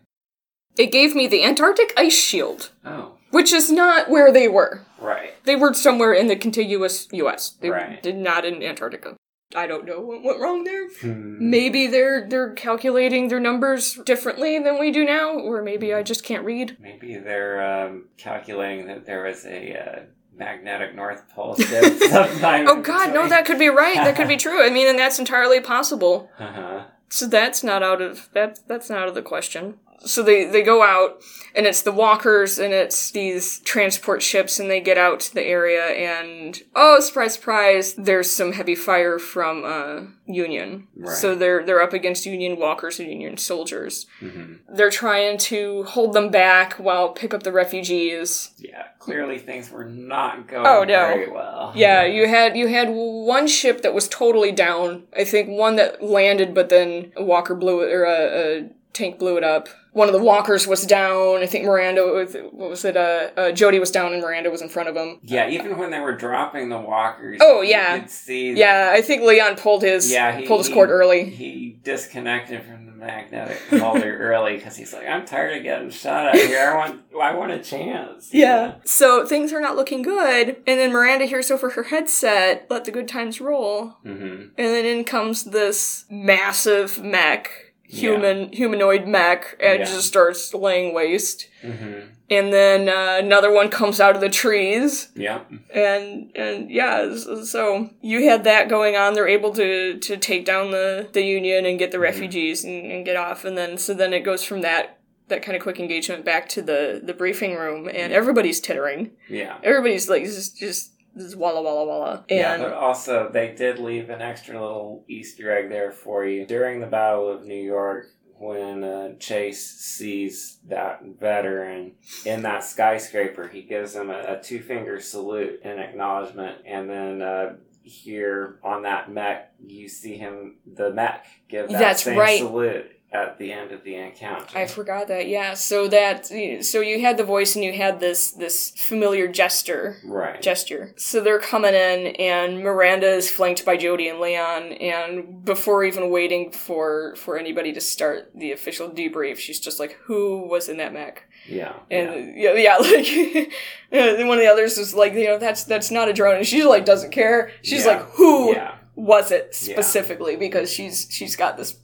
It 0.77 0.87
gave 0.93 1.15
me 1.15 1.27
the 1.27 1.45
Antarctic 1.45 1.93
ice 1.97 2.17
shield, 2.19 2.71
Oh. 2.85 3.18
Which 3.31 3.53
is 3.53 3.71
not 3.71 4.09
where 4.11 4.33
they 4.33 4.49
were. 4.49 4.83
Right. 5.01 5.35
They 5.45 5.57
were 5.57 5.75
somewhere 5.75 6.13
in 6.13 6.27
the 6.27 6.37
contiguous 6.37 7.09
U.S. 7.13 7.51
They 7.51 7.71
Right. 7.71 8.03
did 8.03 8.17
not 8.17 8.45
in 8.45 8.63
Antarctica. 8.63 9.17
I 9.57 9.67
don't 9.67 9.87
know 9.87 10.01
what 10.01 10.23
went 10.23 10.41
wrong 10.41 10.65
there. 10.65 10.89
Hmm. 11.01 11.37
Maybe 11.51 11.87
they're 11.87 12.29
they're 12.29 12.53
calculating 12.53 13.29
their 13.29 13.41
numbers 13.41 13.95
differently 14.05 14.59
than 14.59 14.79
we 14.79 14.91
do 14.91 15.07
now, 15.07 15.31
or 15.39 15.63
maybe 15.63 15.95
I 15.95 16.03
just 16.03 16.23
can't 16.23 16.45
read. 16.45 16.77
Maybe 16.79 17.17
they're 17.17 17.63
um, 17.87 18.09
calculating 18.19 18.87
that 18.89 19.07
there 19.07 19.23
was 19.25 19.47
a 19.47 19.73
uh, 19.75 20.03
magnetic 20.37 20.95
North 20.95 21.31
Pole 21.31 21.57
shift 21.57 22.03
sometime. 22.11 22.67
Oh 22.69 22.83
God, 22.83 23.15
no, 23.15 23.27
that 23.27 23.47
could 23.47 23.59
be 23.59 23.69
right. 23.69 23.95
That 23.97 24.17
could 24.17 24.29
be 24.29 24.37
true. 24.37 24.63
I 24.63 24.69
mean, 24.69 24.87
and 24.87 24.99
that's 24.99 25.19
entirely 25.19 25.61
possible. 25.61 26.31
Uh 26.39 26.53
huh. 26.53 26.85
So 27.11 27.27
that's 27.27 27.65
not 27.65 27.83
out 27.83 28.03
of 28.03 28.29
that. 28.35 28.59
That's 28.69 28.91
not 28.91 28.99
out 28.99 29.09
of 29.09 29.15
the 29.15 29.23
question. 29.23 29.79
So 30.05 30.23
they 30.23 30.45
they 30.45 30.63
go 30.63 30.83
out, 30.83 31.21
and 31.57 31.67
it's 31.67 31.83
the 31.83 31.93
walkers, 31.93 32.59
and 32.59 32.73
it's 32.73 33.11
these 33.11 33.59
transport 33.61 34.23
ships, 34.23 34.61
and 34.61 34.71
they 34.71 34.81
get 34.81 34.97
out 34.97 35.19
to 35.21 35.35
the 35.35 35.43
area, 35.45 35.85
and 35.87 36.61
oh, 36.77 37.01
surprise, 37.01 37.35
surprise! 37.35 37.95
There's 37.95 38.31
some 38.31 38.53
heavy 38.53 38.77
fire 38.77 39.19
from 39.19 39.65
uh, 39.65 40.03
Union. 40.27 40.87
Right. 40.97 41.17
So 41.17 41.35
they're 41.35 41.65
they're 41.67 41.83
up 41.83 41.93
against 41.93 42.27
Union 42.27 42.59
walkers 42.59 43.01
and 43.01 43.11
Union 43.11 43.37
soldiers. 43.39 44.07
hmm 44.21 44.55
They're 44.73 44.91
trying 44.91 45.37
to 45.39 45.83
hold 45.85 46.13
them 46.13 46.31
back 46.31 46.75
while 46.75 47.09
pick 47.11 47.35
up 47.35 47.43
the 47.43 47.53
refugees. 47.53 48.51
Yeah. 48.59 48.85
Clearly, 49.01 49.39
things 49.39 49.71
were 49.71 49.85
not 49.87 50.47
going 50.47 50.67
Oh, 50.67 50.85
no. 50.85 51.07
very 51.09 51.31
well. 51.31 51.73
Yeah, 51.75 52.05
you 52.05 52.29
had 52.29 52.57
you 52.57 52.69
had 52.69 52.89
one 52.91 53.47
ship 53.49 53.83
that 53.83 53.95
was 53.95 54.07
totally 54.09 54.53
down. 54.53 55.05
I 55.17 55.25
think 55.25 55.49
one 55.49 55.77
that 55.77 56.03
landed, 56.03 56.55
but 56.55 56.69
then 56.69 57.13
a 57.17 57.25
walker 57.25 57.55
blew 57.55 57.81
it, 57.81 57.93
or 57.93 58.05
a, 58.05 58.19
a 58.67 58.71
tank 58.93 59.19
blew 59.19 59.37
it 59.37 59.45
up. 59.45 59.69
One 59.99 60.07
of 60.09 60.13
the 60.15 60.23
walkers 60.23 60.65
was 60.65 60.87
down. 60.87 61.39
I 61.39 61.47
think 61.47 61.65
Miranda 61.65 62.03
was 62.05 62.37
what 62.53 62.71
was 62.71 62.85
it? 62.85 62.97
Uh, 62.97 63.31
uh 63.37 63.51
Jody 63.51 63.81
was 63.81 63.91
down, 63.91 64.13
and 64.13 64.23
Miranda 64.23 64.49
was 64.49 64.63
in 64.63 64.69
front 64.69 64.89
of 64.89 64.95
him. 64.95 65.19
Yeah, 65.25 65.51
even 65.51 65.77
when 65.77 65.91
they 65.91 65.99
were 65.99 66.15
dropping 66.15 66.69
the 66.69 66.79
walkers. 66.79 67.41
Oh, 67.43 67.63
you 67.63 67.71
yeah. 67.71 67.99
could 67.99 68.11
see. 68.11 68.53
Yeah, 68.53 68.93
I 68.95 69.03
think 69.03 69.23
Leon 69.23 69.57
pulled 69.57 69.83
his 69.83 70.09
Yeah, 70.09 70.39
he, 70.39 70.47
pulled 70.47 70.61
his 70.61 70.69
he- 70.69 70.75
cord 70.75 70.91
early. 70.91 71.29
He 71.29 71.81
disconnected 71.83 72.63
from 72.63 72.87
the 72.87 72.93
magnetic 72.93 73.59
holder 73.71 74.19
early 74.21 74.55
because 74.55 74.77
he's 74.77 74.93
like, 74.93 75.09
"I'm 75.09 75.27
tired 75.27 75.57
of 75.57 75.63
getting 75.65 75.91
shot 75.91 76.29
at 76.29 76.37
here. 76.37 76.71
I 76.71 76.77
want, 76.77 77.01
I 77.21 77.35
want 77.35 77.51
a 77.51 77.59
chance." 77.59 78.33
Yeah. 78.39 78.77
So 78.85 79.27
things 79.27 79.53
are 79.53 79.61
not 79.61 79.75
looking 79.75 80.03
good, 80.03 80.49
and 80.65 80.79
then 80.79 80.93
Miranda 80.93 81.25
hears 81.25 81.51
over 81.51 81.71
her 81.71 81.83
headset, 81.85 82.67
"Let 82.71 82.85
the 82.85 82.93
good 82.93 83.09
times 83.09 83.41
roll." 83.41 83.97
Mm-hmm. 84.07 84.43
And 84.43 84.51
then 84.57 84.85
in 84.85 85.03
comes 85.03 85.43
this 85.43 86.05
massive 86.09 87.03
mech 87.03 87.68
human 87.89 88.53
humanoid 88.53 89.07
mech 89.07 89.57
and 89.61 89.81
Yeah. 89.81 89.85
just 89.85 90.07
starts 90.09 90.53
laying 90.55 90.95
waste. 90.95 91.49
hmm 91.63 92.01
And 92.31 92.53
then 92.53 92.91
uh, 92.91 93.17
another 93.25 93.51
one 93.51 93.71
comes 93.71 94.01
out 94.01 94.15
of 94.15 94.21
the 94.21 94.29
trees, 94.29 95.09
Yeah. 95.17 95.41
and 95.73 96.31
and 96.37 96.71
yeah, 96.71 97.15
so- 97.17 97.89
you 98.03 98.29
had 98.29 98.45
that 98.45 98.69
going 98.69 98.97
on. 98.97 99.15
They're 99.15 99.27
able 99.39 99.53
to 99.55 99.97
to 99.99 100.17
take 100.19 100.45
down 100.45 100.71
the 100.71 101.09
the 101.13 101.23
union 101.23 101.65
and 101.65 101.79
get 101.79 101.91
the 101.91 101.99
refugees 101.99 102.65
and, 102.65 102.85
and 102.93 103.05
get 103.07 103.17
off, 103.17 103.45
and 103.47 103.57
then 103.57 103.79
so 103.79 103.95
then 103.95 104.13
it 104.13 104.25
goes 104.25 104.45
from 104.45 104.61
that 104.61 104.99
that 105.29 105.43
kind 105.43 105.57
of 105.57 105.63
quick 105.63 105.81
engagement 105.81 106.25
back 106.25 106.49
to 106.51 106.61
the 106.63 107.01
the 107.03 107.15
briefing 107.15 107.55
room, 107.57 107.89
and 107.89 108.13
everybody's 108.13 108.61
tittering. 108.61 109.13
Yeah. 109.31 109.57
Everybody's 109.63 110.09
like 110.11 110.25
just 110.25 110.59
just 110.59 110.93
this 111.19 111.37
walla 111.37 111.63
walla 111.63 111.87
walla, 111.87 112.25
yeah, 112.29 112.57
but 112.59 112.73
also 112.73 113.31
they 113.33 113.55
did 113.55 113.79
leave 113.79 114.11
an 114.11 114.23
extra 114.23 114.61
little 114.61 115.05
Easter 115.09 115.51
egg 115.51 115.69
there 115.69 115.93
for 115.93 116.25
you 116.25 116.47
during 116.47 116.81
the 116.81 116.87
Battle 116.87 117.29
of 117.29 117.45
New 117.45 117.63
York 117.63 118.07
when 118.39 118.85
uh, 118.85 119.15
Chase 119.19 119.67
sees 119.67 120.59
that 120.69 121.03
veteran 121.19 121.93
in 122.25 122.43
that 122.43 122.65
skyscraper. 122.65 123.49
He 123.49 123.63
gives 123.63 123.95
him 123.95 124.11
a, 124.11 124.39
a 124.39 124.41
two 124.43 124.61
finger 124.61 125.01
salute 125.01 125.61
in 125.63 125.79
acknowledgement, 125.79 126.59
and 126.65 126.89
then. 126.89 127.23
Uh, 127.23 127.57
here 127.83 128.59
on 128.63 128.83
that 128.83 129.11
mech, 129.11 129.51
you 129.67 129.89
see 129.89 130.19
him, 130.19 130.57
the 130.75 130.93
mech, 130.93 131.25
give 131.49 131.71
that 131.71 131.79
That's 131.79 132.03
same 132.03 132.19
right. 132.19 132.39
salute 132.39 132.98
at 133.11 133.39
the 133.39 133.51
end 133.53 133.73
of 133.73 133.83
the 133.85 133.95
encounter. 133.95 134.59
I 134.59 134.67
forgot 134.67 135.09
that. 135.09 135.29
Yeah, 135.29 135.55
so 135.55 135.89
that 135.89 136.27
so 136.27 136.81
you 136.81 137.01
had 137.01 137.17
the 137.17 137.25
voice 137.25 137.55
and 137.57 137.65
you 137.65 137.73
had 137.73 138.01
this 138.01 138.33
this 138.33 138.71
familiar 138.77 139.27
gesture 139.27 139.97
right. 140.05 140.43
gesture. 140.43 140.93
So 140.97 141.21
they're 141.21 141.39
coming 141.39 141.73
in, 141.75 142.09
and 142.17 142.61
Miranda 142.61 143.09
is 143.09 143.31
flanked 143.31 143.65
by 143.65 143.79
Jody 143.79 144.09
and 144.09 144.21
Leon. 144.21 144.73
And 144.75 145.43
before 145.45 145.85
even 145.85 146.11
waiting 146.11 146.51
for 146.53 147.15
for 147.17 147.39
anybody 147.39 147.73
to 147.73 147.81
start 147.81 148.31
the 148.35 148.53
official 148.53 148.91
debrief, 148.91 149.39
she's 149.39 149.59
just 149.61 149.81
like, 149.81 149.93
"Who 150.05 150.47
was 150.47 150.69
in 150.69 150.77
that 150.77 150.93
mech?" 150.93 151.25
yeah. 151.49 151.73
And 151.91 152.37
yeah, 152.37 152.53
yeah, 152.55 152.77
like 152.81 153.51
and 153.91 154.29
one 154.29 154.37
of 154.37 154.45
the 154.45 154.51
others 154.53 154.77
is 154.77 154.93
like, 154.93 155.15
you 155.15 155.25
know, 155.25 155.39
that's 155.39 155.65
that's 155.65 155.91
not 155.91 156.09
a 156.09 156.13
drone, 156.13 156.37
and 156.37 156.47
she 156.47 156.63
like 156.65 156.85
doesn't 156.85 157.11
care. 157.11 157.53
She's 157.63 157.87
Yeah. 157.87 157.93
like, 157.93 158.03
"Who 158.17 158.53
yeah. 158.53 158.75
was 158.97 159.33
it 159.33 159.57
Yeah. 159.63 159.75
specifically?" 159.77 160.37
Because 160.37 160.71
she's 160.71 161.07
she's 161.11 161.35
got 161.35 161.57
this 161.57 161.75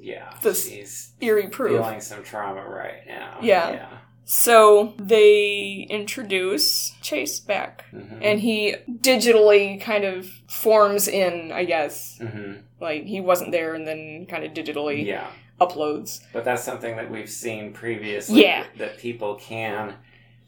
Yeah. 0.00 0.32
This- 0.42 0.68
She's 0.68 1.12
eerie 1.20 1.48
proof. 1.48 1.72
feeling 1.80 2.00
some 2.00 2.22
trauma 2.22 2.64
right 2.64 3.06
now. 3.06 3.38
Yeah. 3.42 3.70
Yeah. 3.72 3.88
So 4.28 4.94
they 4.98 5.86
introduce 5.88 6.90
Chase 7.00 7.38
back. 7.40 7.84
Mhm. 7.92 8.18
and 8.22 8.40
he 8.40 8.74
digitally 8.90 9.80
kind 9.80 10.04
of 10.04 10.26
forms 10.48 11.06
in, 11.08 11.52
I 11.52 11.64
guess. 11.64 12.18
Mhm. 12.20 12.62
Like 12.80 13.04
he 13.04 13.20
wasn't 13.20 13.52
there 13.52 13.74
and 13.74 13.86
then 13.86 14.26
kind 14.28 14.44
of 14.44 14.52
digitally 14.52 15.04
Yeah. 15.06 15.26
uploads. 15.60 16.20
But 16.32 16.44
that's 16.44 16.62
something 16.64 16.96
that 16.96 17.10
we've 17.10 17.30
seen 17.30 17.72
previously. 17.72 18.42
Yeah. 18.42 18.64
That 18.78 18.98
people 18.98 19.36
can 19.36 19.94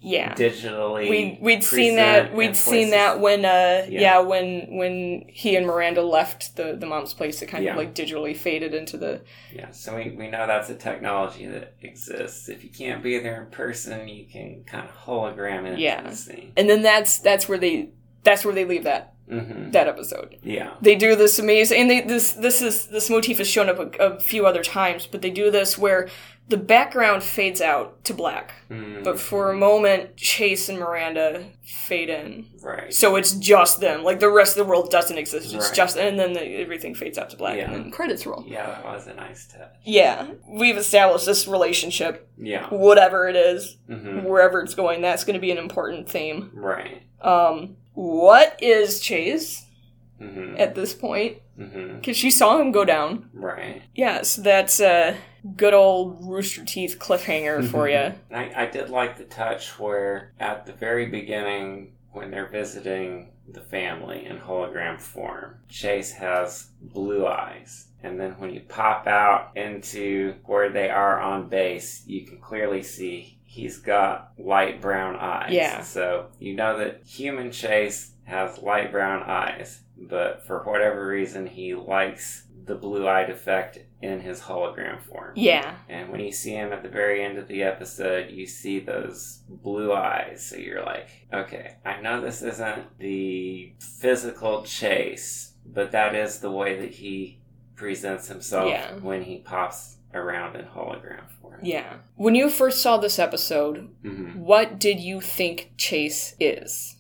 Yeah. 0.01 0.33
digitally. 0.35 1.11
We 1.11 1.39
we'd 1.41 1.65
seen 1.65 1.97
that 1.97 2.33
we'd 2.33 2.55
seen 2.57 2.91
that 2.91 3.19
when 3.21 3.45
uh 3.45 3.87
Yeah. 3.89 4.01
yeah. 4.01 4.19
when 4.21 4.77
when 4.77 5.25
he 5.29 5.57
and 5.57 5.67
Miranda 5.67 6.03
left 6.03 6.55
the 6.57 6.77
the 6.79 6.87
mom's 6.87 7.15
place 7.15 7.43
it 7.43 7.47
kind 7.47 7.65
Yeah. 7.65 7.73
of 7.73 7.79
like 7.79 7.95
digitally 7.95 8.37
faded 8.37 8.75
into 8.75 8.97
the 8.97 9.23
Yeah. 9.53 9.71
So 9.73 9.97
we, 9.97 10.11
we 10.11 10.29
know 10.29 10.47
that's 10.47 10.71
a 10.71 10.77
technology 10.77 11.47
that 11.47 11.75
exists. 11.83 12.49
If 12.49 12.63
you 12.63 12.71
can't 12.71 13.03
be 13.03 13.19
there 13.19 13.43
in 13.43 13.51
person, 13.51 14.07
you 14.09 14.27
can 14.27 14.63
kind 14.65 14.89
of 14.89 14.95
hologram 14.95 15.67
it 15.67 15.79
Yeah. 15.81 16.03
the 16.03 16.15
scene. 16.15 16.53
and 16.57 16.71
then 16.71 16.83
that's 16.83 17.19
that's 17.19 17.49
where 17.49 17.59
they 17.59 17.91
that's 18.23 18.45
where 18.45 18.55
they 18.55 18.65
leave 18.65 18.85
that 18.85 19.15
hmm 19.29 19.70
that 19.70 19.87
episode. 19.89 20.37
Yeah. 20.43 20.72
They 20.81 20.95
do 20.95 21.14
this 21.16 21.39
amazing 21.39 21.81
and 21.81 21.91
they 21.91 22.01
this 22.01 22.33
this 22.33 22.62
is 22.62 22.87
this 22.87 23.11
motif 23.11 23.39
has 23.39 23.49
shown 23.49 23.68
up 23.68 23.79
a, 23.79 23.89
a 24.14 24.20
few 24.20 24.47
other 24.47 24.62
times, 24.62 25.07
but 25.07 25.20
they 25.22 25.31
do 25.31 25.51
this 25.51 25.76
where 25.76 26.09
the 26.49 26.57
background 26.57 27.22
fades 27.22 27.61
out 27.61 28.03
to 28.05 28.14
black. 28.14 28.55
Mhm. 28.70 29.05
But 29.05 29.20
for 29.20 29.51
a 29.51 29.55
moment, 29.55 30.16
Chase 30.16 30.70
and 30.70 30.79
Miranda 30.79 31.45
fade 31.62 32.09
in. 32.09 32.47
right. 32.62 32.93
So 32.95 33.16
it's 33.16 33.33
just 33.33 33.81
them. 33.81 34.03
Like 34.03 34.18
the 34.20 34.31
rest 34.31 34.57
of 34.57 34.64
the 34.64 34.70
world 34.70 34.91
doesn't 34.91 35.18
exist. 35.18 35.53
It's 35.55 35.66
Right. 35.66 35.74
just, 35.76 35.99
and 35.99 36.18
then 36.18 36.33
the, 36.33 36.43
everything 36.43 36.95
fades 36.95 37.18
out 37.18 37.29
to 37.31 37.37
black, 37.37 37.59
Yeah. 37.59 37.64
and 37.64 37.74
then 37.74 37.91
credits 37.91 38.24
roll. 38.24 38.43
yeah, 38.47 38.64
that 38.64 38.83
was 38.87 39.07
a 39.09 39.12
nice 39.12 39.47
touch. 39.47 39.74
Yeah, 39.85 40.26
we've 40.49 40.79
established 40.79 41.26
this 41.26 41.47
relationship, 41.47 42.26
Yeah. 42.39 42.66
whatever 42.70 43.29
it 43.29 43.37
is, 43.37 43.76
hmm 43.87 44.24
wherever 44.24 44.62
it's 44.62 44.74
going. 44.74 45.03
That's 45.03 45.24
going 45.24 45.35
to 45.35 45.41
be 45.41 45.51
an 45.51 45.59
important 45.59 46.09
theme. 46.09 46.51
Right. 46.55 47.03
Um, 47.20 47.76
what 47.99 48.57
is 48.63 49.01
Chase 49.01 49.67
hmm 50.21 50.55
at 50.57 50.77
this 50.77 50.95
point? 50.95 51.39
Because 51.57 52.17
she 52.17 52.31
saw 52.31 52.61
him 52.61 52.71
go 52.71 52.85
down. 52.85 53.29
Right. 53.33 53.83
Yes, 53.93 54.37
that's 54.37 54.79
a 54.81 55.17
good 55.57 55.75
old 55.75 56.19
Rooster 56.21 56.65
Teeth 56.65 56.99
cliffhanger 57.01 57.69
for 57.71 57.89
you. 57.89 58.13
I, 58.33 58.53
I 58.57 58.67
did 58.67 58.91
like 58.91 59.17
the 59.17 59.25
touch 59.25 59.79
where 59.81 60.33
at 60.39 60.67
the 60.67 60.73
very 60.73 61.07
beginning, 61.07 61.95
when 62.13 62.31
they're 62.31 62.49
visiting 62.49 63.33
the 63.49 63.63
family 63.63 64.27
in 64.27 64.39
hologram 64.39 65.01
form, 65.01 65.57
Chase 65.69 66.13
has 66.13 66.69
blue 66.81 67.27
eyes. 67.27 67.89
And 68.05 68.21
then 68.21 68.33
when 68.39 68.55
you 68.55 68.61
pop 68.61 69.09
out 69.09 69.57
into 69.57 70.35
where 70.45 70.71
they 70.71 70.89
are 70.89 71.21
on 71.21 71.49
base, 71.49 72.05
you 72.07 72.25
can 72.25 72.39
clearly 72.39 72.83
see 72.85 73.38
he's 73.51 73.79
got 73.79 74.33
light 74.39 74.81
brown 74.81 75.17
eyes. 75.17 75.53
Yeah. 75.53 75.81
So 75.83 76.27
you 76.39 76.55
know 76.55 76.79
that 76.79 77.03
human 77.07 77.51
Chase 77.51 78.13
has 78.25 78.59
light 78.59 78.93
brown 78.93 79.23
eyes, 79.23 79.81
but 79.97 80.47
for 80.47 80.63
whatever 80.65 81.07
reason, 81.07 81.47
he 81.47 81.75
likes 81.75 82.45
the 82.67 82.75
blue 82.75 83.09
eyed 83.09 83.31
effect 83.31 83.79
in 84.03 84.21
his 84.21 84.43
hologram 84.43 85.01
form. 85.03 85.33
Yeah, 85.35 85.77
And 85.89 86.11
when 86.11 86.21
you 86.21 86.31
see 86.31 86.51
him 86.51 86.71
at 86.75 86.83
the 86.83 86.91
very 86.91 87.25
end 87.25 87.39
of 87.39 87.49
the 87.49 87.63
episode, 87.63 88.31
you 88.31 88.47
see 88.47 88.81
those 88.81 89.41
blue 89.49 89.95
eyes. 89.95 90.45
So 90.45 90.57
you're 90.57 90.85
like, 90.85 91.09
okay, 91.33 91.77
I 91.87 92.03
know 92.03 92.21
this 92.21 92.43
isn't 92.43 92.99
the 92.99 93.73
physical 93.81 94.65
chase, 94.65 95.55
but 95.65 95.93
that 95.93 96.15
is 96.15 96.41
the 96.41 96.51
way 96.51 96.79
that 96.81 96.91
he 96.91 97.41
presents 97.75 98.29
himself 98.29 98.69
Yeah. 98.69 98.97
when 98.97 99.23
he 99.23 99.39
pops 99.39 99.97
around 100.15 100.57
in 100.57 100.65
hologram 100.67 101.29
for 101.29 101.51
form. 101.51 101.61
yeah. 101.63 101.95
When 102.17 102.35
you 102.35 102.49
first 102.51 102.81
saw 102.83 102.97
this 102.97 103.19
episode, 103.19 103.89
hmm 104.03 104.39
what 104.39 104.79
did 104.79 105.01
you 105.01 105.21
think 105.21 105.73
Chase 105.77 106.35
is 106.41 106.97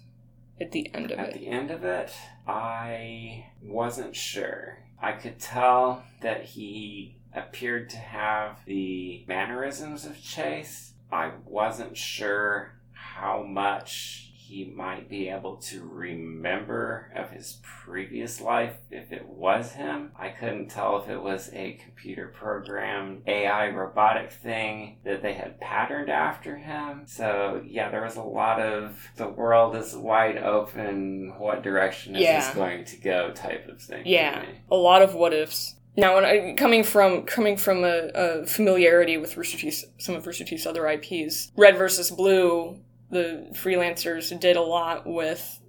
at 0.60 0.72
the 0.72 0.92
end 0.94 1.10
of 1.10 1.18
At 1.18 1.28
it? 1.28 1.34
At 1.34 1.40
the 1.40 1.48
end 1.48 1.70
of 1.70 1.84
it, 1.84 2.12
I 2.46 3.46
wasn't 3.62 4.14
sure. 4.16 4.78
I 5.00 5.12
could 5.12 5.38
tell 5.38 6.02
that 6.20 6.44
he 6.44 7.16
appeared 7.32 7.88
to 7.90 7.96
have 7.98 8.58
the 8.66 9.24
mannerisms 9.28 10.04
of 10.04 10.20
Chase. 10.22 10.92
I 11.12 11.32
wasn't 11.46 11.96
sure 11.96 12.74
how 12.92 13.42
much 13.44 14.27
he 14.48 14.64
might 14.64 15.10
be 15.10 15.28
able 15.28 15.56
to 15.56 15.86
remember 15.86 17.12
of 17.14 17.30
his 17.30 17.58
previous 17.62 18.40
life 18.40 18.76
if 18.90 19.12
it 19.12 19.26
was 19.28 19.72
him. 19.72 20.10
I 20.18 20.30
couldn't 20.30 20.70
tell 20.70 20.96
if 21.02 21.08
it 21.10 21.22
was 21.22 21.50
a 21.52 21.78
computer 21.84 22.28
program 22.28 23.22
AI 23.26 23.68
robotic 23.68 24.32
thing 24.32 24.98
that 25.04 25.20
they 25.20 25.34
had 25.34 25.60
patterned 25.60 26.08
after 26.08 26.56
him. 26.56 27.02
So, 27.06 27.62
yeah, 27.66 27.90
there 27.90 28.02
was 28.02 28.16
a 28.16 28.22
lot 28.22 28.58
of 28.58 29.10
the 29.16 29.28
world 29.28 29.76
is 29.76 29.94
wide 29.94 30.38
open, 30.38 31.34
what 31.38 31.62
direction 31.62 32.16
is 32.16 32.22
Yeah. 32.22 32.40
this 32.40 32.54
going 32.54 32.84
to 32.86 32.96
go 32.96 33.32
type 33.32 33.68
of 33.68 33.82
thing. 33.82 34.04
Yeah, 34.06 34.46
a 34.70 34.76
lot 34.76 35.02
of 35.02 35.14
what 35.14 35.34
ifs. 35.34 35.74
Now, 35.94 36.14
when 36.14 36.24
I, 36.24 36.54
coming 36.56 36.84
from 36.84 37.24
coming 37.24 37.56
from 37.56 37.82
a, 37.84 38.08
a 38.14 38.46
familiarity 38.46 39.18
with 39.18 39.36
Rooster 39.36 39.58
Teeth's, 39.58 39.84
some 39.98 40.14
of 40.14 40.26
Rooster 40.26 40.44
Teeth's 40.44 40.64
other 40.64 40.88
IPs, 40.88 41.50
Red 41.56 41.76
versus 41.76 42.10
Blue, 42.10 42.78
the 43.10 43.48
freelancers 43.52 44.38
did 44.40 44.56
a 44.56 44.62
lot 44.62 45.06
with 45.06 45.60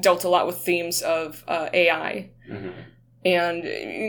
dealt 0.00 0.24
a 0.24 0.28
lot 0.28 0.46
with 0.46 0.56
themes 0.56 1.00
of 1.02 1.44
uh, 1.46 1.68
AI 1.72 2.30
Mhm. 2.50 2.72
and 3.24 3.62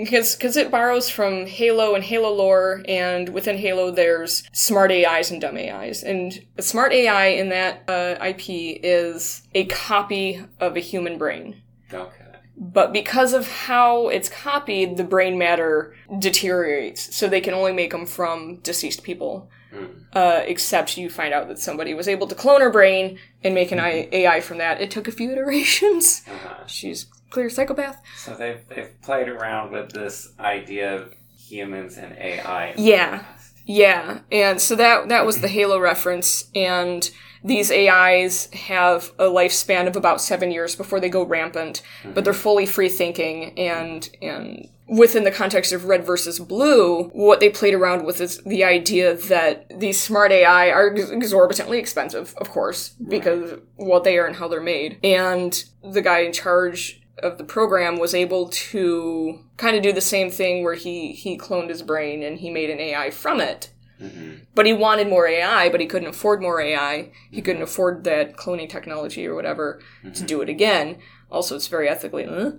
because 0.03 0.36
because 0.36 0.57
it 0.57 0.72
borrows 0.72 1.09
from 1.09 1.45
Halo 1.45 1.93
and 1.95 2.03
Halo 2.03 2.34
lore, 2.34 2.82
and 2.88 3.30
within 3.30 3.57
Halo 3.57 3.91
there's 3.91 4.43
smart 4.53 4.91
AIs 4.91 5.30
and 5.30 5.39
dumb 5.39 5.57
AIs, 5.57 6.01
and 6.01 6.43
a 6.57 6.61
smart 6.61 6.93
AI 6.93 7.28
in 7.28 7.49
that 7.49 7.84
uh, 7.88 8.15
IP 8.26 8.80
is 8.82 9.43
a 9.53 9.65
copy 9.65 10.41
of 10.59 10.76
a 10.76 10.80
human 10.80 11.17
brain. 11.19 11.61
Okay. 11.93 12.15
But 12.57 12.93
because 12.93 13.34
of 13.34 13.47
how 13.47 14.07
it's 14.09 14.30
copied, 14.30 14.97
the 14.97 15.03
brain 15.03 15.38
matter 15.38 15.93
deteriorates, 16.19 17.15
so 17.15 17.28
they 17.28 17.41
can 17.41 17.53
only 17.53 17.74
make 17.74 17.91
them 17.91 18.05
from 18.05 18.57
deceased 18.61 19.03
people. 19.03 19.49
Mm. 19.74 20.03
Uh, 20.13 20.41
except 20.45 20.97
you 20.97 21.09
find 21.09 21.34
out 21.34 21.47
that 21.47 21.59
somebody 21.59 21.93
was 21.93 22.07
able 22.07 22.28
to 22.28 22.36
clone 22.36 22.61
her 22.61 22.69
brain 22.69 23.17
and 23.43 23.55
make 23.55 23.72
an 23.72 23.80
AI 23.80 24.41
from 24.41 24.57
that. 24.57 24.82
It 24.82 24.91
took 24.91 25.07
a 25.07 25.11
few 25.11 25.32
iterations. 25.34 26.24
Uh-huh. 26.28 26.65
She's 26.67 27.05
clear 27.30 27.49
psychopath. 27.49 28.01
So 28.17 28.36
they've, 28.36 28.59
they've 28.67 29.01
played 29.01 29.30
around 29.30 29.72
with 29.72 29.91
this 29.91 30.34
idea 30.39 30.95
of 30.97 31.13
humans 31.38 31.97
and 31.97 32.17
AI. 32.17 32.74
Yeah. 32.78 33.24
Yeah, 33.65 34.19
and 34.32 34.59
so 34.59 34.76
that 34.76 35.09
that 35.09 35.26
was 35.26 35.41
the 35.41 35.47
Halo 35.59 35.80
reference, 35.80 36.49
and 36.55 37.09
these 37.43 37.72
AIs 37.72 38.51
have 38.53 39.11
a 39.17 39.26
lifespan 39.26 39.88
of 39.88 39.95
about 39.95 40.19
seven 40.19 40.51
years 40.51 40.76
before 40.76 40.99
they 40.99 41.09
go 41.09 41.24
rampant, 41.24 41.82
but 42.13 42.24
they're 42.24 42.34
fully 42.34 42.65
free 42.65 42.89
thinking 42.89 43.57
and 43.57 44.09
and 44.22 44.67
within 44.91 45.23
the 45.23 45.31
context 45.31 45.71
of 45.71 45.85
red 45.85 46.05
versus 46.05 46.37
blue, 46.37 47.05
what 47.13 47.39
they 47.39 47.49
played 47.49 47.73
around 47.73 48.03
with 48.05 48.19
is 48.19 48.39
the 48.43 48.61
idea 48.63 49.15
that 49.15 49.79
these 49.79 49.99
smart 49.99 50.33
AI 50.33 50.69
are 50.69 50.93
ex- 50.93 51.09
exorbitantly 51.09 51.79
expensive, 51.79 52.35
of 52.37 52.49
course, 52.49 52.89
because 53.07 53.57
what 53.77 54.03
they 54.03 54.17
are 54.19 54.25
and 54.25 54.35
how 54.35 54.49
they're 54.49 54.59
made. 54.61 54.99
And 55.01 55.63
the 55.81 56.01
guy 56.01 56.19
in 56.19 56.33
charge 56.33 57.01
of 57.23 57.37
the 57.37 57.45
program 57.45 57.99
was 57.99 58.13
able 58.13 58.49
to 58.49 59.39
kind 59.55 59.77
of 59.77 59.81
do 59.83 59.93
the 59.93 60.01
same 60.01 60.29
thing 60.29 60.61
where 60.63 60.73
he 60.73 61.13
he 61.13 61.37
cloned 61.37 61.69
his 61.69 61.83
brain 61.83 62.21
and 62.21 62.39
he 62.39 62.49
made 62.49 62.69
an 62.69 62.79
AI 62.79 63.11
from 63.11 63.39
it. 63.39 63.71
Mhm. 64.01 64.41
But 64.55 64.65
he 64.65 64.73
wanted 64.73 65.07
more 65.07 65.27
AI, 65.27 65.69
but 65.69 65.79
he 65.79 65.85
couldn't 65.85 66.07
afford 66.09 66.41
more 66.41 66.59
AI. 66.59 67.11
He 67.29 67.41
couldn't 67.41 67.61
afford 67.61 68.03
that 68.05 68.35
cloning 68.35 68.67
technology 68.67 69.25
or 69.27 69.35
whatever 69.35 69.79
to 70.13 70.23
do 70.23 70.41
it 70.41 70.49
again. 70.49 70.97
Also, 71.29 71.55
it's 71.55 71.67
very 71.67 71.87
ethically. 71.87 72.25
uh. 72.25 72.51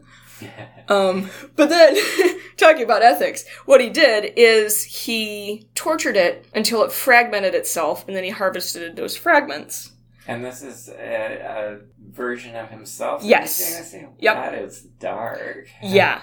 Um, 0.88 1.30
but 1.56 1.68
then, 1.68 1.96
talking 2.56 2.82
about 2.82 3.02
ethics, 3.02 3.46
what 3.66 3.80
he 3.80 3.88
did 3.88 4.32
is 4.36 4.82
he 4.82 5.68
tortured 5.74 6.16
it 6.16 6.44
until 6.54 6.82
it 6.82 6.92
fragmented 6.92 7.54
itself, 7.54 8.06
and 8.06 8.16
then 8.16 8.24
he 8.24 8.30
harvested 8.30 8.96
those 8.96 9.16
fragments. 9.16 9.92
And 10.26 10.44
this 10.44 10.62
is 10.62 10.88
a, 10.88 10.98
a 10.98 11.78
version 12.10 12.56
of 12.56 12.68
himself. 12.68 13.22
Yes. 13.24 13.58
he's 13.58 13.90
doing 13.90 14.02
this? 14.04 14.18
Yep. 14.18 14.34
That 14.34 14.54
is 14.54 14.82
dark. 14.82 15.68
Yeah. 15.82 16.20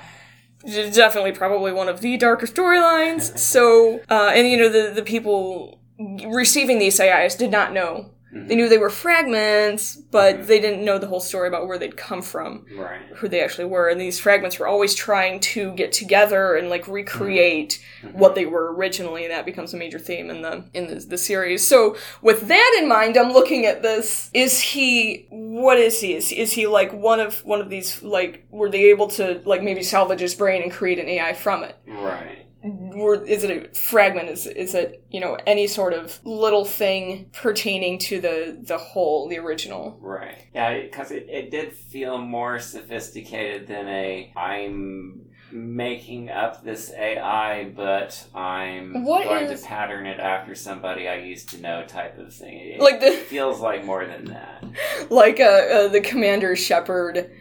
Definitely, 0.66 1.32
probably 1.32 1.72
one 1.72 1.88
of 1.88 2.02
the 2.02 2.18
darker 2.18 2.46
storylines. 2.46 3.38
So, 3.38 4.02
uh, 4.10 4.32
and 4.34 4.46
you 4.46 4.58
know, 4.58 4.68
the, 4.68 4.92
the 4.94 5.04
people 5.04 5.80
receiving 6.28 6.80
these 6.80 7.00
AIs 7.00 7.36
did 7.36 7.50
not 7.50 7.72
know. 7.72 8.12
They 8.32 8.56
knew 8.56 8.70
they 8.70 8.78
were 8.78 8.92
fragments, 8.92 9.96
but 9.96 10.48
they 10.48 10.60
didn't 10.60 10.86
know 10.86 11.00
the 11.00 11.08
whole 11.08 11.20
story 11.20 11.48
about 11.48 11.68
where 11.68 11.80
they'd 11.80 11.98
come 11.98 12.22
from. 12.22 12.66
Right. 12.76 13.02
who 13.16 13.28
they 13.28 13.42
actually 13.42 13.66
were. 13.66 13.90
And 13.90 14.00
these 14.00 14.20
fragments 14.20 14.60
were 14.60 14.68
always 14.68 14.94
trying 14.94 15.40
to 15.40 15.74
get 15.74 15.92
together 15.92 16.56
and 16.56 16.70
like 16.70 16.84
mm-hmm. 16.84 16.94
recreate 16.94 17.84
mm-hmm. 18.02 18.18
what 18.18 18.36
they 18.36 18.46
were 18.46 18.74
originally 18.74 19.24
and 19.24 19.32
that 19.32 19.46
becomes 19.46 19.74
a 19.74 19.78
major 19.78 20.00
theme 20.00 20.30
in 20.30 20.42
the 20.42 20.64
in 20.74 20.88
the, 20.88 20.96
the 20.96 21.18
series. 21.18 21.68
So 21.68 21.98
with 22.22 22.48
that 22.48 22.78
in 22.80 22.88
mind 22.88 23.18
i'm 23.18 23.32
looking 23.32 23.66
at 23.66 23.82
this. 23.82 24.30
Is 24.34 24.60
he 24.60 25.28
what 25.30 25.78
is 25.78 26.00
he? 26.00 26.14
Is, 26.14 26.32
is 26.32 26.54
he 26.54 26.68
like 26.68 26.94
one 26.94 27.20
of 27.20 27.44
one 27.46 27.62
of 27.62 27.70
these 27.70 28.02
like 28.04 28.46
were 28.52 28.70
they 28.70 28.86
able 28.86 29.08
to 29.10 29.42
like 29.46 29.64
maybe 29.64 29.84
salvage 29.84 30.20
his 30.20 30.36
brain 30.36 30.62
and 30.62 30.72
create 30.72 31.00
an 31.00 31.10
ai 31.10 31.34
from 31.34 31.64
it? 31.64 31.76
Right. 31.88 32.39
Or 32.62 33.24
is 33.24 33.46
it 33.46 33.52
a 33.74 33.78
fragment 33.78 34.28
is 34.30 34.46
is 34.46 34.76
it 34.76 35.02
you 35.10 35.20
know 35.22 35.38
any 35.48 35.66
sort 35.66 35.94
of 35.94 36.20
little 36.26 36.66
thing 36.66 37.30
pertaining 37.32 37.98
to 38.00 38.20
the 38.20 38.58
the 38.62 38.78
whole 38.78 39.30
the 39.30 39.38
original 39.38 39.98
Right. 40.02 40.46
Yeah, 40.54 40.82
because 40.82 41.12
it, 41.12 41.28
it 41.30 41.52
did 41.52 41.72
feel 41.72 42.18
more 42.18 42.60
sophisticated 42.60 43.68
than 43.68 43.88
a 43.88 44.34
I'm 44.36 45.22
making 45.52 46.30
up 46.30 46.64
this 46.64 46.92
AI, 46.96 47.72
but 47.76 48.24
I'm 48.36 49.04
What 49.06 49.24
going 49.24 49.46
is- 49.46 49.62
to 49.62 49.68
pattern 49.68 50.06
it 50.06 50.20
after 50.20 50.54
somebody 50.54 51.08
I 51.08 51.16
used 51.20 51.50
to 51.52 51.62
know 51.62 51.86
type 51.88 52.20
of 52.20 52.34
thing. 52.34 52.56
It, 52.58 52.82
Like 52.82 53.00
the- 53.00 53.12
feels 53.30 53.62
like 53.62 53.86
more 53.86 54.06
than 54.06 54.26
that. 54.26 54.64
like 55.10 55.40
uh, 55.40 55.44
uh 55.46 55.88
the 55.88 56.02
commander 56.02 56.56
shepard 56.58 57.32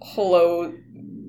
holo 0.00 0.72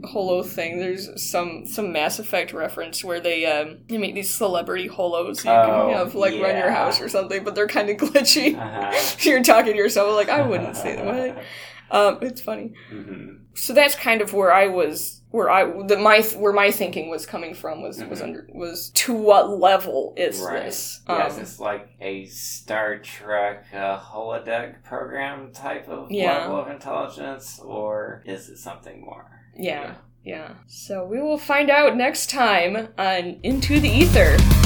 holo 0.06 0.43
thing 0.43 0.80
there's 0.80 1.10
some 1.30 1.66
some 1.66 1.91
mass 1.91 2.20
effect 2.20 2.53
reference 2.53 3.03
where 3.03 3.20
they 3.20 3.45
um 3.45 3.78
they 3.89 3.97
make 3.97 4.16
these 4.16 4.34
celebrity 4.34 4.88
holos 4.88 5.43
you 5.43 5.51
Oh, 5.51 5.88
can 5.88 5.97
have 5.97 6.16
like 6.16 6.34
run 6.41 6.58
your 6.58 6.72
house 6.72 7.01
or 7.01 7.10
something 7.10 7.43
but 7.43 7.56
they're 7.56 7.68
kind 7.68 7.89
of 7.89 7.97
glitchy 7.97 8.58
Uh-huh. 8.58 9.16
you're 9.30 9.43
talking 9.43 9.74
to 9.74 9.78
yourself 9.78 10.14
like 10.16 10.30
i 10.30 10.41
wouldn't 10.41 10.76
say 10.78 10.95
that 10.95 11.06
way 11.06 11.45
um 11.91 12.18
it's 12.22 12.41
funny 12.41 12.74
Mhm. 12.91 13.39
so 13.53 13.74
that's 13.74 13.95
kind 13.95 14.22
of 14.22 14.34
where 14.34 14.51
i 14.53 14.68
was 14.68 15.22
where 15.30 15.49
i 15.49 15.66
the 15.86 15.97
my 15.97 16.22
where 16.38 16.53
my 16.53 16.72
thinking 16.72 17.10
was 17.10 17.26
coming 17.26 17.53
from 17.53 17.82
was 17.82 18.01
was 18.06 18.22
Mhm. 18.22 18.24
under 18.24 18.47
was 18.53 18.89
to 18.91 19.14
what 19.14 19.49
level 19.49 20.14
is 20.18 20.39
Right. 20.39 20.64
this 20.64 21.01
yes, 21.10 21.36
Um, 21.36 21.41
it's 21.41 21.60
like 21.60 21.89
a 21.99 22.26
Star 22.26 22.97
Trek 22.99 23.66
uh, 23.74 23.99
holodeck 23.99 24.82
program 24.84 25.51
type 25.51 25.89
of 25.89 26.10
Yeah. 26.10 26.38
level 26.47 26.62
of 26.62 26.70
intelligence, 26.70 27.60
or 27.60 28.24
is 28.26 28.47
it 28.49 28.58
something 28.58 29.01
more? 29.01 29.35
Yeah, 29.56 29.95
yeah. 30.24 30.53
So 30.68 31.06
we 31.06 31.22
will 31.22 31.38
find 31.38 31.70
out 31.70 31.95
next 31.95 32.30
time 32.30 32.89
on 32.97 33.39
Into 33.43 33.80
the 33.80 33.89
Ether. 33.89 34.64